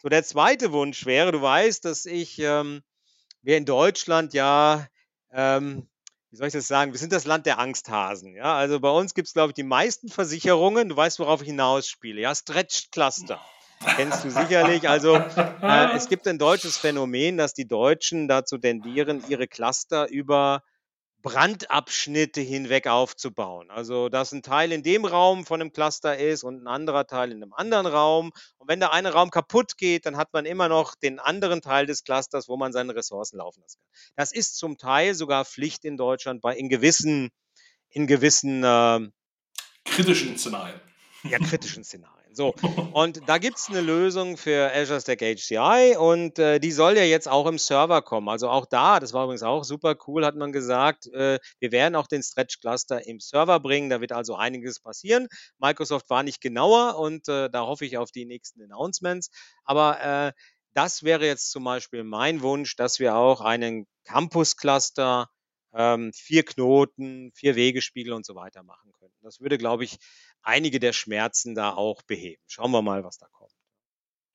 So, 0.00 0.08
der 0.08 0.22
zweite 0.22 0.70
Wunsch 0.72 1.06
wäre, 1.06 1.32
du 1.32 1.42
weißt, 1.42 1.84
dass 1.84 2.06
ich, 2.06 2.38
ähm, 2.38 2.82
wir 3.42 3.56
in 3.56 3.64
Deutschland 3.64 4.32
ja 4.32 4.86
ähm, 5.32 5.88
wie 6.30 6.36
soll 6.36 6.48
ich 6.48 6.52
das 6.52 6.68
sagen? 6.68 6.92
Wir 6.92 6.98
sind 6.98 7.12
das 7.12 7.24
Land 7.24 7.46
der 7.46 7.58
Angsthasen. 7.58 8.34
Ja, 8.34 8.54
also 8.54 8.80
bei 8.80 8.90
uns 8.90 9.14
gibt 9.14 9.28
es, 9.28 9.34
glaube 9.34 9.50
ich, 9.50 9.54
die 9.54 9.62
meisten 9.62 10.08
Versicherungen. 10.08 10.90
Du 10.90 10.96
weißt, 10.96 11.18
worauf 11.20 11.40
ich 11.40 11.48
hinausspiele. 11.48 12.20
Ja, 12.20 12.34
Stretched 12.34 12.92
Cluster. 12.92 13.40
Kennst 13.96 14.24
du 14.24 14.30
sicherlich. 14.30 14.88
Also 14.88 15.16
äh, 15.16 15.96
es 15.96 16.08
gibt 16.08 16.26
ein 16.26 16.38
deutsches 16.38 16.76
Phänomen, 16.76 17.38
dass 17.38 17.54
die 17.54 17.66
Deutschen 17.66 18.28
dazu 18.28 18.58
tendieren, 18.58 19.22
ihre 19.28 19.46
Cluster 19.46 20.08
über 20.10 20.62
Brandabschnitte 21.22 22.40
hinweg 22.40 22.86
aufzubauen. 22.86 23.70
Also, 23.70 24.08
dass 24.08 24.32
ein 24.32 24.42
Teil 24.42 24.70
in 24.72 24.82
dem 24.82 25.04
Raum 25.04 25.44
von 25.44 25.60
einem 25.60 25.72
Cluster 25.72 26.16
ist 26.16 26.44
und 26.44 26.62
ein 26.62 26.66
anderer 26.68 27.06
Teil 27.06 27.32
in 27.32 27.42
einem 27.42 27.52
anderen 27.52 27.86
Raum. 27.86 28.32
Und 28.58 28.68
wenn 28.68 28.78
der 28.78 28.92
eine 28.92 29.12
Raum 29.12 29.30
kaputt 29.30 29.76
geht, 29.76 30.06
dann 30.06 30.16
hat 30.16 30.32
man 30.32 30.46
immer 30.46 30.68
noch 30.68 30.94
den 30.94 31.18
anderen 31.18 31.60
Teil 31.60 31.86
des 31.86 32.04
Clusters, 32.04 32.48
wo 32.48 32.56
man 32.56 32.72
seine 32.72 32.94
Ressourcen 32.94 33.38
laufen 33.38 33.60
lassen 33.62 33.80
kann. 33.80 34.12
Das 34.16 34.32
ist 34.32 34.56
zum 34.56 34.78
Teil 34.78 35.14
sogar 35.14 35.44
Pflicht 35.44 35.84
in 35.84 35.96
Deutschland 35.96 36.40
bei 36.40 36.56
in 36.56 36.68
gewissen, 36.68 37.30
in 37.88 38.06
gewissen 38.06 38.62
äh, 38.62 39.00
kritischen 39.84 40.38
Szenarien. 40.38 40.80
Ja, 41.24 41.38
kritischen 41.38 41.82
Szenarien. 41.82 42.17
So, 42.38 42.54
und 42.92 43.28
da 43.28 43.38
gibt 43.38 43.58
es 43.58 43.68
eine 43.68 43.80
Lösung 43.80 44.36
für 44.36 44.72
Azure 44.72 45.00
Stack 45.00 45.22
HCI 45.22 45.96
und 45.98 46.38
äh, 46.38 46.60
die 46.60 46.70
soll 46.70 46.96
ja 46.96 47.02
jetzt 47.02 47.26
auch 47.28 47.46
im 47.46 47.58
Server 47.58 48.00
kommen. 48.00 48.28
Also 48.28 48.48
auch 48.48 48.64
da, 48.64 49.00
das 49.00 49.12
war 49.12 49.24
übrigens 49.24 49.42
auch 49.42 49.64
super 49.64 49.96
cool, 50.06 50.24
hat 50.24 50.36
man 50.36 50.52
gesagt, 50.52 51.08
äh, 51.08 51.40
wir 51.58 51.72
werden 51.72 51.96
auch 51.96 52.06
den 52.06 52.22
Stretch 52.22 52.60
Cluster 52.60 53.04
im 53.04 53.18
Server 53.18 53.58
bringen. 53.58 53.90
Da 53.90 54.00
wird 54.00 54.12
also 54.12 54.36
einiges 54.36 54.78
passieren. 54.78 55.26
Microsoft 55.58 56.08
war 56.10 56.22
nicht 56.22 56.40
genauer 56.40 56.96
und 57.00 57.26
äh, 57.26 57.50
da 57.50 57.62
hoffe 57.62 57.84
ich 57.84 57.98
auf 57.98 58.12
die 58.12 58.24
nächsten 58.24 58.62
Announcements. 58.62 59.30
Aber 59.64 60.00
äh, 60.00 60.32
das 60.74 61.02
wäre 61.02 61.26
jetzt 61.26 61.50
zum 61.50 61.64
Beispiel 61.64 62.04
mein 62.04 62.40
Wunsch, 62.40 62.76
dass 62.76 63.00
wir 63.00 63.16
auch 63.16 63.40
einen 63.40 63.88
Campus 64.04 64.56
Cluster 64.56 65.28
ähm, 65.74 66.12
vier 66.14 66.44
Knoten, 66.44 67.32
vier 67.34 67.56
Wegespiegel 67.56 68.12
und 68.12 68.24
so 68.24 68.34
weiter 68.34 68.62
machen 68.62 68.92
könnten. 68.92 69.16
Das 69.22 69.40
würde, 69.40 69.58
glaube 69.58 69.84
ich, 69.84 69.98
einige 70.42 70.80
der 70.80 70.92
Schmerzen 70.92 71.54
da 71.54 71.70
auch 71.70 72.02
beheben. 72.02 72.42
Schauen 72.46 72.70
wir 72.70 72.82
mal, 72.82 73.04
was 73.04 73.18
da 73.18 73.26
kommt. 73.32 73.52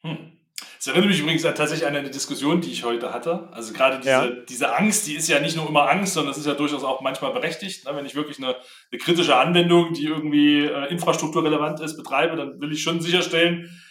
Hm. 0.02 0.40
Das 0.78 0.88
erinnert 0.88 1.10
mich 1.10 1.20
übrigens 1.22 1.44
tatsächlich 1.44 1.86
an 1.86 1.96
eine 1.96 2.10
Diskussion, 2.10 2.60
die 2.60 2.72
ich 2.72 2.84
heute 2.84 3.14
hatte. 3.14 3.48
Also 3.52 3.74
gerade 3.74 4.00
diese, 4.00 4.10
ja. 4.10 4.28
diese 4.28 4.76
Angst, 4.76 5.08
die 5.08 5.16
ist 5.16 5.30
ja 5.30 5.40
nicht 5.40 5.56
nur 5.56 5.68
immer 5.68 5.90
Angst, 5.90 6.14
sondern 6.14 6.32
es 6.32 6.38
ist 6.38 6.46
ja 6.46 6.56
durchaus 6.56 6.84
auch 6.84 7.02
manchmal 7.02 7.32
berechtigt. 7.32 7.86
Ne? 7.86 7.96
Wenn 7.96 8.06
ich 8.06 8.16
wirklich 8.16 8.38
eine, 8.38 8.56
eine 8.92 9.00
kritische 9.00 9.36
Anwendung, 9.38 9.94
die 9.94 10.06
irgendwie 10.06 10.66
äh, 10.66 10.90
infrastrukturrelevant 10.90 11.80
ist, 11.80 11.96
betreibe, 11.96 12.36
dann 12.36 12.60
will 12.60 12.74
ich 12.74 12.84
schon 12.84 13.00
sicherstellen, 13.00 13.82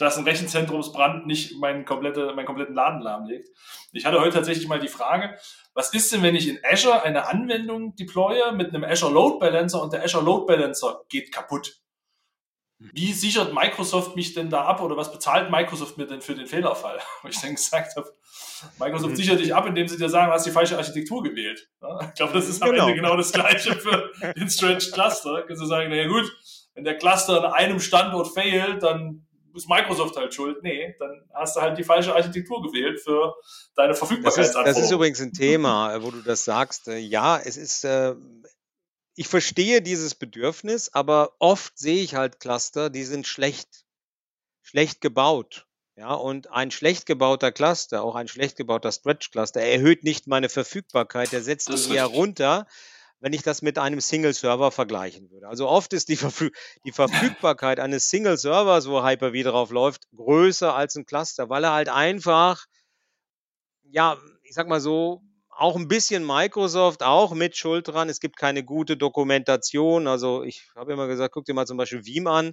dass 0.00 0.16
ein 0.16 0.24
Rechenzentrumsbrand 0.24 1.26
nicht 1.26 1.58
meinen, 1.58 1.84
komplette, 1.84 2.32
meinen 2.34 2.46
kompletten 2.46 2.74
Laden 2.74 3.02
lahmlegt. 3.02 3.50
Ich 3.92 4.06
hatte 4.06 4.18
heute 4.18 4.36
tatsächlich 4.36 4.66
mal 4.66 4.80
die 4.80 4.88
Frage, 4.88 5.36
was 5.74 5.92
ist 5.92 6.10
denn, 6.12 6.22
wenn 6.22 6.34
ich 6.34 6.48
in 6.48 6.58
Azure 6.64 7.02
eine 7.02 7.28
Anwendung 7.28 7.94
deploye 7.96 8.52
mit 8.52 8.68
einem 8.68 8.84
Azure 8.84 9.12
Load 9.12 9.38
Balancer 9.40 9.82
und 9.82 9.92
der 9.92 10.02
Azure 10.02 10.24
Load 10.24 10.46
Balancer 10.46 11.02
geht 11.10 11.32
kaputt? 11.32 11.82
Wie 12.78 13.12
sichert 13.12 13.52
Microsoft 13.52 14.16
mich 14.16 14.32
denn 14.32 14.48
da 14.48 14.64
ab 14.64 14.80
oder 14.80 14.96
was 14.96 15.12
bezahlt 15.12 15.50
Microsoft 15.50 15.98
mir 15.98 16.06
denn 16.06 16.22
für 16.22 16.34
den 16.34 16.46
Fehlerfall? 16.46 16.98
Wo 17.22 17.28
ich 17.28 17.38
dann 17.38 17.54
gesagt 17.54 17.94
habe, 17.94 18.10
Microsoft 18.78 19.12
mhm. 19.12 19.16
sichert 19.16 19.40
dich 19.40 19.54
ab, 19.54 19.66
indem 19.66 19.86
sie 19.86 19.98
dir 19.98 20.08
sagen, 20.08 20.28
du 20.28 20.32
hast 20.32 20.46
die 20.46 20.50
falsche 20.50 20.78
Architektur 20.78 21.22
gewählt. 21.22 21.68
Ich 22.08 22.14
glaube, 22.14 22.32
das 22.32 22.48
ist 22.48 22.62
am 22.62 22.70
genau. 22.70 22.84
Ende 22.84 22.94
genau 22.94 23.16
das 23.18 23.32
Gleiche 23.32 23.74
für 23.74 24.10
den 24.34 24.48
Stretched 24.48 24.94
Cluster. 24.94 25.44
Kannst 25.46 25.62
du 25.62 25.66
sagen, 25.66 25.90
naja 25.90 26.08
gut, 26.08 26.24
wenn 26.72 26.84
der 26.84 26.96
Cluster 26.96 27.44
an 27.44 27.52
einem 27.52 27.80
Standort 27.80 28.32
fehlt, 28.32 28.82
dann 28.82 29.26
ist 29.54 29.68
Microsoft 29.68 30.16
halt 30.16 30.34
schuld. 30.34 30.62
Nee, 30.62 30.94
dann 30.98 31.28
hast 31.34 31.56
du 31.56 31.60
halt 31.60 31.78
die 31.78 31.84
falsche 31.84 32.14
Architektur 32.14 32.62
gewählt 32.62 33.00
für 33.00 33.34
deine 33.74 33.94
Verfügbarkeit. 33.94 34.38
Das 34.38 34.48
ist, 34.48 34.54
das 34.54 34.78
ist 34.78 34.90
übrigens 34.90 35.20
ein 35.20 35.32
Thema, 35.32 36.02
wo 36.02 36.10
du 36.10 36.22
das 36.22 36.44
sagst. 36.44 36.86
Ja, 36.86 37.38
es 37.38 37.56
ist, 37.56 37.84
äh, 37.84 38.14
ich 39.14 39.28
verstehe 39.28 39.82
dieses 39.82 40.14
Bedürfnis, 40.14 40.92
aber 40.92 41.34
oft 41.38 41.78
sehe 41.78 42.02
ich 42.02 42.14
halt 42.14 42.40
Cluster, 42.40 42.90
die 42.90 43.04
sind 43.04 43.26
schlecht, 43.26 43.84
schlecht 44.62 45.00
gebaut. 45.00 45.66
Ja, 45.96 46.14
und 46.14 46.50
ein 46.50 46.70
schlecht 46.70 47.04
gebauter 47.04 47.52
Cluster, 47.52 48.02
auch 48.02 48.14
ein 48.14 48.28
schlecht 48.28 48.56
gebauter 48.56 48.90
Stretch 48.90 49.30
Cluster, 49.30 49.60
erhöht 49.60 50.02
nicht 50.02 50.26
meine 50.26 50.48
Verfügbarkeit, 50.48 51.32
der 51.32 51.42
setzt 51.42 51.68
ihn 51.68 51.92
eher 51.92 52.06
runter, 52.06 52.66
wenn 53.20 53.32
ich 53.32 53.42
das 53.42 53.62
mit 53.62 53.78
einem 53.78 54.00
Single-Server 54.00 54.70
vergleichen 54.70 55.30
würde. 55.30 55.46
Also 55.46 55.68
oft 55.68 55.92
ist 55.92 56.08
die, 56.08 56.16
Verfü 56.16 56.50
die 56.84 56.92
Verfügbarkeit 56.92 57.78
eines 57.78 58.08
Single-Servers, 58.10 58.88
wo 58.88 59.04
Hyper-V 59.04 59.48
drauf 59.48 59.70
läuft, 59.70 60.10
größer 60.16 60.74
als 60.74 60.96
ein 60.96 61.06
Cluster, 61.06 61.48
weil 61.50 61.64
er 61.64 61.72
halt 61.72 61.88
einfach, 61.90 62.64
ja, 63.84 64.16
ich 64.42 64.54
sag 64.54 64.68
mal 64.68 64.80
so, 64.80 65.22
auch 65.50 65.76
ein 65.76 65.88
bisschen 65.88 66.24
Microsoft 66.24 67.02
auch 67.02 67.34
mit 67.34 67.54
Schuld 67.54 67.86
dran. 67.86 68.08
Es 68.08 68.20
gibt 68.20 68.38
keine 68.38 68.64
gute 68.64 68.96
Dokumentation. 68.96 70.06
Also 70.06 70.42
ich 70.42 70.70
habe 70.74 70.94
immer 70.94 71.06
gesagt, 71.06 71.34
guck 71.34 71.44
dir 71.44 71.52
mal 71.52 71.66
zum 71.66 71.76
Beispiel 71.76 72.06
Veeam 72.06 72.26
an. 72.26 72.52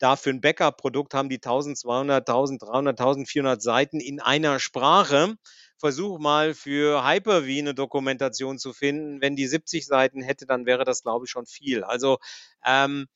Da 0.00 0.16
für 0.16 0.30
ein 0.30 0.40
Backup-Produkt 0.40 1.14
haben 1.14 1.28
die 1.28 1.36
1200, 1.36 2.28
1300, 2.28 2.98
1400 2.98 3.62
Seiten 3.62 4.00
in 4.00 4.18
einer 4.18 4.58
Sprache 4.58 5.36
versuch 5.80 6.18
mal 6.18 6.54
für 6.54 7.04
Hyper-V 7.04 7.46
eine 7.46 7.74
Dokumentation 7.74 8.58
zu 8.58 8.72
finden. 8.72 9.20
Wenn 9.20 9.34
die 9.34 9.46
70 9.46 9.86
Seiten 9.86 10.22
hätte, 10.22 10.46
dann 10.46 10.66
wäre 10.66 10.84
das, 10.84 11.02
glaube 11.02 11.24
ich, 11.24 11.30
schon 11.30 11.46
viel. 11.46 11.82
Also 11.82 12.18
ähm, 12.64 13.08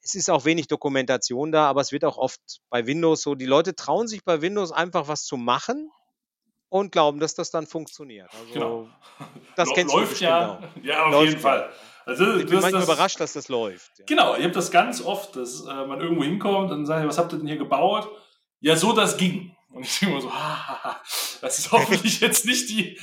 es 0.00 0.14
ist 0.14 0.30
auch 0.30 0.44
wenig 0.44 0.68
Dokumentation 0.68 1.52
da, 1.52 1.68
aber 1.68 1.80
es 1.80 1.92
wird 1.92 2.04
auch 2.04 2.16
oft 2.16 2.40
bei 2.70 2.86
Windows 2.86 3.22
so, 3.22 3.34
die 3.34 3.46
Leute 3.46 3.74
trauen 3.74 4.08
sich 4.08 4.24
bei 4.24 4.40
Windows 4.40 4.72
einfach 4.72 5.08
was 5.08 5.24
zu 5.24 5.36
machen 5.36 5.90
und 6.68 6.92
glauben, 6.92 7.20
dass 7.20 7.34
das 7.34 7.50
dann 7.50 7.66
funktioniert. 7.66 8.30
Also 8.32 8.52
genau. 8.52 8.88
das 9.56 9.68
kennst 9.74 9.94
läuft 9.94 10.20
du 10.20 10.24
ja. 10.24 10.58
Auch. 10.58 10.82
Ja, 10.82 11.04
auf 11.04 11.12
läuft 11.12 11.28
jeden 11.28 11.40
Fall. 11.40 11.70
Also, 12.04 12.34
ich 12.34 12.46
bin 12.46 12.54
manchmal 12.54 12.72
das, 12.72 12.84
überrascht, 12.84 13.20
dass 13.20 13.32
das 13.34 13.48
läuft. 13.48 13.98
Ja. 13.98 14.04
Genau, 14.06 14.34
ich 14.34 14.42
habe 14.42 14.52
das 14.52 14.72
ganz 14.72 15.00
oft, 15.02 15.36
dass 15.36 15.64
äh, 15.64 15.86
man 15.86 16.00
irgendwo 16.00 16.24
hinkommt 16.24 16.72
und 16.72 16.84
sagt, 16.84 17.06
was 17.06 17.16
habt 17.16 17.32
ihr 17.32 17.38
denn 17.38 17.46
hier 17.46 17.58
gebaut? 17.58 18.08
Ja, 18.60 18.74
so 18.74 18.92
das 18.92 19.16
ging. 19.16 19.54
Und 19.72 19.84
ich 19.84 19.98
denke 19.98 20.14
immer 20.14 20.22
so, 20.22 20.30
das 21.40 21.58
ist 21.58 21.72
hoffentlich 21.72 22.20
jetzt 22.20 22.44
nicht 22.44 22.68
die, 22.68 22.98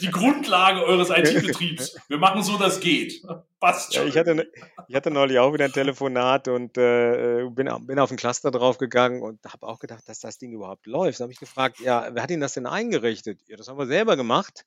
die 0.00 0.10
Grundlage 0.10 0.82
eures 0.84 1.10
IT-Betriebs. 1.10 1.96
Wir 2.08 2.18
machen 2.18 2.42
so, 2.42 2.56
dass 2.56 2.80
geht. 2.80 3.22
Passt 3.60 3.94
schon. 3.94 4.04
Ja, 4.04 4.08
ich, 4.08 4.16
hatte, 4.16 4.34
ne, 4.34 4.46
ich 4.88 4.94
hatte 4.94 5.10
neulich 5.10 5.38
auch 5.38 5.52
wieder 5.52 5.66
ein 5.66 5.72
Telefonat 5.72 6.48
und 6.48 6.76
äh, 6.76 7.44
bin, 7.50 7.68
bin 7.86 7.98
auf 7.98 8.10
ein 8.10 8.16
Cluster 8.16 8.50
draufgegangen 8.50 9.22
und 9.22 9.40
habe 9.50 9.66
auch 9.66 9.78
gedacht, 9.78 10.06
dass 10.06 10.20
das 10.20 10.38
Ding 10.38 10.52
überhaupt 10.52 10.86
läuft. 10.86 11.20
Da 11.20 11.24
habe 11.24 11.32
ich 11.32 11.40
gefragt, 11.40 11.80
ja, 11.80 12.08
wer 12.12 12.22
hat 12.22 12.30
Ihnen 12.30 12.40
das 12.42 12.54
denn 12.54 12.66
eingerichtet? 12.66 13.40
Ja, 13.46 13.56
das 13.56 13.68
haben 13.68 13.78
wir 13.78 13.86
selber 13.86 14.16
gemacht 14.16 14.64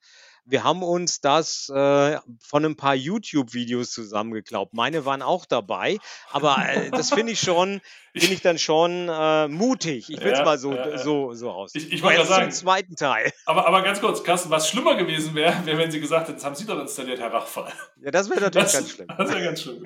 wir 0.48 0.64
haben 0.64 0.82
uns 0.82 1.20
das 1.20 1.70
äh, 1.70 2.18
von 2.40 2.66
ein 2.66 2.78
paar 2.78 2.96
YouTube-Videos 2.96 3.92
zusammengeklaubt. 3.92 4.74
Meine 4.74 5.06
waren 5.06 5.22
auch 5.22 5.46
dabei, 5.46 5.98
aber 6.32 6.58
äh, 6.70 6.90
das 6.90 7.10
finde 7.12 7.34
ich 7.34 7.40
schon, 7.42 7.82
finde 8.20 8.36
ich 8.36 8.42
dann 8.42 8.58
schon 8.58 9.10
äh, 9.10 9.48
mutig. 9.48 10.10
Ich 10.10 10.20
will 10.22 10.32
es 10.32 10.40
ja, 10.40 10.46
mal 10.46 10.58
so, 10.58 10.74
ja, 10.74 10.98
so, 10.98 11.34
so 11.34 11.52
aus. 11.52 11.74
Ich, 11.76 11.92
ich 11.92 12.04
wollte 12.04 12.26
sagen, 12.26 12.52
zweiten 12.52 12.96
Teil. 12.96 13.32
Aber, 13.46 13.68
aber 13.68 13.82
ganz 13.82 14.00
kurz, 14.00 14.24
Carsten, 14.24 14.50
was 14.50 14.70
schlimmer 14.70 14.96
gewesen 14.96 15.36
wäre, 15.36 15.66
wäre, 15.66 15.78
wenn 15.78 15.92
Sie 15.92 16.00
gesagt 16.00 16.28
hätten, 16.28 16.38
das 16.38 16.46
haben 16.46 16.56
Sie 16.56 16.66
doch 16.66 16.80
installiert, 16.80 17.20
Herr 17.20 17.34
Rachfall. 17.34 17.72
Ja, 18.04 18.12
das 18.12 18.30
wäre 18.30 18.42
natürlich 18.42 18.66
das, 18.66 18.74
ganz 18.74 18.92
schlimm. 18.92 19.08
Das 19.18 19.30
wäre 19.32 19.44
ganz 19.44 19.62
schlimm. 19.62 19.84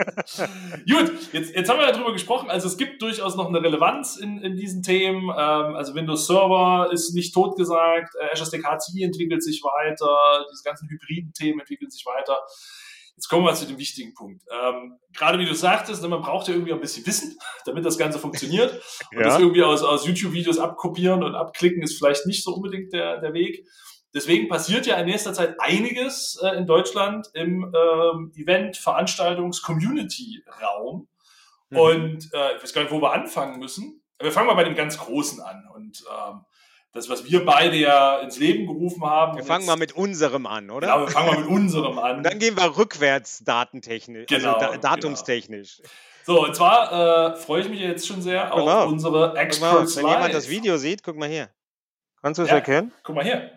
Gut, 0.90 1.12
jetzt, 1.34 1.56
jetzt 1.56 1.70
haben 1.70 1.80
wir 1.80 1.92
darüber 1.92 2.14
gesprochen. 2.14 2.50
Also 2.50 2.68
es 2.68 2.78
gibt 2.78 3.02
durchaus 3.02 3.36
noch 3.36 3.48
eine 3.48 3.62
Relevanz 3.62 4.18
in, 4.18 4.42
in 4.42 4.56
diesen 4.56 4.84
Themen. 4.84 5.24
Ähm, 5.30 5.76
also 5.76 5.96
Windows 5.96 6.28
Server 6.28 6.90
ist 6.92 7.14
nicht 7.14 7.34
totgesagt, 7.34 8.16
äh, 8.16 8.34
Azure 8.34 8.48
Stack 8.48 8.64
HCI 8.64 9.04
entwickelt 9.04 9.44
sich 9.44 9.64
weiter, 9.64 10.46
diese 10.52 10.64
ganzen 10.64 10.90
hybriden 10.90 11.34
Themen 11.34 11.60
entwickeln 11.60 11.90
sich 11.90 12.06
weiter. 12.06 12.38
Jetzt 13.22 13.30
kommen 13.30 13.46
wir 13.46 13.54
zu 13.54 13.68
dem 13.68 13.78
wichtigen 13.78 14.16
Punkt. 14.16 14.42
Ähm, 14.52 14.98
gerade 15.14 15.38
wie 15.38 15.46
du 15.46 15.54
sagtest, 15.54 16.02
ne, 16.02 16.10
man 16.10 16.24
braucht 16.24 16.48
ja 16.48 16.56
irgendwie 16.56 16.74
ein 16.74 16.80
bisschen 16.80 17.06
Wissen, 17.06 17.38
damit 17.66 17.86
das 17.86 18.00
Ganze 18.00 18.18
funktioniert. 18.18 18.72
Und 19.12 19.20
ja. 19.20 19.26
das 19.26 19.40
irgendwie 19.40 19.62
aus, 19.62 19.84
aus 19.84 20.08
YouTube-Videos 20.08 20.58
abkopieren 20.58 21.22
und 21.22 21.36
abklicken 21.36 21.84
ist 21.84 22.00
vielleicht 22.00 22.26
nicht 22.26 22.44
so 22.44 22.56
unbedingt 22.56 22.94
der, 22.94 23.22
der 23.22 23.34
Weg. 23.36 23.68
Deswegen 24.16 24.48
passiert 24.48 24.88
ja 24.88 24.96
in 24.96 25.06
nächster 25.06 25.34
Zeit 25.34 25.54
einiges 25.60 26.42
äh, 26.42 26.58
in 26.58 26.66
Deutschland 26.66 27.30
im 27.36 27.72
ähm, 27.76 28.32
Event-, 28.36 28.78
Veranstaltungs-, 28.78 29.62
Community-Raum. 29.62 31.08
Mhm. 31.70 31.78
Und 31.78 32.34
äh, 32.34 32.56
ich 32.56 32.64
weiß 32.64 32.74
gar 32.74 32.82
nicht, 32.82 32.92
wo 32.92 33.04
wir 33.04 33.14
anfangen 33.14 33.60
müssen. 33.60 34.02
Wir 34.20 34.32
fangen 34.32 34.48
mal 34.48 34.56
bei 34.56 34.64
dem 34.64 34.74
ganz 34.74 34.98
Großen 34.98 35.42
an. 35.42 35.64
Und 35.76 36.04
ähm, 36.10 36.42
das, 36.94 37.10
was 37.10 37.26
wir 37.26 37.46
beide 37.46 37.78
ja 37.78 38.20
ins 38.20 38.38
Leben 38.38 38.68
gerufen 38.68 39.04
haben. 39.04 39.38
Wir 39.38 39.46
fangen 39.46 39.62
jetzt, 39.62 39.68
mal 39.68 39.78
mit 39.78 39.94
unserem 39.94 40.46
an, 40.46 40.70
oder? 40.70 40.88
Genau, 40.88 41.00
wir 41.02 41.08
fangen 41.08 41.28
mal 41.28 41.40
mit 41.40 41.50
unserem 41.50 42.00
an. 42.00 42.18
Und 42.18 42.24
dann 42.24 42.40
gehen 42.40 42.58
wir 42.58 42.78
rückwärts 42.78 43.44
datentechnisch, 43.44 44.28
also 44.32 44.46
genau, 44.46 44.58
also 44.58 44.82
da, 44.82 44.96
datumstechnisch. 44.96 45.78
Genau. 45.78 45.90
So, 46.24 46.46
und 46.46 46.56
zwar 46.56 47.34
äh, 47.34 47.36
freue 47.36 47.62
ich 47.62 47.70
mich 47.70 47.80
jetzt 47.80 48.08
schon 48.08 48.22
sehr 48.22 48.54
auf 48.54 48.66
mal. 48.66 48.84
unsere 48.84 49.36
Experts 49.38 49.98
Wenn 49.98 50.08
jemand 50.08 50.34
das 50.34 50.50
Video 50.50 50.78
sieht, 50.78 51.04
guck 51.04 51.18
mal 51.18 51.30
hier. 51.30 51.50
Kannst 52.22 52.38
du 52.38 52.44
es 52.44 52.50
ja, 52.50 52.56
erkennen? 52.56 52.92
Guck 53.04 53.16
mal 53.16 53.24
hier. 53.24 53.52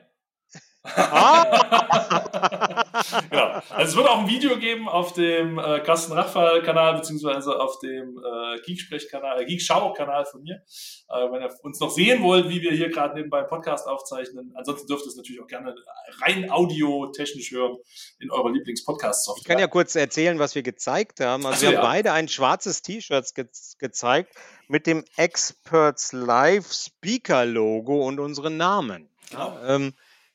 Ah! 0.85 2.85
genau. 3.31 3.61
Also 3.71 3.91
es 3.91 3.97
wird 3.97 4.09
auch 4.09 4.21
ein 4.21 4.29
Video 4.29 4.59
geben 4.59 4.89
auf 4.89 5.15
dem 5.15 5.59
äh, 5.59 5.81
Carsten 5.81 6.13
Rachfall-Kanal, 6.13 6.97
beziehungsweise 6.97 7.59
auf 7.59 7.79
dem 7.79 8.19
äh, 8.19 8.61
Geeksprech-Kanal, 8.61 9.41
äh, 9.41 9.45
Geekschau-Kanal 9.47 10.27
von 10.27 10.43
mir. 10.43 10.63
Äh, 11.09 11.31
wenn 11.31 11.43
ihr 11.43 11.51
uns 11.63 11.81
noch 11.81 11.91
sehen 11.91 12.23
wollt, 12.23 12.49
wie 12.49 12.61
wir 12.61 12.73
hier 12.73 12.91
gerade 12.91 13.15
nebenbei 13.15 13.43
Podcast 13.43 13.89
aufzeichnen. 13.89 14.53
Ansonsten 14.57 14.87
dürft 14.87 15.07
ihr 15.07 15.09
es 15.09 15.17
natürlich 15.17 15.41
auch 15.41 15.47
gerne 15.47 15.75
rein 16.23 16.51
audio-technisch 16.51 17.51
hören 17.51 17.77
in 18.21 18.31
eurer 18.31 18.53
Lieblings-Podcast-Software. 18.53 19.41
Ich 19.41 19.49
kann 19.49 19.59
ja 19.59 19.67
kurz 19.67 19.95
erzählen, 19.95 20.39
was 20.39 20.55
wir 20.55 20.63
gezeigt 20.63 21.21
haben. 21.21 21.47
Also 21.47 21.59
so, 21.59 21.63
wir 21.63 21.69
haben 21.69 21.83
ja. 21.83 21.91
beide 21.91 22.13
ein 22.13 22.29
schwarzes 22.29 22.83
T-Shirt 22.83 23.35
ge 23.35 23.47
gezeigt 23.79 24.35
mit 24.69 24.87
dem 24.87 25.05
Experts 25.17 26.13
Live 26.13 26.73
Speaker 26.73 27.47
Logo 27.47 28.07
und 28.07 28.21
unseren 28.21 28.57
Namen. 28.57 29.09
Genau. 29.31 29.59
Ähm, 29.67 29.95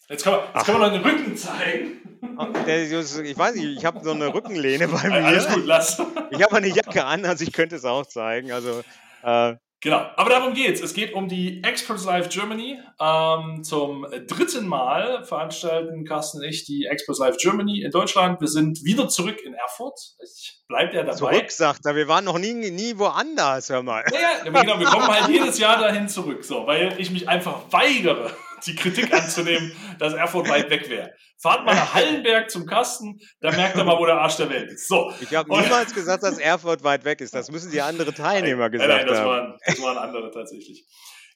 Jetzt 0.10 0.24
kann 0.24 0.34
man, 0.34 0.42
jetzt 0.56 0.66
kann 0.66 0.80
man 0.80 0.92
noch 0.92 1.02
den 1.02 1.08
Rücken 1.08 1.38
zeigen. 1.38 2.02
Ah, 2.38 2.48
ich 2.68 3.38
weiß 3.38 3.56
nicht, 3.56 3.78
ich 3.78 3.86
habe 3.86 4.04
so 4.04 4.12
eine 4.12 4.34
Rückenlehne 4.34 4.88
bei 4.88 5.08
mir. 5.08 5.26
Alles 5.26 5.48
gut, 5.48 5.66
lass. 5.66 6.02
Ich 6.32 6.42
habe 6.42 6.58
eine 6.58 6.68
Jacke 6.68 7.06
an, 7.06 7.26
also 7.26 7.44
ich 7.44 7.54
könnte 7.54 7.76
es 7.76 7.86
auch 7.86 8.08
zeigen. 8.08 8.52
Also, 8.52 8.82
äh, 9.24 9.56
genau, 9.82 10.02
aber 10.16 10.30
darum 10.32 10.56
geht's. 10.56 10.82
Es 10.82 10.96
geht 10.96 11.14
um 11.14 11.28
die 11.28 11.64
Experts 11.64 12.06
Live 12.06 12.30
Germany. 12.30 12.80
Ähm, 13.00 13.64
zum 13.64 14.08
dritten 14.28 14.68
Mal 14.68 15.24
veranstalten 15.26 16.06
Carsten 16.06 16.40
und 16.40 16.46
ich 16.46 16.66
die 16.66 16.88
Experts 16.88 17.20
Live 17.20 17.38
Germany 17.38 17.84
in 17.84 17.92
Deutschland. 17.92 18.42
Wir 18.42 18.48
sind 18.48 18.84
wieder 18.84 19.10
zurück 19.10 19.40
in 19.46 19.54
Erfurt. 19.54 20.00
Ich 20.24 20.60
bleibe 20.68 20.96
ja 20.96 21.04
dabei. 21.04 21.18
Zurück, 21.18 21.52
sagt 21.52 21.86
er. 21.86 21.96
Wir 21.96 22.08
waren 22.08 22.26
noch 22.26 22.40
nie, 22.40 22.54
nie 22.54 22.98
woanders, 22.98 23.70
hör 23.70 23.84
mal. 23.84 24.04
Ja, 24.12 24.20
ja, 24.44 24.62
genau. 24.62 24.80
Wir 24.80 24.88
kommen 24.88 25.08
halt 25.08 25.30
jedes 25.30 25.60
Jahr 25.60 25.80
dahin 25.80 26.10
zurück, 26.10 26.44
so, 26.44 26.66
weil 26.66 27.00
ich 27.00 27.12
mich 27.12 27.30
einfach 27.30 27.62
weigere 27.70 28.32
die 28.60 28.76
Kritik 28.76 29.14
anzunehmen, 29.14 29.72
dass 29.98 30.14
Erfurt 30.14 30.50
weit 30.50 30.70
weg 30.70 30.90
wäre. 30.90 31.12
Fahrt 31.42 31.66
mal 31.66 31.74
nach 31.74 31.94
Hallenberg 31.94 32.50
zum 32.50 32.66
Kasten, 32.66 33.20
da 33.40 33.52
merkt 33.52 33.78
ihr 33.78 33.84
mal, 33.84 33.98
wo 33.98 34.06
der 34.06 34.20
Arsch 34.20 34.36
der 34.38 34.50
Welt 34.50 34.72
ist. 34.72 34.88
So. 34.88 35.14
Ich 35.22 35.34
habe 35.34 35.50
niemals 35.50 35.94
gesagt, 35.94 36.24
dass 36.24 36.38
Erfurt 36.38 36.84
weit 36.84 37.06
weg 37.06 37.22
ist. 37.22 37.34
Das 37.34 37.50
müssen 37.50 37.72
die 37.72 37.82
anderen 37.82 38.14
Teilnehmer 38.14 38.70
gesagt 38.70 38.90
nein, 38.90 39.00
nein, 39.00 39.08
das 39.08 39.20
haben. 39.20 39.28
Waren, 39.28 39.58
das 39.66 39.82
waren 39.82 39.98
andere 39.98 40.32
tatsächlich. 40.32 40.86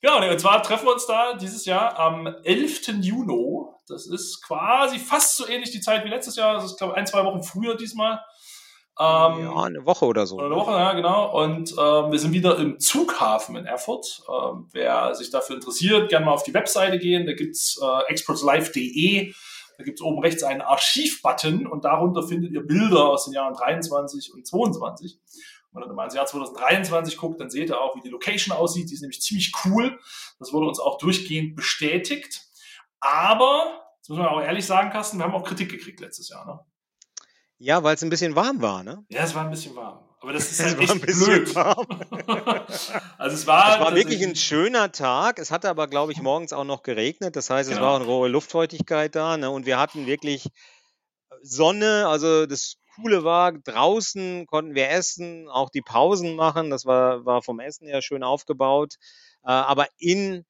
Genau, 0.01 0.17
und 0.29 0.39
zwar 0.39 0.61
treffen 0.61 0.85
wir 0.85 0.93
uns 0.93 1.07
da 1.07 1.33
dieses 1.35 1.63
Jahr 1.63 1.97
am 1.97 2.27
11. 2.43 2.87
Juni. 2.99 3.65
Das 3.87 4.05
ist 4.05 4.43
quasi 4.45 4.99
fast 4.99 5.37
so 5.37 5.47
ähnlich 5.47 5.71
die 5.71 5.79
Zeit 5.79 6.03
wie 6.03 6.09
letztes 6.09 6.35
Jahr. 6.35 6.55
Das 6.55 6.65
ist, 6.65 6.77
glaube 6.77 6.93
ich, 6.93 6.97
ein, 6.97 7.07
zwei 7.07 7.23
Wochen 7.23 7.41
früher 7.41 7.77
diesmal. 7.77 8.19
Ähm, 8.99 9.45
ja, 9.45 9.55
eine 9.63 9.85
Woche 9.85 10.05
oder 10.05 10.27
so. 10.27 10.37
Eine 10.37 10.55
Woche, 10.55 10.71
ja, 10.71 10.93
genau. 10.93 11.35
Und 11.41 11.71
ähm, 11.71 12.11
wir 12.11 12.19
sind 12.19 12.31
wieder 12.31 12.59
im 12.59 12.79
Zughafen 12.79 13.55
in 13.55 13.65
Erfurt. 13.65 14.21
Ähm, 14.29 14.67
wer 14.71 15.15
sich 15.15 15.31
dafür 15.31 15.55
interessiert, 15.55 16.09
gerne 16.09 16.27
mal 16.27 16.33
auf 16.33 16.43
die 16.43 16.53
Webseite 16.53 16.99
gehen. 16.99 17.25
Da 17.25 17.33
gibt's 17.33 17.79
äh, 17.81 18.11
expertslive.de. 18.11 19.33
Da 19.77 19.83
gibt's 19.83 20.01
oben 20.01 20.19
rechts 20.19 20.43
einen 20.43 20.61
Archiv-Button 20.61 21.65
und 21.65 21.83
darunter 21.85 22.21
findet 22.21 22.51
ihr 22.51 22.61
Bilder 22.61 23.09
aus 23.09 23.25
den 23.25 23.33
Jahren 23.33 23.55
23 23.55 24.31
und 24.31 24.45
22. 24.45 25.19
Wenn 25.71 25.79
man 25.79 25.89
dann 25.89 25.95
mal 25.95 26.05
ins 26.05 26.13
Jahr 26.13 26.27
2023 26.27 27.17
guckt, 27.17 27.41
dann 27.41 27.49
seht 27.49 27.69
ihr 27.69 27.81
auch, 27.81 27.95
wie 27.95 28.01
die 28.01 28.09
Location 28.09 28.55
aussieht. 28.55 28.91
Die 28.91 28.93
ist 28.93 29.01
nämlich 29.01 29.21
ziemlich 29.21 29.51
cool. 29.65 29.99
Das 30.37 30.53
wurde 30.53 30.67
uns 30.67 30.79
auch 30.79 30.99
durchgehend 30.99 31.55
bestätigt. 31.55 32.41
Aber, 32.99 33.81
das 34.01 34.09
muss 34.09 34.19
man 34.19 34.27
auch 34.27 34.41
ehrlich 34.41 34.67
sagen, 34.67 34.91
Carsten, 34.91 35.17
wir 35.17 35.25
haben 35.25 35.33
auch 35.33 35.43
Kritik 35.43 35.71
gekriegt 35.71 35.99
letztes 35.99 36.29
Jahr. 36.29 36.45
Ne? 36.45 36.59
Ja, 37.63 37.81
weil 37.81 37.95
es 37.95 38.03
ein 38.03 38.09
bisschen 38.09 38.35
warm 38.35 38.61
war, 38.61 38.83
ne? 38.83 39.05
Ja, 39.07 39.23
es 39.23 39.33
war 39.33 39.45
ein 39.45 39.49
bisschen 39.49 39.73
warm. 39.73 39.99
Aber 40.19 40.33
das 40.33 40.51
ist 40.51 40.59
halt 40.63 40.77
es 40.81 40.89
echt 40.89 41.01
blöd. 41.01 41.55
Warm. 41.55 41.87
also 43.17 43.35
es 43.37 43.47
war, 43.47 43.75
es 43.75 43.79
war 43.79 43.95
wirklich 43.95 44.21
ein 44.21 44.35
schöner 44.35 44.91
Tag. 44.91 45.39
Es 45.39 45.49
hatte 45.49 45.69
aber, 45.69 45.87
glaube 45.87 46.11
ich, 46.11 46.21
morgens 46.21 46.51
auch 46.51 46.65
noch 46.65 46.83
geregnet. 46.83 47.37
Das 47.37 47.49
heißt, 47.49 47.69
es 47.69 47.77
genau. 47.77 47.87
war 47.87 47.95
eine 47.95 48.05
hohe 48.05 48.27
Luftfeuchtigkeit 48.27 49.15
da. 49.15 49.37
Ne? 49.37 49.49
Und 49.49 49.65
wir 49.65 49.79
hatten 49.79 50.07
wirklich 50.07 50.49
Sonne. 51.41 52.05
Also 52.09 52.47
das 52.47 52.75
Coole 52.95 53.23
war, 53.23 53.53
draußen 53.53 54.45
konnten 54.45 54.75
wir 54.75 54.89
essen, 54.89 55.47
auch 55.47 55.69
die 55.69 55.81
Pausen 55.81 56.35
machen. 56.35 56.69
Das 56.69 56.85
war, 56.85 57.23
war 57.23 57.41
vom 57.41 57.61
Essen 57.61 57.87
her 57.87 58.01
schön 58.01 58.23
aufgebaut. 58.23 58.95
Äh, 59.45 59.51
aber 59.51 59.87
in, 59.99 60.43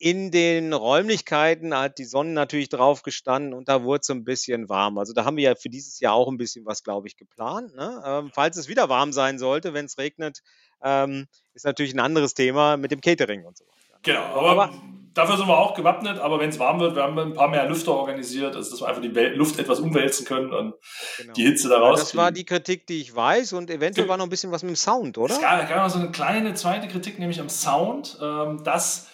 in 0.00 0.30
den 0.30 0.72
Räumlichkeiten 0.72 1.76
hat 1.76 1.98
die 1.98 2.06
Sonne 2.06 2.30
natürlich 2.30 2.70
drauf 2.70 3.02
gestanden 3.02 3.52
und 3.52 3.68
da 3.68 3.84
wurde 3.84 4.00
es 4.00 4.08
ein 4.08 4.24
bisschen 4.24 4.70
warm. 4.70 4.96
Also 4.96 5.12
da 5.12 5.26
haben 5.26 5.36
wir 5.36 5.44
ja 5.44 5.54
für 5.54 5.68
dieses 5.68 6.00
Jahr 6.00 6.14
auch 6.14 6.26
ein 6.26 6.38
bisschen 6.38 6.64
was, 6.64 6.82
glaube 6.82 7.06
ich, 7.06 7.18
geplant. 7.18 7.76
Ne? 7.76 8.02
Ähm, 8.06 8.30
falls 8.34 8.56
es 8.56 8.66
wieder 8.66 8.88
warm 8.88 9.12
sein 9.12 9.38
sollte, 9.38 9.74
wenn 9.74 9.84
es 9.84 9.98
regnet, 9.98 10.40
ähm, 10.82 11.26
ist 11.52 11.66
natürlich 11.66 11.92
ein 11.92 12.00
anderes 12.00 12.32
Thema 12.32 12.78
mit 12.78 12.92
dem 12.92 13.02
Catering 13.02 13.44
und 13.44 13.58
so 13.58 13.66
weiter. 13.66 13.76
Ne? 13.92 13.98
Genau, 14.02 14.22
aber, 14.22 14.50
aber 14.50 14.72
dafür 15.12 15.36
sind 15.36 15.46
wir 15.46 15.58
auch 15.58 15.74
gewappnet, 15.74 16.18
aber 16.18 16.40
wenn 16.40 16.48
es 16.48 16.58
warm 16.58 16.80
wird, 16.80 16.96
wir 16.96 17.02
haben 17.02 17.18
ein 17.18 17.34
paar 17.34 17.48
mehr 17.48 17.68
Lüfter 17.68 17.92
organisiert, 17.92 18.56
also 18.56 18.70
dass 18.70 18.80
wir 18.80 18.88
einfach 18.88 19.02
die 19.02 19.08
Luft 19.08 19.58
etwas 19.58 19.80
umwälzen 19.80 20.24
können 20.24 20.50
und 20.54 20.74
genau. 21.18 21.32
die 21.34 21.42
Hitze 21.42 21.68
daraus. 21.68 22.00
Das 22.00 22.16
war 22.16 22.32
die 22.32 22.46
Kritik, 22.46 22.86
die 22.86 23.02
ich 23.02 23.14
weiß 23.14 23.52
und 23.52 23.68
eventuell 23.68 24.08
war 24.08 24.16
noch 24.16 24.24
ein 24.24 24.30
bisschen 24.30 24.50
was 24.50 24.62
mit 24.62 24.70
dem 24.70 24.76
Sound, 24.76 25.18
oder? 25.18 25.34
Es 25.34 25.42
gab, 25.42 25.68
gab 25.68 25.82
noch 25.84 25.90
so 25.90 25.98
eine 25.98 26.10
kleine 26.10 26.54
zweite 26.54 26.88
Kritik, 26.88 27.18
nämlich 27.18 27.38
am 27.38 27.50
Sound, 27.50 28.18
ähm, 28.22 28.64
dass 28.64 29.09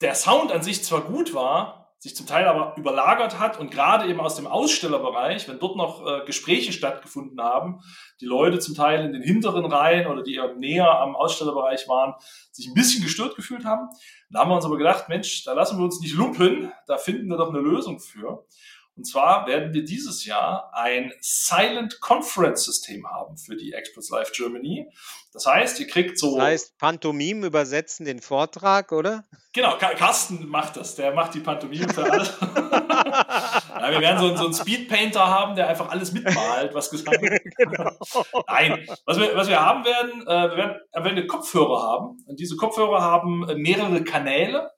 der 0.00 0.14
Sound 0.14 0.52
an 0.52 0.62
sich 0.62 0.82
zwar 0.82 1.02
gut 1.02 1.34
war, 1.34 1.80
sich 2.00 2.16
zum 2.16 2.26
Teil 2.26 2.46
aber 2.48 2.74
überlagert 2.78 3.38
hat 3.38 3.60
und 3.60 3.70
gerade 3.70 4.08
eben 4.08 4.20
aus 4.20 4.34
dem 4.34 4.46
Ausstellerbereich, 4.46 5.46
wenn 5.48 5.58
dort 5.58 5.76
noch 5.76 6.06
äh, 6.06 6.24
Gespräche 6.24 6.72
stattgefunden 6.72 7.38
haben, 7.42 7.80
die 8.22 8.24
Leute 8.24 8.58
zum 8.58 8.74
Teil 8.74 9.04
in 9.04 9.12
den 9.12 9.22
hinteren 9.22 9.66
Reihen 9.66 10.06
oder 10.06 10.22
die 10.22 10.36
eher 10.36 10.54
näher 10.54 10.98
am 10.98 11.14
Ausstellerbereich 11.14 11.86
waren, 11.88 12.14
sich 12.52 12.68
ein 12.68 12.74
bisschen 12.74 13.02
gestört 13.02 13.36
gefühlt 13.36 13.66
haben. 13.66 13.88
Da 14.30 14.40
haben 14.40 14.50
wir 14.50 14.56
uns 14.56 14.64
aber 14.64 14.78
gedacht, 14.78 15.10
Mensch, 15.10 15.44
da 15.44 15.52
lassen 15.52 15.76
wir 15.76 15.84
uns 15.84 16.00
nicht 16.00 16.14
lumpen, 16.14 16.72
da 16.86 16.96
finden 16.96 17.28
wir 17.28 17.36
doch 17.36 17.50
eine 17.50 17.60
Lösung 17.60 18.00
für. 18.00 18.46
Und 19.00 19.06
zwar 19.06 19.46
werden 19.46 19.72
wir 19.72 19.82
dieses 19.82 20.26
Jahr 20.26 20.70
ein 20.74 21.10
Silent 21.22 22.02
Conference 22.02 22.66
System 22.66 23.08
haben 23.10 23.38
für 23.38 23.56
die 23.56 23.72
Experts 23.72 24.10
Live 24.10 24.30
Germany. 24.32 24.92
Das 25.32 25.46
heißt, 25.46 25.80
ihr 25.80 25.86
kriegt 25.86 26.18
so. 26.18 26.36
Das 26.36 26.44
heißt, 26.44 26.76
Pantomim 26.76 27.42
übersetzen 27.42 28.04
den 28.04 28.20
Vortrag, 28.20 28.92
oder? 28.92 29.24
Genau, 29.54 29.78
Carsten 29.78 30.46
macht 30.48 30.76
das. 30.76 30.96
Der 30.96 31.14
macht 31.14 31.32
die 31.32 31.40
Pantomime 31.40 31.88
für 31.88 32.12
alle. 32.12 32.24
ja, 33.80 33.90
wir 33.90 34.00
werden 34.00 34.18
so, 34.18 34.36
so 34.36 34.44
einen 34.44 34.54
Speedpainter 34.54 35.26
haben, 35.26 35.56
der 35.56 35.68
einfach 35.68 35.88
alles 35.88 36.12
mitmalt, 36.12 36.74
was 36.74 36.90
gesagt 36.90 37.22
wird. 37.22 37.40
genau. 37.56 37.92
Nein, 38.48 38.86
was 39.06 39.18
wir, 39.18 39.34
was 39.34 39.48
wir 39.48 39.64
haben 39.64 39.82
werden, 39.86 40.26
äh, 40.26 40.50
wir 40.50 40.56
werden, 40.58 40.76
wir 40.92 41.04
werden 41.04 41.26
Kopfhörer 41.26 41.82
haben. 41.84 42.22
Und 42.26 42.38
diese 42.38 42.56
Kopfhörer 42.56 43.00
haben 43.00 43.48
äh, 43.48 43.54
mehrere 43.54 44.04
Kanäle. 44.04 44.70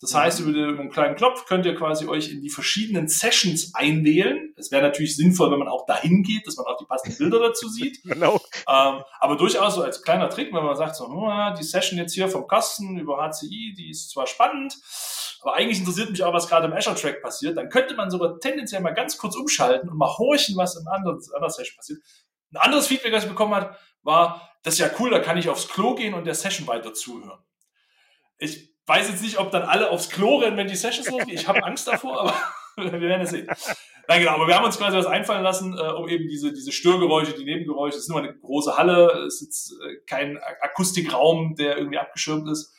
Das 0.00 0.14
heißt, 0.14 0.40
über 0.40 0.52
den, 0.52 0.78
einen 0.78 0.90
kleinen 0.90 1.14
Knopf 1.14 1.44
könnt 1.44 1.66
ihr 1.66 1.74
quasi 1.74 2.08
euch 2.08 2.30
in 2.30 2.40
die 2.40 2.48
verschiedenen 2.48 3.06
Sessions 3.06 3.74
einwählen. 3.74 4.54
Es 4.56 4.70
wäre 4.70 4.82
natürlich 4.82 5.14
sinnvoll, 5.14 5.50
wenn 5.50 5.58
man 5.58 5.68
auch 5.68 5.84
dahin 5.84 6.22
geht, 6.22 6.46
dass 6.46 6.56
man 6.56 6.64
auch 6.66 6.78
die 6.78 6.86
passenden 6.86 7.18
Bilder 7.18 7.38
dazu 7.38 7.68
sieht. 7.68 8.02
genau. 8.04 8.40
Ähm, 8.66 9.02
aber 9.18 9.36
durchaus 9.36 9.74
so 9.74 9.82
als 9.82 10.02
kleiner 10.02 10.30
Trick, 10.30 10.54
wenn 10.54 10.64
man 10.64 10.74
sagt, 10.74 10.96
so, 10.96 11.04
oh, 11.04 11.30
die 11.58 11.62
Session 11.62 11.98
jetzt 11.98 12.14
hier 12.14 12.28
vom 12.28 12.48
Kasten 12.48 12.98
über 12.98 13.18
HCI, 13.18 13.74
die 13.76 13.90
ist 13.90 14.10
zwar 14.10 14.26
spannend, 14.26 14.74
aber 15.42 15.54
eigentlich 15.56 15.78
interessiert 15.78 16.10
mich 16.10 16.22
auch, 16.22 16.32
was 16.32 16.48
gerade 16.48 16.66
im 16.66 16.72
Azure 16.72 16.96
Track 16.96 17.20
passiert, 17.20 17.58
dann 17.58 17.68
könnte 17.68 17.94
man 17.94 18.10
sogar 18.10 18.38
tendenziell 18.40 18.80
mal 18.80 18.94
ganz 18.94 19.18
kurz 19.18 19.36
umschalten 19.36 19.90
und 19.90 19.98
mal 19.98 20.16
horchen, 20.16 20.56
was 20.56 20.76
in 20.76 20.86
anderen, 20.86 21.18
anderen 21.34 21.52
Session 21.52 21.76
passiert. 21.76 22.00
Ein 22.52 22.56
anderes 22.62 22.86
Feedback, 22.86 23.12
das 23.12 23.24
ich 23.24 23.28
bekommen 23.28 23.54
habe, 23.54 23.76
war, 24.02 24.50
das 24.62 24.74
ist 24.74 24.80
ja 24.80 24.90
cool, 24.98 25.10
da 25.10 25.18
kann 25.18 25.36
ich 25.36 25.50
aufs 25.50 25.68
Klo 25.68 25.94
gehen 25.94 26.14
und 26.14 26.24
der 26.24 26.34
Session 26.34 26.66
weiter 26.66 26.94
zuhören. 26.94 27.38
Ich 28.38 28.69
weiß 28.90 29.08
jetzt 29.08 29.22
nicht, 29.22 29.38
ob 29.38 29.52
dann 29.52 29.62
alle 29.62 29.90
aufs 29.90 30.10
Klo 30.10 30.38
rennen, 30.38 30.56
wenn 30.56 30.66
die 30.66 30.74
Sessions 30.74 31.08
losgehen. 31.08 31.38
Ich 31.38 31.46
habe 31.46 31.64
Angst 31.64 31.86
davor, 31.86 32.20
aber 32.20 32.34
wir 32.76 33.00
werden 33.00 33.22
es 33.22 33.30
sehen. 33.30 33.46
Nein, 34.08 34.20
genau, 34.20 34.32
aber 34.32 34.48
wir 34.48 34.56
haben 34.56 34.64
uns 34.64 34.78
quasi 34.78 34.96
was 34.96 35.06
einfallen 35.06 35.44
lassen, 35.44 35.78
äh, 35.78 35.92
um 35.92 36.08
eben 36.08 36.28
diese, 36.28 36.52
diese 36.52 36.72
Störgeräusche, 36.72 37.34
die 37.34 37.44
Nebengeräusche, 37.44 37.96
es 37.96 38.04
ist 38.04 38.08
nur 38.08 38.18
eine 38.18 38.34
große 38.34 38.76
Halle, 38.76 39.26
es 39.26 39.34
ist 39.34 39.40
jetzt 39.42 39.72
äh, 39.80 39.96
kein 40.06 40.38
Akustikraum, 40.60 41.54
der 41.54 41.78
irgendwie 41.78 41.98
abgeschirmt 41.98 42.48
ist. 42.50 42.74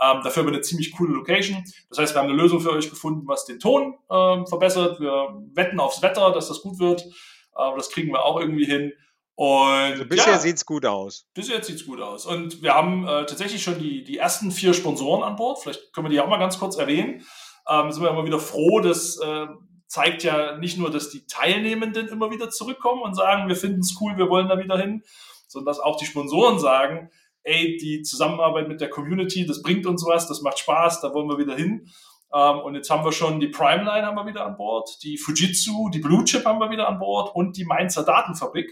Ähm, 0.00 0.20
dafür 0.24 0.42
haben 0.42 0.48
wir 0.48 0.54
eine 0.54 0.62
ziemlich 0.62 0.90
coole 0.96 1.12
Location. 1.12 1.62
Das 1.88 1.98
heißt, 1.98 2.14
wir 2.14 2.20
haben 2.20 2.28
eine 2.28 2.36
Lösung 2.36 2.60
für 2.60 2.72
euch 2.72 2.90
gefunden, 2.90 3.28
was 3.28 3.44
den 3.44 3.60
Ton 3.60 3.94
ähm, 4.10 4.48
verbessert. 4.48 4.98
Wir 4.98 5.28
wetten 5.54 5.78
aufs 5.78 6.02
Wetter, 6.02 6.32
dass 6.32 6.48
das 6.48 6.62
gut 6.62 6.80
wird. 6.80 7.02
Äh, 7.02 7.76
das 7.76 7.90
kriegen 7.90 8.10
wir 8.10 8.24
auch 8.24 8.40
irgendwie 8.40 8.64
hin. 8.64 8.92
Und 9.34 9.48
also 9.48 10.04
bisher 10.04 10.32
ja, 10.34 10.38
sieht's 10.38 10.66
gut 10.66 10.84
aus. 10.84 11.26
Bisher 11.34 11.62
sieht's 11.62 11.86
gut 11.86 12.00
aus. 12.00 12.26
Und 12.26 12.62
wir 12.62 12.74
haben 12.74 13.04
äh, 13.04 13.24
tatsächlich 13.26 13.62
schon 13.62 13.78
die, 13.78 14.04
die 14.04 14.18
ersten 14.18 14.52
vier 14.52 14.74
Sponsoren 14.74 15.22
an 15.22 15.36
Bord. 15.36 15.62
Vielleicht 15.62 15.92
können 15.92 16.06
wir 16.06 16.10
die 16.10 16.20
auch 16.20 16.28
mal 16.28 16.38
ganz 16.38 16.58
kurz 16.58 16.76
erwähnen. 16.76 17.24
Ähm, 17.68 17.90
sind 17.90 18.02
wir 18.02 18.10
immer 18.10 18.26
wieder 18.26 18.40
froh, 18.40 18.80
das 18.80 19.18
äh, 19.18 19.46
zeigt 19.86 20.24
ja 20.24 20.56
nicht 20.56 20.78
nur, 20.78 20.90
dass 20.90 21.10
die 21.10 21.26
Teilnehmenden 21.26 22.08
immer 22.08 22.30
wieder 22.30 22.50
zurückkommen 22.50 23.02
und 23.02 23.14
sagen, 23.14 23.48
wir 23.48 23.56
finden 23.56 23.80
es 23.80 23.96
cool, 24.00 24.16
wir 24.16 24.30
wollen 24.30 24.48
da 24.48 24.58
wieder 24.58 24.78
hin, 24.78 25.02
sondern 25.46 25.66
dass 25.66 25.80
auch 25.80 25.96
die 25.96 26.06
Sponsoren 26.06 26.58
sagen, 26.58 27.10
ey, 27.44 27.76
die 27.76 28.02
Zusammenarbeit 28.02 28.68
mit 28.68 28.80
der 28.80 28.88
Community, 28.88 29.46
das 29.46 29.62
bringt 29.62 29.86
uns 29.86 30.04
was, 30.06 30.28
das 30.28 30.40
macht 30.40 30.58
Spaß, 30.58 31.02
da 31.02 31.12
wollen 31.12 31.28
wir 31.28 31.38
wieder 31.38 31.54
hin. 31.54 31.88
Ähm, 32.32 32.58
und 32.60 32.74
jetzt 32.74 32.90
haben 32.90 33.04
wir 33.04 33.12
schon 33.12 33.38
die 33.38 33.48
Primeline 33.48 34.06
haben 34.06 34.16
wir 34.16 34.26
wieder 34.26 34.46
an 34.46 34.56
Bord, 34.56 34.88
die 35.02 35.18
Fujitsu, 35.18 35.90
die 35.90 35.98
Blue 36.00 36.24
Chip 36.24 36.44
haben 36.46 36.58
wir 36.58 36.70
wieder 36.70 36.88
an 36.88 36.98
Bord 36.98 37.34
und 37.34 37.56
die 37.56 37.64
Mainzer 37.64 38.02
Datenfabrik. 38.02 38.70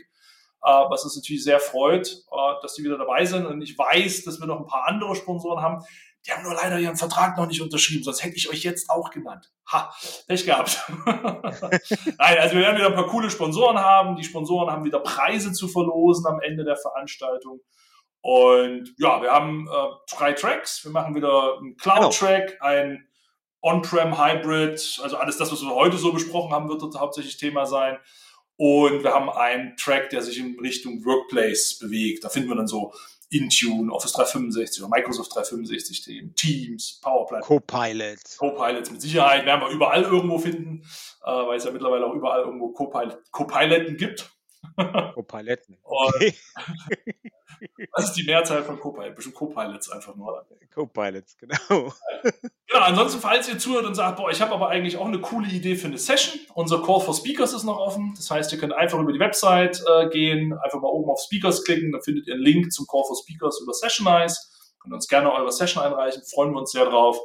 Äh, 0.63 0.71
was 0.91 1.05
uns 1.05 1.17
natürlich 1.17 1.43
sehr 1.43 1.61
freut, 1.61 2.09
äh, 2.09 2.53
dass 2.63 2.75
die 2.75 2.85
wieder 2.85 2.99
dabei 2.99 3.25
sind. 3.25 3.47
Und 3.47 3.63
ich 3.63 3.79
weiß, 3.79 4.25
dass 4.25 4.41
wir 4.41 4.47
noch 4.47 4.61
ein 4.61 4.67
paar 4.67 4.87
andere 4.87 5.17
Sponsoren 5.17 5.63
haben. 5.63 5.85
Die 6.27 6.33
haben 6.33 6.43
nur 6.43 6.53
leider 6.53 6.79
ihren 6.79 6.97
Vertrag 6.97 7.39
noch 7.39 7.47
nicht 7.47 7.63
unterschrieben, 7.63 8.05
sonst 8.05 8.23
hätte 8.23 8.37
ich 8.37 8.51
euch 8.51 8.63
jetzt 8.63 8.91
auch 8.91 9.11
genannt. 9.11 9.51
Ha, 9.73 9.91
Pech 10.29 10.45
gehabt. 10.45 10.79
Nein, 11.07 12.39
also 12.39 12.57
wir 12.57 12.61
werden 12.61 12.77
wieder 12.77 12.89
ein 12.89 12.95
paar 12.95 13.07
coole 13.07 13.31
Sponsoren 13.31 13.79
haben. 13.79 14.17
Die 14.17 14.25
Sponsoren 14.25 14.71
haben 14.71 14.85
wieder 14.85 15.01
Preise 15.01 15.53
zu 15.53 15.67
verlosen 15.67 16.27
am 16.27 16.41
Ende 16.41 16.65
der 16.65 16.77
Veranstaltung. 16.77 17.61
Und 18.21 18.95
ja, 18.99 19.23
wir 19.23 19.31
haben 19.31 19.67
äh, 19.67 20.15
drei 20.15 20.35
Tracks. 20.35 20.85
Wir 20.85 20.93
machen 20.93 21.15
wieder 21.15 21.57
einen 21.57 21.79
Cloud-Track, 21.79 22.59
genau. 22.59 22.65
ein 22.67 23.09
On-Prem 23.63 24.19
Hybrid, 24.19 25.01
also 25.03 25.17
alles 25.17 25.37
das, 25.37 25.53
was 25.53 25.63
wir 25.63 25.75
heute 25.75 25.99
so 25.99 26.13
besprochen 26.13 26.53
haben, 26.53 26.69
wird 26.69 26.81
dort 26.81 26.99
hauptsächlich 26.99 27.37
Thema 27.37 27.67
sein. 27.67 27.99
Und 28.61 29.05
wir 29.05 29.15
haben 29.15 29.31
einen 29.31 29.75
Track, 29.79 30.11
der 30.11 30.21
sich 30.21 30.39
in 30.39 30.55
Richtung 30.61 31.03
Workplace 31.07 31.79
bewegt. 31.79 32.25
Da 32.25 32.29
finden 32.29 32.51
wir 32.51 32.57
dann 32.57 32.67
so 32.67 32.93
Intune, 33.31 33.91
Office 33.91 34.13
365 34.13 34.83
oder 34.83 34.95
Microsoft 34.95 35.35
365 35.35 36.03
Themen, 36.03 36.35
Teams, 36.35 37.01
PowerPoint. 37.03 37.43
Copilot. 37.43 38.19
Copilots 38.37 38.91
mit 38.91 39.01
Sicherheit 39.01 39.47
werden 39.47 39.63
wir 39.63 39.71
überall 39.71 40.03
irgendwo 40.03 40.37
finden, 40.39 40.83
äh, 41.25 41.31
weil 41.31 41.57
es 41.57 41.65
ja 41.65 41.71
mittlerweile 41.71 42.05
auch 42.05 42.13
überall 42.13 42.43
irgendwo 42.43 42.69
Copilot, 42.73 43.19
Copiloten 43.31 43.97
gibt. 43.97 44.31
Copiloten. 45.15 45.79
Okay. 45.83 46.35
Was 47.93 48.05
ist 48.05 48.15
die 48.15 48.25
Mehrzahl 48.25 48.63
von 48.63 48.79
Copilot? 48.79 49.15
Bestimmt 49.15 49.37
Copilots 49.37 49.91
einfach 49.91 50.15
nur. 50.17 50.47
Copilots, 50.75 51.37
genau. 51.37 51.93
Genau, 52.73 52.85
ansonsten, 52.85 53.21
falls 53.21 53.49
ihr 53.49 53.59
zuhört 53.59 53.85
und 53.85 53.97
sagt, 53.97 54.17
boah, 54.17 54.31
ich 54.31 54.41
habe 54.41 54.53
aber 54.53 54.69
eigentlich 54.69 54.97
auch 54.97 55.07
eine 55.07 55.21
coole 55.21 55.49
Idee 55.49 55.75
für 55.75 55.89
eine 55.89 55.99
Session, 55.99 56.39
unser 56.55 56.81
Call 56.81 57.01
for 57.01 57.15
Speakers 57.15 57.53
ist 57.53 57.65
noch 57.65 57.79
offen. 57.79 58.15
Das 58.15 58.31
heißt, 58.31 58.53
ihr 58.53 58.59
könnt 58.59 58.73
einfach 58.73 59.01
über 59.01 59.13
die 59.13 59.19
Website 59.19 59.83
äh, 59.89 60.09
gehen, 60.09 60.53
einfach 60.53 60.81
mal 60.81 60.87
oben 60.87 61.11
auf 61.11 61.21
Speakers 61.21 61.65
klicken, 61.65 61.91
dann 61.91 62.01
findet 62.01 62.29
ihr 62.29 62.35
einen 62.35 62.45
Link 62.45 62.73
zum 62.73 62.87
Call 62.87 63.03
for 63.03 63.17
Speakers 63.17 63.61
über 63.61 63.73
Sessionize. 63.73 64.39
Könnt 64.79 64.95
uns 64.95 65.09
gerne 65.09 65.33
eure 65.33 65.51
Session 65.51 65.83
einreichen, 65.83 66.23
freuen 66.23 66.53
wir 66.53 66.61
uns 66.61 66.71
sehr 66.71 66.85
drauf. 66.85 67.19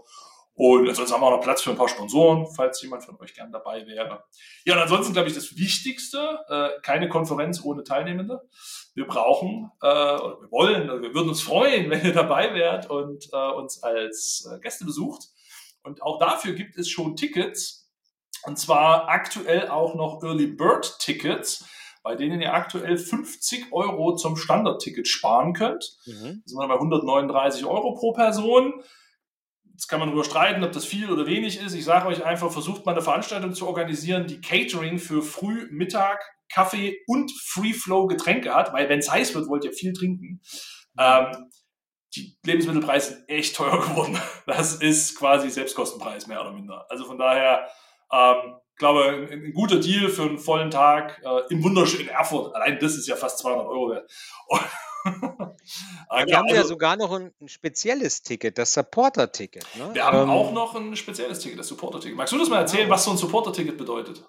Und 0.55 0.89
ansonsten 0.89 1.13
haben 1.13 1.21
wir 1.21 1.27
auch 1.27 1.37
noch 1.37 1.43
Platz 1.43 1.61
für 1.61 1.69
ein 1.69 1.77
paar 1.77 1.89
Sponsoren, 1.89 2.47
falls 2.47 2.81
jemand 2.81 3.03
von 3.03 3.19
euch 3.19 3.33
gern 3.33 3.51
dabei 3.51 3.85
wäre. 3.85 4.23
Ja, 4.63 4.75
und 4.75 4.81
ansonsten 4.81 5.13
glaube 5.13 5.27
ich 5.27 5.35
das 5.35 5.57
Wichtigste, 5.57 6.39
äh, 6.47 6.81
keine 6.81 7.09
Konferenz 7.09 7.63
ohne 7.63 7.83
Teilnehmende. 7.83 8.41
Wir 8.95 9.05
brauchen, 9.05 9.71
äh, 9.81 9.87
oder 9.87 10.41
wir 10.41 10.51
wollen, 10.51 10.87
wir 11.01 11.13
würden 11.13 11.29
uns 11.29 11.41
freuen, 11.41 11.89
wenn 11.91 12.03
ihr 12.03 12.13
dabei 12.13 12.53
wärt 12.53 12.89
und 12.89 13.29
äh, 13.31 13.51
uns 13.51 13.83
als 13.83 14.49
äh, 14.51 14.59
Gäste 14.59 14.85
besucht. 14.85 15.27
Und 15.83 16.01
auch 16.01 16.17
dafür 16.17 16.53
gibt 16.53 16.77
es 16.77 16.89
schon 16.89 17.15
Tickets. 17.15 17.91
Und 18.43 18.57
zwar 18.57 19.07
aktuell 19.09 19.69
auch 19.69 19.95
noch 19.95 20.23
Early 20.23 20.47
Bird 20.47 20.99
Tickets, 20.99 21.65
bei 22.03 22.15
denen 22.15 22.41
ihr 22.41 22.53
aktuell 22.53 22.97
50 22.97 23.71
Euro 23.71 24.15
zum 24.15 24.37
Standardticket 24.37 25.07
sparen 25.07 25.53
könnt. 25.53 25.97
Mhm. 26.05 26.41
Da 26.45 26.49
sind 26.49 26.59
wir 26.59 26.67
bei 26.67 26.75
139 26.75 27.65
Euro 27.65 27.93
pro 27.95 28.13
Person. 28.13 28.83
Jetzt 29.75 29.89
kann 29.89 29.99
man 29.99 30.07
darüber 30.07 30.23
streiten, 30.23 30.63
ob 30.63 30.71
das 30.71 30.85
viel 30.85 31.11
oder 31.11 31.25
wenig 31.25 31.59
ist. 31.59 31.73
Ich 31.73 31.83
sage 31.83 32.07
euch 32.07 32.23
einfach, 32.23 32.49
versucht 32.49 32.85
mal 32.85 32.93
eine 32.93 33.01
Veranstaltung 33.01 33.53
zu 33.53 33.67
organisieren, 33.67 34.25
die 34.25 34.39
Catering 34.39 34.99
für 34.99 35.21
Früh, 35.21 35.67
Mittag, 35.69 36.23
Kaffee 36.47 36.99
und 37.07 37.29
Free 37.43 37.73
Flow 37.73 38.07
Getränke 38.07 38.55
hat, 38.55 38.71
weil 38.71 38.87
wenn 38.87 38.99
es 38.99 39.11
heiß 39.11 39.35
wird, 39.35 39.49
wollt 39.49 39.65
ihr 39.65 39.73
viel 39.73 39.91
trinken. 39.91 40.39
Ähm, 40.97 41.49
die 42.15 42.37
Lebensmittelpreise 42.45 43.15
sind 43.15 43.29
echt 43.29 43.57
teuer 43.57 43.81
geworden. 43.89 44.17
Das 44.47 44.75
ist 44.75 45.19
quasi 45.19 45.49
Selbstkostenpreis, 45.49 46.27
mehr 46.27 46.39
oder 46.39 46.53
minder. 46.53 46.85
Also 46.89 47.03
von 47.03 47.17
daher, 47.17 47.67
ähm, 48.13 48.55
glaube 48.77 49.27
ein, 49.29 49.43
ein 49.43 49.53
guter 49.53 49.81
Deal 49.81 50.07
für 50.07 50.23
einen 50.23 50.39
vollen 50.39 50.71
Tag 50.71 51.21
äh, 51.21 51.41
im 51.49 51.61
wunderschönen 51.61 52.07
Erfurt. 52.07 52.55
Allein 52.55 52.79
das 52.79 52.95
ist 52.95 53.09
ja 53.09 53.17
fast 53.17 53.39
200 53.39 53.67
Euro 53.67 53.89
wert. 53.89 54.09
Wir 56.09 56.27
ja, 56.27 56.37
haben 56.37 56.45
also, 56.45 56.55
ja 56.55 56.63
sogar 56.63 56.95
noch 56.97 57.11
ein, 57.11 57.33
ein 57.41 57.47
spezielles 57.47 58.21
Ticket, 58.21 58.57
das 58.57 58.73
Supporter-Ticket. 58.73 59.65
Ne? 59.75 59.89
Wir 59.93 60.05
haben 60.05 60.23
ähm, 60.23 60.29
auch 60.29 60.51
noch 60.51 60.75
ein 60.75 60.95
spezielles 60.95 61.39
Ticket, 61.39 61.59
das 61.59 61.67
Supporter-Ticket. 61.67 62.17
Magst 62.17 62.33
du 62.33 62.37
das 62.37 62.49
mal 62.49 62.59
erzählen, 62.59 62.89
was 62.89 63.03
so 63.03 63.11
ein 63.11 63.17
Supporter-Ticket 63.17 63.77
bedeutet? 63.77 64.23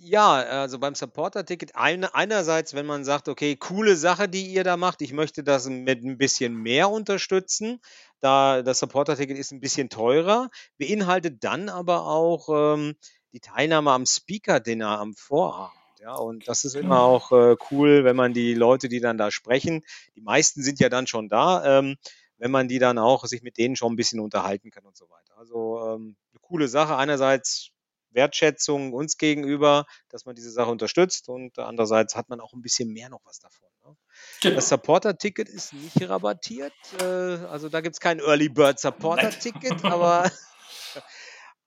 Ja, 0.00 0.34
also 0.34 0.78
beim 0.78 0.94
Supporter-Ticket 0.94 1.74
eine, 1.74 2.14
einerseits, 2.14 2.72
wenn 2.72 2.86
man 2.86 3.04
sagt, 3.04 3.28
okay, 3.28 3.56
coole 3.56 3.96
Sache, 3.96 4.28
die 4.28 4.46
ihr 4.46 4.62
da 4.62 4.76
macht, 4.76 5.02
ich 5.02 5.12
möchte 5.12 5.42
das 5.42 5.68
mit 5.68 6.04
ein 6.04 6.18
bisschen 6.18 6.54
mehr 6.54 6.88
unterstützen, 6.88 7.80
da 8.20 8.62
das 8.62 8.78
Supporter-Ticket 8.78 9.36
ist 9.36 9.50
ein 9.50 9.58
bisschen 9.58 9.90
teurer, 9.90 10.50
beinhaltet 10.78 11.42
dann 11.42 11.68
aber 11.68 12.06
auch 12.06 12.48
ähm, 12.48 12.94
die 13.32 13.40
Teilnahme 13.40 13.90
am 13.90 14.06
Speaker-Dinner 14.06 15.00
am 15.00 15.14
Vorabend. 15.14 15.77
Ja, 15.98 16.14
und 16.14 16.48
das 16.48 16.64
ist 16.64 16.74
immer 16.74 17.00
auch 17.02 17.32
äh, 17.32 17.56
cool, 17.70 18.04
wenn 18.04 18.16
man 18.16 18.32
die 18.32 18.54
Leute, 18.54 18.88
die 18.88 19.00
dann 19.00 19.18
da 19.18 19.30
sprechen, 19.30 19.84
die 20.14 20.20
meisten 20.20 20.62
sind 20.62 20.80
ja 20.80 20.88
dann 20.88 21.06
schon 21.06 21.28
da, 21.28 21.78
ähm, 21.78 21.96
wenn 22.36 22.50
man 22.50 22.68
die 22.68 22.78
dann 22.78 22.98
auch 22.98 23.24
sich 23.26 23.42
mit 23.42 23.58
denen 23.58 23.76
schon 23.76 23.92
ein 23.92 23.96
bisschen 23.96 24.20
unterhalten 24.20 24.70
kann 24.70 24.84
und 24.84 24.96
so 24.96 25.08
weiter. 25.10 25.36
Also 25.36 25.94
ähm, 25.94 26.16
eine 26.32 26.40
coole 26.40 26.68
Sache. 26.68 26.96
Einerseits 26.96 27.72
Wertschätzung 28.10 28.92
uns 28.92 29.16
gegenüber, 29.16 29.86
dass 30.08 30.24
man 30.24 30.34
diese 30.34 30.50
Sache 30.50 30.70
unterstützt 30.70 31.28
und 31.28 31.58
andererseits 31.58 32.16
hat 32.16 32.28
man 32.28 32.40
auch 32.40 32.52
ein 32.52 32.62
bisschen 32.62 32.92
mehr 32.92 33.08
noch 33.08 33.20
was 33.24 33.38
davon. 33.38 33.68
Ne? 33.84 33.96
Genau. 34.40 34.56
Das 34.56 34.68
Supporter-Ticket 34.68 35.48
ist 35.48 35.72
nicht 35.72 36.08
rabattiert, 36.08 36.72
äh, 37.00 37.04
also 37.04 37.68
da 37.68 37.80
gibt 37.80 37.94
es 37.94 38.00
kein 38.00 38.18
Early 38.20 38.48
Bird 38.48 38.78
Supporter-Ticket, 38.78 39.84
aber, 39.84 40.30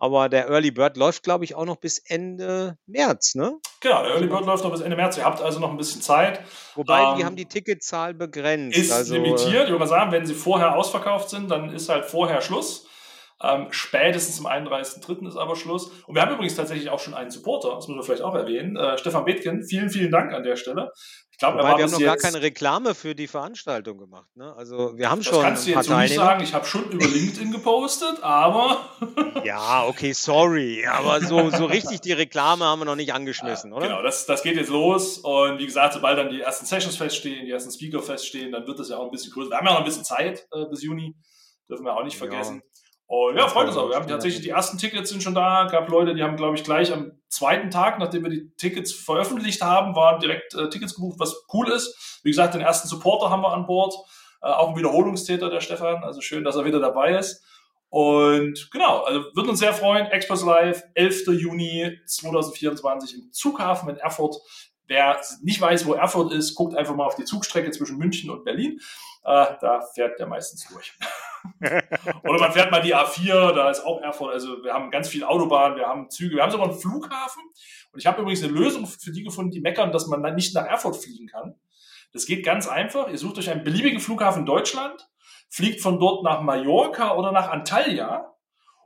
aber 0.02 0.30
der 0.30 0.49
Early 0.49 0.72
Bird 0.72 0.97
läuft, 0.97 1.22
glaube 1.22 1.45
ich, 1.45 1.54
auch 1.54 1.66
noch 1.66 1.76
bis 1.76 1.99
Ende 1.99 2.76
März, 2.88 3.36
ne? 3.36 3.60
Genau, 3.82 4.02
der 4.02 4.14
Early 4.14 4.26
Bird 4.26 4.47
läuft 4.47 4.64
noch 4.64 4.72
bis 4.72 4.82
Ende 4.82 4.95
März. 4.95 5.18
Ihr 5.18 5.26
habt 5.26 5.39
also 5.39 5.60
noch 5.60 5.70
ein 5.70 5.78
bisschen 5.78 6.02
Zeit. 6.02 6.39
Wobei, 6.74 7.04
ähm, 7.04 7.18
die 7.18 7.26
haben 7.26 7.36
die 7.36 7.45
Ticketzahl 7.45 8.16
begrenzt. 8.16 8.76
Ist 8.76 8.91
also, 8.91 9.14
limitiert. 9.14 9.66
Ich 9.66 9.70
würde 9.70 9.78
mal 9.78 9.86
sagen, 9.86 10.12
wenn 10.12 10.26
sie 10.26 10.34
vorher 10.34 10.76
ausverkauft 10.76 11.30
sind, 11.30 11.52
dann 11.52 11.72
ist 11.72 11.88
halt 11.88 12.06
vorher 12.06 12.41
Schluss. 12.41 12.88
Ähm, 13.44 13.68
spätestens 13.72 14.44
am 14.46 14.52
31.03. 14.52 15.28
ist 15.28 15.38
aber 15.38 15.56
Schluss. 15.56 15.92
Und 16.06 16.16
wir 16.16 16.22
haben 16.22 16.34
übrigens 16.34 16.56
tatsächlich 16.56 16.89
auch 16.89 17.00
schon 17.00 17.14
einen 17.14 17.32
Supporter, 17.32 17.76
das 17.76 17.88
müssen 17.88 18.00
wir 18.00 18.04
vielleicht 18.04 18.22
auch 18.22 18.36
erwähnen. 18.36 18.76
Äh, 18.76 18.98
Stefan 18.98 19.26
Bethken, 19.26 19.64
vielen, 19.64 19.89
vielen 19.89 20.12
Dank 20.12 20.34
an 20.34 20.44
der 20.44 20.56
Stelle. 20.56 20.92
Ich 21.32 21.38
glaube, 21.38 21.58
wir 21.58 21.68
haben 21.68 21.92
noch 21.92 22.00
gar 22.00 22.18
keine 22.18 22.42
Reklame 22.42 22.94
für 22.94 23.16
die 23.16 23.28
Veranstaltung 23.28 23.98
gemacht. 23.98 24.28
Ne? 24.36 24.54
Also 24.56 24.96
wir 24.96 25.10
haben 25.10 25.20
das 25.20 25.28
schon. 25.28 25.38
Das 25.38 25.44
kannst 25.44 25.68
du 25.68 25.72
jetzt 25.72 25.86
so 25.86 25.98
nicht 25.98 26.14
sagen. 26.14 26.44
Ich 26.44 26.54
habe 26.54 26.66
schon 26.66 26.92
über 26.92 27.08
LinkedIn 27.08 27.52
gepostet, 27.52 28.22
aber. 28.22 28.78
ja, 29.44 29.86
okay, 29.88 30.14
sorry. 30.14 30.86
Aber 30.86 31.20
so, 31.22 31.50
so 31.50 31.66
richtig 31.66 32.02
die 32.02 32.12
Reklame 32.12 32.66
haben 32.66 32.82
wir 32.82 32.86
noch 32.86 32.96
nicht 32.96 33.14
angeschmissen, 33.14 33.72
ja, 33.72 33.78
oder? 33.78 33.88
Genau, 33.88 34.04
das, 34.04 34.28
das 34.28 34.44
geht 34.44 34.56
jetzt 34.56 34.70
los. 34.70 35.18
Und 35.18 35.58
wie 35.58 35.66
gesagt, 35.66 35.96
sobald 35.96 36.20
dann 36.20 36.30
die 36.30 36.42
ersten 36.42 36.68
Sessions 36.68 36.96
feststehen, 36.98 37.46
die 37.46 37.52
ersten 37.52 37.72
Speaker 37.72 38.04
feststehen, 38.04 38.52
dann 38.52 38.68
wird 38.68 38.78
das 38.78 38.89
ja 38.89 38.98
auch 38.98 39.06
ein 39.06 39.12
bisschen 39.12 39.34
größer. 39.34 39.50
Wir 39.50 39.58
haben 39.58 39.66
ja 39.66 39.72
noch 39.74 39.80
ein 39.80 39.86
bisschen 39.86 40.06
Zeit 40.06 40.48
äh, 40.54 40.66
bis 40.66 40.84
Juni. 40.84 41.16
Dürfen 41.68 41.86
wir 41.86 41.96
auch 41.96 42.04
nicht 42.04 42.18
vergessen. 42.18 42.62
Und 43.12 43.36
ja, 43.36 43.45
freut 43.49 43.68
uns 43.68 43.76
auch. 43.76 43.89
Wir 43.89 43.97
haben 43.97 44.07
tatsächlich 44.07 44.41
die 44.41 44.51
ersten 44.51 44.78
Tickets 44.78 45.09
sind 45.09 45.22
schon 45.22 45.36
da. 45.36 45.68
Gab 45.70 45.89
Leute, 45.89 46.16
die 46.16 46.24
haben, 46.24 46.38
glaube 46.38 46.55
ich, 46.55 46.64
gleich 46.64 46.93
am 46.93 47.12
zweiten 47.28 47.70
Tag, 47.70 47.99
nachdem 47.99 48.24
wir 48.24 48.30
die 48.30 48.55
Tickets 48.55 48.93
veröffentlicht 48.93 49.62
haben, 49.62 49.97
waren 49.97 50.22
direkt 50.22 50.53
äh, 50.53 50.70
Tickets 50.70 50.95
gebucht, 50.95 51.20
was 51.20 51.45
cool 51.51 51.70
ist. 51.72 52.22
Wie 52.24 52.30
gesagt, 52.30 52.53
den 52.53 52.62
ersten 52.62 52.88
Supporter 52.88 53.30
haben 53.30 53.41
wir 53.41 53.51
an 53.51 53.66
Bord. 53.66 53.93
Äh, 54.41 54.47
auch 54.47 54.70
ein 54.70 54.78
Wiederholungstäter, 54.78 55.49
der 55.49 55.59
Stefan. 55.59 56.05
Also 56.05 56.22
schön, 56.22 56.45
dass 56.45 56.55
er 56.55 56.64
wieder 56.64 56.80
dabei 56.80 57.18
ist. 57.18 57.43
Und 57.89 58.70
genau, 58.72 59.03
also 59.03 59.26
würden 59.34 59.49
uns 59.49 59.59
sehr 59.59 59.74
freuen. 59.74 60.05
Express 60.05 60.45
Live, 60.45 60.82
11. 60.93 61.28
Juni 61.34 61.99
2024 62.05 63.16
im 63.16 63.34
Zughafen 63.34 63.89
in 63.89 63.97
Erfurt. 63.97 64.38
Wer 64.88 65.20
nicht 65.41 65.59
weiß, 65.59 65.86
wo 65.86 65.95
Erfurt 65.95 66.32
ist, 66.32 66.55
guckt 66.55 66.78
einfach 66.78 66.95
mal 66.95 67.07
auf 67.07 67.16
die 67.16 67.26
Zugstrecke 67.26 67.72
zwischen 67.72 67.97
München 67.97 68.30
und 68.30 68.45
Berlin. 68.45 68.80
Äh, 69.26 69.47
da 69.59 69.82
fährt 69.93 70.18
der 70.18 70.28
meistens 70.28 70.66
durch. 70.70 70.93
Oder 72.24 72.39
man 72.39 72.52
fährt 72.52 72.72
mal 72.72 72.82
die 72.82 72.96
A4, 72.96 73.54
da 73.54 73.70
ist 73.70 73.86
auch 73.86 74.02
Erfurt. 74.02 74.34
Also 74.34 74.64
wir 74.64 74.74
haben 74.74 74.92
ganz 74.92 75.10
viel 75.10 75.24
Autobahn, 75.24 75.76
wir 75.76 75.88
haben 75.88 76.10
Züge, 76.10 76.36
wir 76.36 76.44
haben 76.44 76.52
sogar 76.52 76.70
einen 76.70 76.80
Flughafen. 76.80 77.44
Und 77.92 78.00
ich 78.00 78.06
habe 78.06 78.22
übrigens 78.22 78.44
eine 78.44 78.54
Lösung 78.54 78.88
für 78.88 79.12
die 79.12 79.24
gefunden, 79.24 79.52
die 79.52 79.62
meckern, 79.62 79.92
dass 79.92 80.08
man 80.08 80.22
nicht 80.36 80.56
nach 80.56 80.66
Erfurt 80.66 80.98
fliegen 80.98 81.28
kann. 81.28 81.56
Das 82.14 82.26
geht 82.26 82.46
ganz 82.46 82.68
einfach. 82.68 83.10
Ihr 83.10 83.18
sucht 83.18 83.38
euch 83.38 83.50
einen 83.50 83.64
beliebigen 83.64 84.00
Flughafen 84.00 84.42
in 84.42 84.46
Deutschland, 84.46 85.10
fliegt 85.50 85.82
von 85.82 86.00
dort 86.00 86.24
nach 86.24 86.42
Mallorca 86.42 87.16
oder 87.16 87.32
nach 87.32 87.50
Antalya 87.50 88.34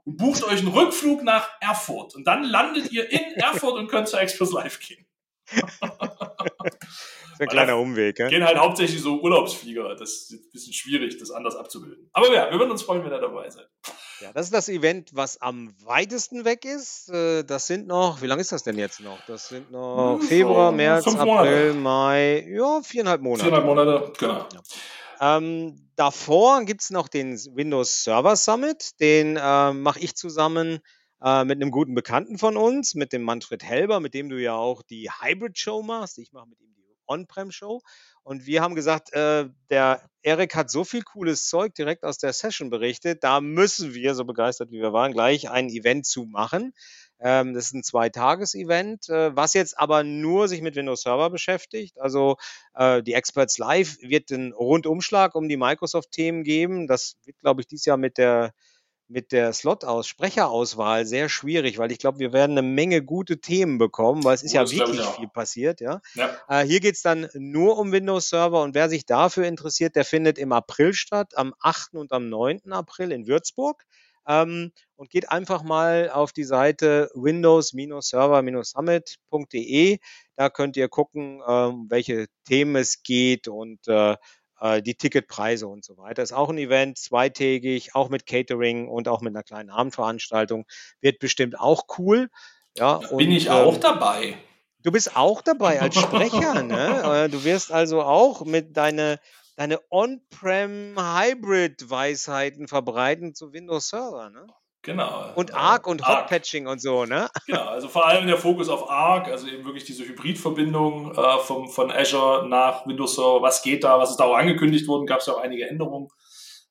und 0.06 0.18
bucht 0.18 0.44
euch 0.44 0.60
einen 0.60 0.70
Rückflug 0.70 1.24
nach 1.24 1.50
Erfurt. 1.60 2.16
Und 2.16 2.26
dann 2.28 2.44
landet 2.44 2.92
ihr 2.92 3.10
in 3.12 3.34
Erfurt 3.36 3.76
und 3.78 3.88
könnt 3.88 4.08
zur 4.08 4.22
Express 4.22 4.52
Live 4.52 4.80
gehen. 4.80 5.06
ein 7.46 7.50
kleiner 7.50 7.78
Umweg. 7.78 8.20
Ja? 8.20 8.28
Gehen 8.28 8.44
halt 8.44 8.58
hauptsächlich 8.58 9.02
so 9.02 9.20
Urlaubsflieger. 9.22 9.96
Das 9.96 10.10
ist 10.10 10.32
ein 10.32 10.52
bisschen 10.52 10.74
schwierig, 10.74 11.18
das 11.18 11.32
anders 11.32 11.56
abzubilden. 11.56 12.10
Aber 12.14 12.34
ja, 12.34 12.52
wir 12.52 12.60
würden 12.60 12.72
uns 12.72 12.84
freuen, 12.84 13.04
wenn 13.04 13.12
ihr 13.12 13.20
dabei 13.20 13.50
seid. 13.50 13.68
Ja, 14.22 14.32
das 14.34 14.46
ist 14.46 14.54
das 14.54 14.70
Event, 14.70 15.10
was 15.14 15.42
am 15.42 15.74
weitesten 15.84 16.46
weg 16.46 16.64
ist. 16.64 17.10
Äh, 17.10 17.44
das 17.44 17.68
sind 17.68 17.88
noch, 17.88 18.22
wie 18.22 18.28
lange 18.28 18.42
ist 18.42 18.52
das 18.52 18.64
denn 18.64 18.78
jetzt 18.78 19.02
noch? 19.02 19.20
Das 19.28 19.50
sind 19.50 19.72
noch 19.72 20.20
hm, 20.20 20.22
Februar, 20.22 20.72
März, 20.72 21.08
April, 21.08 21.74
Mai, 21.74 22.48
ja, 22.50 22.82
viereinhalb 22.82 23.22
Monate. 23.22 23.44
Viereinhalb 23.44 23.66
Monate, 23.66 24.14
genau. 24.18 24.48
Ja. 24.54 25.38
Ähm, 25.38 25.90
davor 25.96 26.64
gibt 26.64 26.82
es 26.82 26.90
noch 26.90 27.08
den 27.08 27.38
Windows 27.56 28.04
Server 28.04 28.36
Summit. 28.36 29.00
Den 29.00 29.38
äh, 29.38 29.74
mache 29.74 30.00
ich 30.00 30.16
zusammen 30.16 30.80
äh, 31.24 31.44
mit 31.44 31.62
einem 31.62 31.72
guten 31.72 31.96
Bekannten 31.96 32.38
von 32.38 32.58
uns, 32.58 32.96
mit 32.96 33.14
dem 33.14 33.24
Manfred 33.24 33.64
Helber, 33.64 34.00
mit 34.00 34.14
dem 34.14 34.30
du 34.30 34.42
ja 34.42 34.56
auch 34.56 34.82
die 34.84 35.10
Hybrid 35.10 35.58
Show 35.58 35.82
machst. 35.82 36.20
Ich 36.20 36.32
mache 36.32 36.48
mit 36.48 36.60
ihm 36.62 36.75
On-Prem-Show. 37.08 37.82
Und 38.24 38.46
wir 38.46 38.62
haben 38.62 38.76
gesagt, 38.76 39.14
äh, 39.14 39.50
der 39.70 40.02
Erik 40.24 40.56
hat 40.56 40.72
so 40.72 40.84
viel 40.84 41.04
cooles 41.04 41.48
Zeug 41.48 41.76
direkt 41.76 42.04
aus 42.04 42.18
der 42.18 42.34
Session 42.34 42.70
berichtet, 42.70 43.24
da 43.24 43.42
müssen 43.42 43.94
wir, 43.94 44.16
so 44.16 44.26
begeistert 44.26 44.72
wie 44.72 44.82
wir 44.82 44.94
waren, 44.94 45.12
gleich 45.12 45.50
ein 45.50 45.70
Event 45.70 46.06
zu 46.06 46.26
machen. 46.26 46.74
Ähm, 47.20 47.54
das 47.54 47.66
ist 47.66 47.74
ein 47.74 47.84
Zweitages-Event, 47.84 49.10
äh, 49.10 49.36
was 49.36 49.54
jetzt 49.54 49.80
aber 49.80 50.04
nur 50.04 50.48
sich 50.48 50.62
mit 50.62 50.76
Windows 50.76 51.02
Server 51.02 51.30
beschäftigt. 51.30 52.00
Also 52.00 52.38
äh, 52.74 53.02
die 53.04 53.14
Experts 53.14 53.58
Live 53.58 53.98
wird 54.02 54.32
einen 54.32 54.54
Rundumschlag 54.54 55.36
um 55.36 55.48
die 55.48 55.58
Microsoft-Themen 55.58 56.44
geben. 56.44 56.88
Das 56.88 57.16
wird, 57.24 57.40
glaube 57.40 57.62
ich, 57.62 57.68
dieses 57.68 57.86
Jahr 57.86 57.98
mit 57.98 58.18
der 58.18 58.54
mit 59.08 59.32
der 59.32 59.54
Slot-Aus, 59.54 60.08
Sprecherauswahl 60.08 61.06
sehr 61.06 61.30
schwierig, 61.30 61.78
weil 61.78 61.92
ich 61.92 62.00
glaube, 62.00 62.20
wir 62.20 62.34
werden 62.34 62.58
eine 62.58 62.68
Menge 62.68 63.04
gute 63.04 63.40
Themen 63.40 63.78
bekommen, 63.78 64.24
weil 64.24 64.36
es 64.36 64.44
ist 64.44 64.54
oh, 64.54 64.58
ja 64.58 64.72
wirklich 64.72 65.02
viel 65.02 65.28
passiert, 65.28 65.82
ja. 65.82 66.02
ja. 66.16 66.30
Äh, 66.48 66.66
hier 66.66 66.80
geht's 66.80 67.02
dann 67.02 67.28
nur 67.34 67.78
um 67.78 67.92
Windows 67.92 68.30
Server 68.30 68.64
und 68.64 68.74
wer 68.74 68.90
sich 68.90 69.06
dafür 69.06 69.46
interessiert, 69.46 69.96
der 69.96 70.06
findet 70.06 70.38
im 70.38 70.52
April 70.52 70.94
statt, 70.94 71.38
am 71.38 71.54
8. 71.60 71.96
und 71.96 72.12
am 72.12 72.30
9. 72.30 72.72
April 72.72 73.12
in 73.12 73.28
Würzburg. 73.28 73.86
Ähm, 74.28 74.72
und 74.96 75.12
geht 75.12 75.30
einfach 75.30 75.62
mal 75.62 76.10
auf 76.10 76.34
die 76.34 76.46
Seite 76.46 77.12
windows-server-summit.de. 77.14 80.00
Da 80.36 80.50
könnt 80.50 80.78
ihr 80.78 80.90
gucken, 80.90 81.44
ähm, 81.48 81.86
welche 81.90 82.26
Themen 82.48 82.76
es 82.76 83.04
geht 83.04 83.48
und 83.48 83.88
äh, 83.88 84.16
äh, 84.60 84.82
die 84.82 84.96
Ticketpreise 84.96 85.68
und 85.68 85.84
so 85.84 85.98
weiter. 85.98 86.24
Ist 86.24 86.32
auch 86.34 86.50
ein 86.50 86.58
Event, 86.58 86.98
zweitägig, 86.98 87.94
auch 87.96 88.10
mit 88.10 88.26
Catering 88.26 88.88
und 88.88 89.08
auch 89.08 89.22
mit 89.22 89.36
einer 89.36 89.44
kleinen 89.44 89.70
Abendveranstaltung. 89.70 90.66
Wird 91.02 91.20
bestimmt 91.20 91.60
auch 91.60 91.84
cool. 91.98 92.30
Ja, 92.78 93.00
da 93.00 93.16
bin 93.16 93.32
ich 93.32 93.50
auch 93.50 93.76
ähm, 93.76 93.82
dabei. 93.82 94.38
Du 94.84 94.92
bist 94.92 95.16
auch 95.16 95.42
dabei 95.42 95.82
als 95.82 95.96
Sprecher, 96.00 96.62
ne? 96.62 97.24
Äh, 97.26 97.30
du 97.30 97.44
wirst 97.44 97.72
also 97.72 98.04
auch 98.04 98.46
mit 98.46 98.78
deine, 98.78 99.20
deine 99.56 99.80
On-Prem-Hybrid-Weisheiten 99.90 102.68
verbreiten 102.68 103.34
zu 103.34 103.54
Windows 103.54 103.90
Server, 103.90 104.30
ne? 104.30 104.46
Genau. 104.86 105.32
Und 105.34 105.56
Arc 105.56 105.88
und 105.88 106.04
Arc. 106.04 106.26
Hotpatching 106.26 106.68
und 106.68 106.80
so, 106.80 107.06
ne? 107.06 107.28
Genau, 107.48 107.66
also 107.66 107.88
vor 107.88 108.06
allem 108.06 108.28
der 108.28 108.38
Fokus 108.38 108.70
auf 108.70 108.88
Arc, 108.88 109.28
also 109.28 109.48
eben 109.48 109.66
wirklich 109.66 109.84
diese 109.84 110.06
Hybridverbindung 110.06 111.16
äh, 111.16 111.40
vom, 111.40 111.70
von 111.70 111.92
Azure 111.92 112.48
nach 112.48 112.86
Windows 112.86 113.16
Server. 113.16 113.42
Was 113.42 113.64
geht 113.64 113.84
da? 113.84 113.98
Was 113.98 114.12
ist 114.12 114.18
da 114.18 114.26
auch 114.26 114.36
angekündigt 114.36 114.88
worden? 114.88 115.08
Gab 115.08 115.22
es 115.22 115.26
ja 115.26 115.34
auch 115.34 115.42
einige 115.42 115.68
Änderungen. 115.68 116.10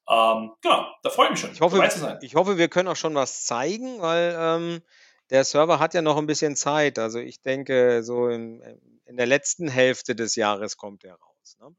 Ähm, 0.08 0.52
genau, 0.62 0.86
da 1.02 1.10
freue 1.10 1.26
ich 1.26 1.30
mich 1.32 1.40
schon. 1.40 1.52
Ich 1.52 1.60
hoffe, 1.60 2.18
ich 2.22 2.34
hoffe, 2.36 2.56
wir 2.56 2.68
können 2.68 2.88
auch 2.88 2.96
schon 2.96 3.16
was 3.16 3.46
zeigen, 3.46 4.00
weil 4.00 4.36
ähm, 4.38 4.82
der 5.30 5.42
Server 5.42 5.80
hat 5.80 5.94
ja 5.94 6.02
noch 6.02 6.16
ein 6.16 6.26
bisschen 6.26 6.54
Zeit. 6.54 7.00
Also 7.00 7.18
ich 7.18 7.40
denke, 7.40 8.04
so 8.04 8.28
in, 8.28 8.62
in 9.06 9.16
der 9.16 9.26
letzten 9.26 9.66
Hälfte 9.66 10.14
des 10.14 10.36
Jahres 10.36 10.76
kommt 10.76 11.02
er 11.02 11.14
raus. 11.14 11.56
Ne? 11.60 11.74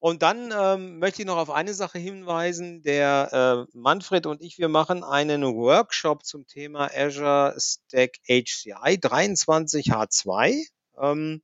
Und 0.00 0.22
dann 0.22 0.50
ähm, 0.50 0.98
möchte 0.98 1.20
ich 1.20 1.26
noch 1.26 1.36
auf 1.36 1.50
eine 1.50 1.74
Sache 1.74 1.98
hinweisen. 1.98 2.82
Der 2.82 3.66
äh, 3.70 3.76
Manfred 3.76 4.24
und 4.24 4.40
ich, 4.40 4.58
wir 4.58 4.68
machen 4.68 5.04
einen 5.04 5.44
Workshop 5.44 6.24
zum 6.24 6.46
Thema 6.46 6.90
Azure 6.94 7.54
Stack 7.58 8.16
HCI 8.26 8.96
23H2. 8.96 10.66
Ähm, 10.98 11.42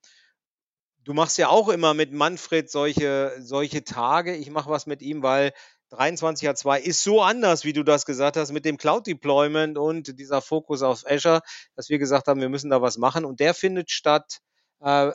du 1.05 1.13
machst 1.13 1.37
ja 1.37 1.49
auch 1.49 1.69
immer 1.69 1.93
mit 1.93 2.13
Manfred 2.13 2.71
solche, 2.71 3.37
solche 3.41 3.85
Tage. 3.85 4.35
Ich 4.35 4.49
mache 4.49 4.71
was 4.71 4.87
mit 4.87 5.03
ihm, 5.03 5.23
weil 5.23 5.53
23H2 5.91 6.79
ist 6.81 7.03
so 7.03 7.21
anders, 7.21 7.65
wie 7.65 7.75
du 7.75 7.83
das 7.83 8.07
gesagt 8.07 8.39
hast, 8.39 8.53
mit 8.53 8.65
dem 8.65 8.79
Cloud 8.79 9.07
Deployment 9.07 9.77
und 9.77 10.19
dieser 10.19 10.41
Fokus 10.41 10.81
auf 10.81 11.05
Azure, 11.07 11.43
dass 11.75 11.91
wir 11.91 11.99
gesagt 11.99 12.27
haben, 12.27 12.41
wir 12.41 12.49
müssen 12.49 12.71
da 12.71 12.81
was 12.81 12.97
machen. 12.97 13.27
Und 13.27 13.39
der 13.39 13.53
findet 13.53 13.91
statt 13.91 14.39
äh, 14.81 15.13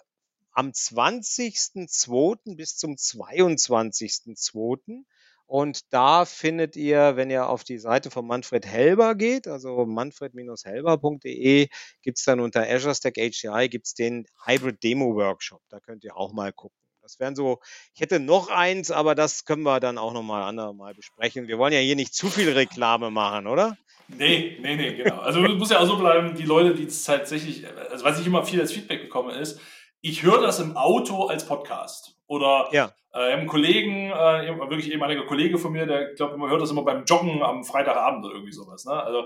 am 0.52 0.70
20.02. 0.70 2.56
bis 2.56 2.78
zum 2.78 2.96
22.02. 2.96 5.04
Und 5.52 5.92
da 5.92 6.24
findet 6.24 6.78
ihr, 6.78 7.18
wenn 7.18 7.30
ihr 7.30 7.50
auf 7.50 7.66
die 7.66 7.78
Seite 7.78 8.10
von 8.10 8.26
Manfred 8.26 8.66
Helber 8.66 9.16
geht, 9.16 9.50
also 9.50 9.86
manfred-helber.de, 9.86 11.68
gibt's 12.02 12.24
dann 12.24 12.40
unter 12.40 12.66
Azure 12.70 12.96
Stack 12.96 13.18
HCI 13.18 13.68
gibt's 13.70 13.94
den 13.94 14.28
Hybrid 14.46 14.82
Demo 14.82 15.14
Workshop. 15.14 15.62
Da 15.68 15.82
könnt 15.82 16.06
ihr 16.06 16.16
auch 16.16 16.32
mal 16.32 16.54
gucken. 16.54 16.78
Das 17.02 17.20
wären 17.20 17.36
so, 17.36 17.60
ich 17.94 18.00
hätte 18.00 18.22
noch 18.22 18.50
eins, 18.50 18.92
aber 18.92 19.14
das 19.14 19.44
können 19.44 19.64
wir 19.64 19.82
dann 19.82 19.98
auch 19.98 20.14
nochmal 20.14 20.44
andermal 20.44 20.94
besprechen. 20.94 21.50
Wir 21.50 21.58
wollen 21.58 21.74
ja 21.74 21.80
hier 21.80 21.98
nicht 21.98 22.14
zu 22.14 22.30
viel 22.30 22.54
Reklame 22.54 23.12
machen, 23.12 23.48
oder? 23.48 23.78
Nee, 24.08 24.58
nee, 24.62 24.78
nee, 24.78 24.96
genau. 24.96 25.20
Also 25.20 25.44
es 25.44 25.58
muss 25.58 25.72
ja 25.72 25.80
auch 25.80 25.86
so 25.86 25.98
bleiben, 25.98 26.34
die 26.36 26.44
Leute, 26.44 26.76
die 26.76 26.86
es 26.86 27.04
tatsächlich, 27.04 27.68
also 27.90 28.06
was 28.06 28.22
ich 28.22 28.26
immer 28.26 28.46
viel 28.46 28.62
als 28.62 28.72
Feedback 28.72 29.02
bekomme, 29.02 29.34
ist, 29.34 29.60
ich 30.02 30.24
höre 30.24 30.42
das 30.42 30.60
im 30.60 30.76
Auto 30.76 31.26
als 31.26 31.46
Podcast. 31.46 32.16
Oder 32.28 32.70
ja. 32.72 32.92
äh, 33.14 33.34
einen 33.34 33.48
Kollegen, 33.48 34.10
äh, 34.10 34.58
wirklich 34.70 34.92
ehemaliger 34.92 35.26
Kollege 35.26 35.58
von 35.58 35.72
mir, 35.72 35.86
der 35.86 36.14
glaube 36.14 36.38
man 36.38 36.50
hört 36.50 36.62
das 36.62 36.72
immer 36.72 36.84
beim 36.84 37.04
Joggen 37.06 37.44
am 37.44 37.64
Freitagabend 37.64 38.26
oder 38.26 38.36
irgendwie 38.36 38.54
sowas. 38.54 38.86
Ne? 38.86 38.94
Also 38.94 39.26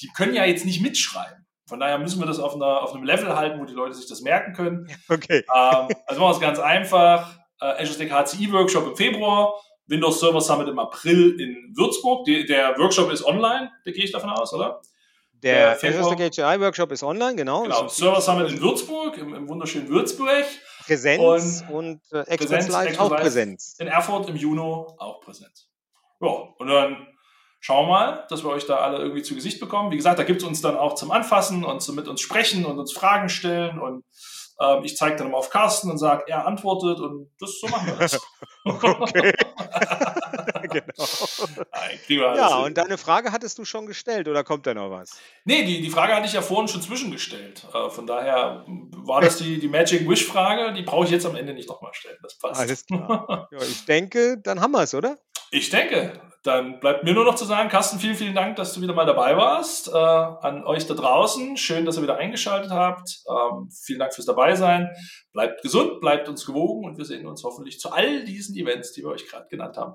die 0.00 0.08
können 0.16 0.34
ja 0.34 0.44
jetzt 0.44 0.64
nicht 0.64 0.80
mitschreiben. 0.80 1.46
Von 1.66 1.80
daher 1.80 1.98
müssen 1.98 2.20
wir 2.20 2.26
das 2.26 2.38
auf, 2.38 2.54
einer, 2.54 2.82
auf 2.82 2.94
einem 2.94 3.04
Level 3.04 3.34
halten, 3.34 3.58
wo 3.58 3.64
die 3.64 3.72
Leute 3.72 3.94
sich 3.94 4.08
das 4.08 4.20
merken 4.20 4.52
können. 4.52 4.86
Okay. 5.08 5.44
Ähm, 5.54 5.88
also 6.06 6.20
machen 6.20 6.30
wir 6.30 6.30
es 6.30 6.40
ganz 6.40 6.58
einfach. 6.58 7.38
Äh, 7.60 7.82
Azure 7.82 7.94
Stack 7.94 8.10
HCI 8.10 8.52
Workshop 8.52 8.86
im 8.86 8.96
Februar, 8.96 9.54
Windows 9.86 10.20
Server 10.20 10.40
Summit 10.40 10.68
im 10.68 10.78
April 10.78 11.40
in 11.40 11.74
Würzburg. 11.76 12.24
Die, 12.26 12.44
der 12.44 12.76
Workshop 12.78 13.10
ist 13.10 13.24
online, 13.24 13.70
da 13.84 13.90
gehe 13.90 14.04
ich 14.04 14.12
davon 14.12 14.30
aus, 14.30 14.52
oder? 14.52 14.80
Der 15.44 15.72
Azure 15.72 16.04
Stack 16.04 16.32
HCI 16.32 16.60
Workshop 16.60 16.90
ist 16.92 17.02
online, 17.02 17.36
genau. 17.36 17.62
Genau, 17.62 17.86
Server 17.88 18.20
Summit 18.20 18.50
in 18.50 18.60
Würzburg, 18.60 19.16
im, 19.18 19.34
im 19.34 19.48
wunderschönen 19.48 19.88
Würzburg. 19.88 20.44
Präsenz 20.86 21.62
und, 21.68 21.74
und 21.74 22.00
äh, 22.12 22.20
Express 22.30 22.68
Live 22.68 22.98
auch 22.98 23.14
Präsenz. 23.14 23.76
In 23.78 23.86
Erfurt 23.86 24.28
im 24.28 24.36
Juni 24.36 24.60
auch 24.60 25.20
Präsenz. 25.20 25.68
Ja, 26.20 26.28
und 26.28 26.66
dann 26.66 27.06
schauen 27.60 27.86
wir 27.86 27.90
mal, 27.90 28.26
dass 28.28 28.42
wir 28.42 28.50
euch 28.50 28.66
da 28.66 28.76
alle 28.76 28.98
irgendwie 28.98 29.22
zu 29.22 29.34
Gesicht 29.34 29.60
bekommen. 29.60 29.90
Wie 29.90 29.96
gesagt, 29.96 30.18
da 30.18 30.24
gibt 30.24 30.42
es 30.42 30.48
uns 30.48 30.60
dann 30.60 30.76
auch 30.76 30.94
zum 30.94 31.10
Anfassen 31.10 31.64
und 31.64 31.80
zum 31.80 31.96
mit 31.96 32.08
uns 32.08 32.20
sprechen 32.20 32.64
und 32.64 32.78
uns 32.78 32.92
Fragen 32.92 33.28
stellen 33.28 33.78
und 33.78 34.04
ähm, 34.60 34.84
ich 34.84 34.96
zeige 34.96 35.16
dann 35.16 35.30
mal 35.30 35.38
auf 35.38 35.50
Carsten 35.50 35.90
und 35.90 35.98
sage, 35.98 36.24
er 36.26 36.46
antwortet 36.46 37.00
und 37.00 37.30
das 37.40 37.58
so 37.60 37.68
machen 37.68 37.86
wir 37.88 37.96
das. 37.96 38.20
okay. 38.64 39.32
genau. 42.08 42.34
ja, 42.36 42.56
und 42.58 42.76
deine 42.76 42.98
Frage 42.98 43.32
hattest 43.32 43.58
du 43.58 43.64
schon 43.64 43.86
gestellt 43.86 44.28
oder 44.28 44.44
kommt 44.44 44.66
da 44.66 44.74
noch 44.74 44.90
was? 44.90 45.18
Nee, 45.44 45.64
die, 45.64 45.80
die 45.80 45.90
Frage 45.90 46.14
hatte 46.14 46.26
ich 46.26 46.32
ja 46.32 46.42
vorhin 46.42 46.68
schon 46.68 46.82
zwischengestellt. 46.82 47.66
Äh, 47.72 47.90
von 47.90 48.06
daher 48.06 48.64
war 48.66 49.20
das 49.20 49.38
die, 49.38 49.58
die 49.58 49.68
Magic 49.68 50.08
Wish-Frage, 50.08 50.72
die 50.72 50.82
brauche 50.82 51.04
ich 51.04 51.10
jetzt 51.10 51.26
am 51.26 51.36
Ende 51.36 51.54
nicht 51.54 51.68
nochmal 51.68 51.92
stellen. 51.94 52.18
Das 52.22 52.38
passt. 52.38 52.60
Alles 52.60 52.86
klar. 52.86 53.48
ja, 53.50 53.58
ich 53.58 53.84
denke, 53.84 54.38
dann 54.42 54.60
haben 54.60 54.72
wir 54.72 54.82
es, 54.82 54.94
oder? 54.94 55.18
Ich 55.50 55.70
denke, 55.70 56.20
dann 56.44 56.78
bleibt 56.78 57.04
mir 57.04 57.14
nur 57.14 57.24
noch 57.24 57.36
zu 57.36 57.46
sagen, 57.46 57.70
Carsten, 57.70 57.98
vielen, 57.98 58.16
vielen 58.16 58.34
Dank, 58.34 58.56
dass 58.56 58.74
du 58.74 58.82
wieder 58.82 58.92
mal 58.92 59.06
dabei 59.06 59.34
warst. 59.34 59.88
Äh, 59.88 59.92
an 59.92 60.62
euch 60.64 60.86
da 60.86 60.92
draußen, 60.92 61.56
schön, 61.56 61.86
dass 61.86 61.96
ihr 61.96 62.02
wieder 62.02 62.18
eingeschaltet 62.18 62.70
habt. 62.70 63.22
Ähm, 63.26 63.70
vielen 63.70 63.98
Dank 63.98 64.12
fürs 64.12 64.26
Dabeisein. 64.26 64.90
Bleibt 65.32 65.62
gesund, 65.62 66.00
bleibt 66.00 66.28
uns 66.28 66.44
gewogen 66.44 66.84
und 66.84 66.98
wir 66.98 67.06
sehen 67.06 67.26
uns 67.26 67.44
hoffentlich 67.44 67.80
zu 67.80 67.92
all 67.92 68.24
diesen 68.24 68.54
Events, 68.56 68.92
die 68.92 69.02
wir 69.02 69.08
euch 69.08 69.26
gerade 69.26 69.48
genannt 69.48 69.78
haben. 69.78 69.94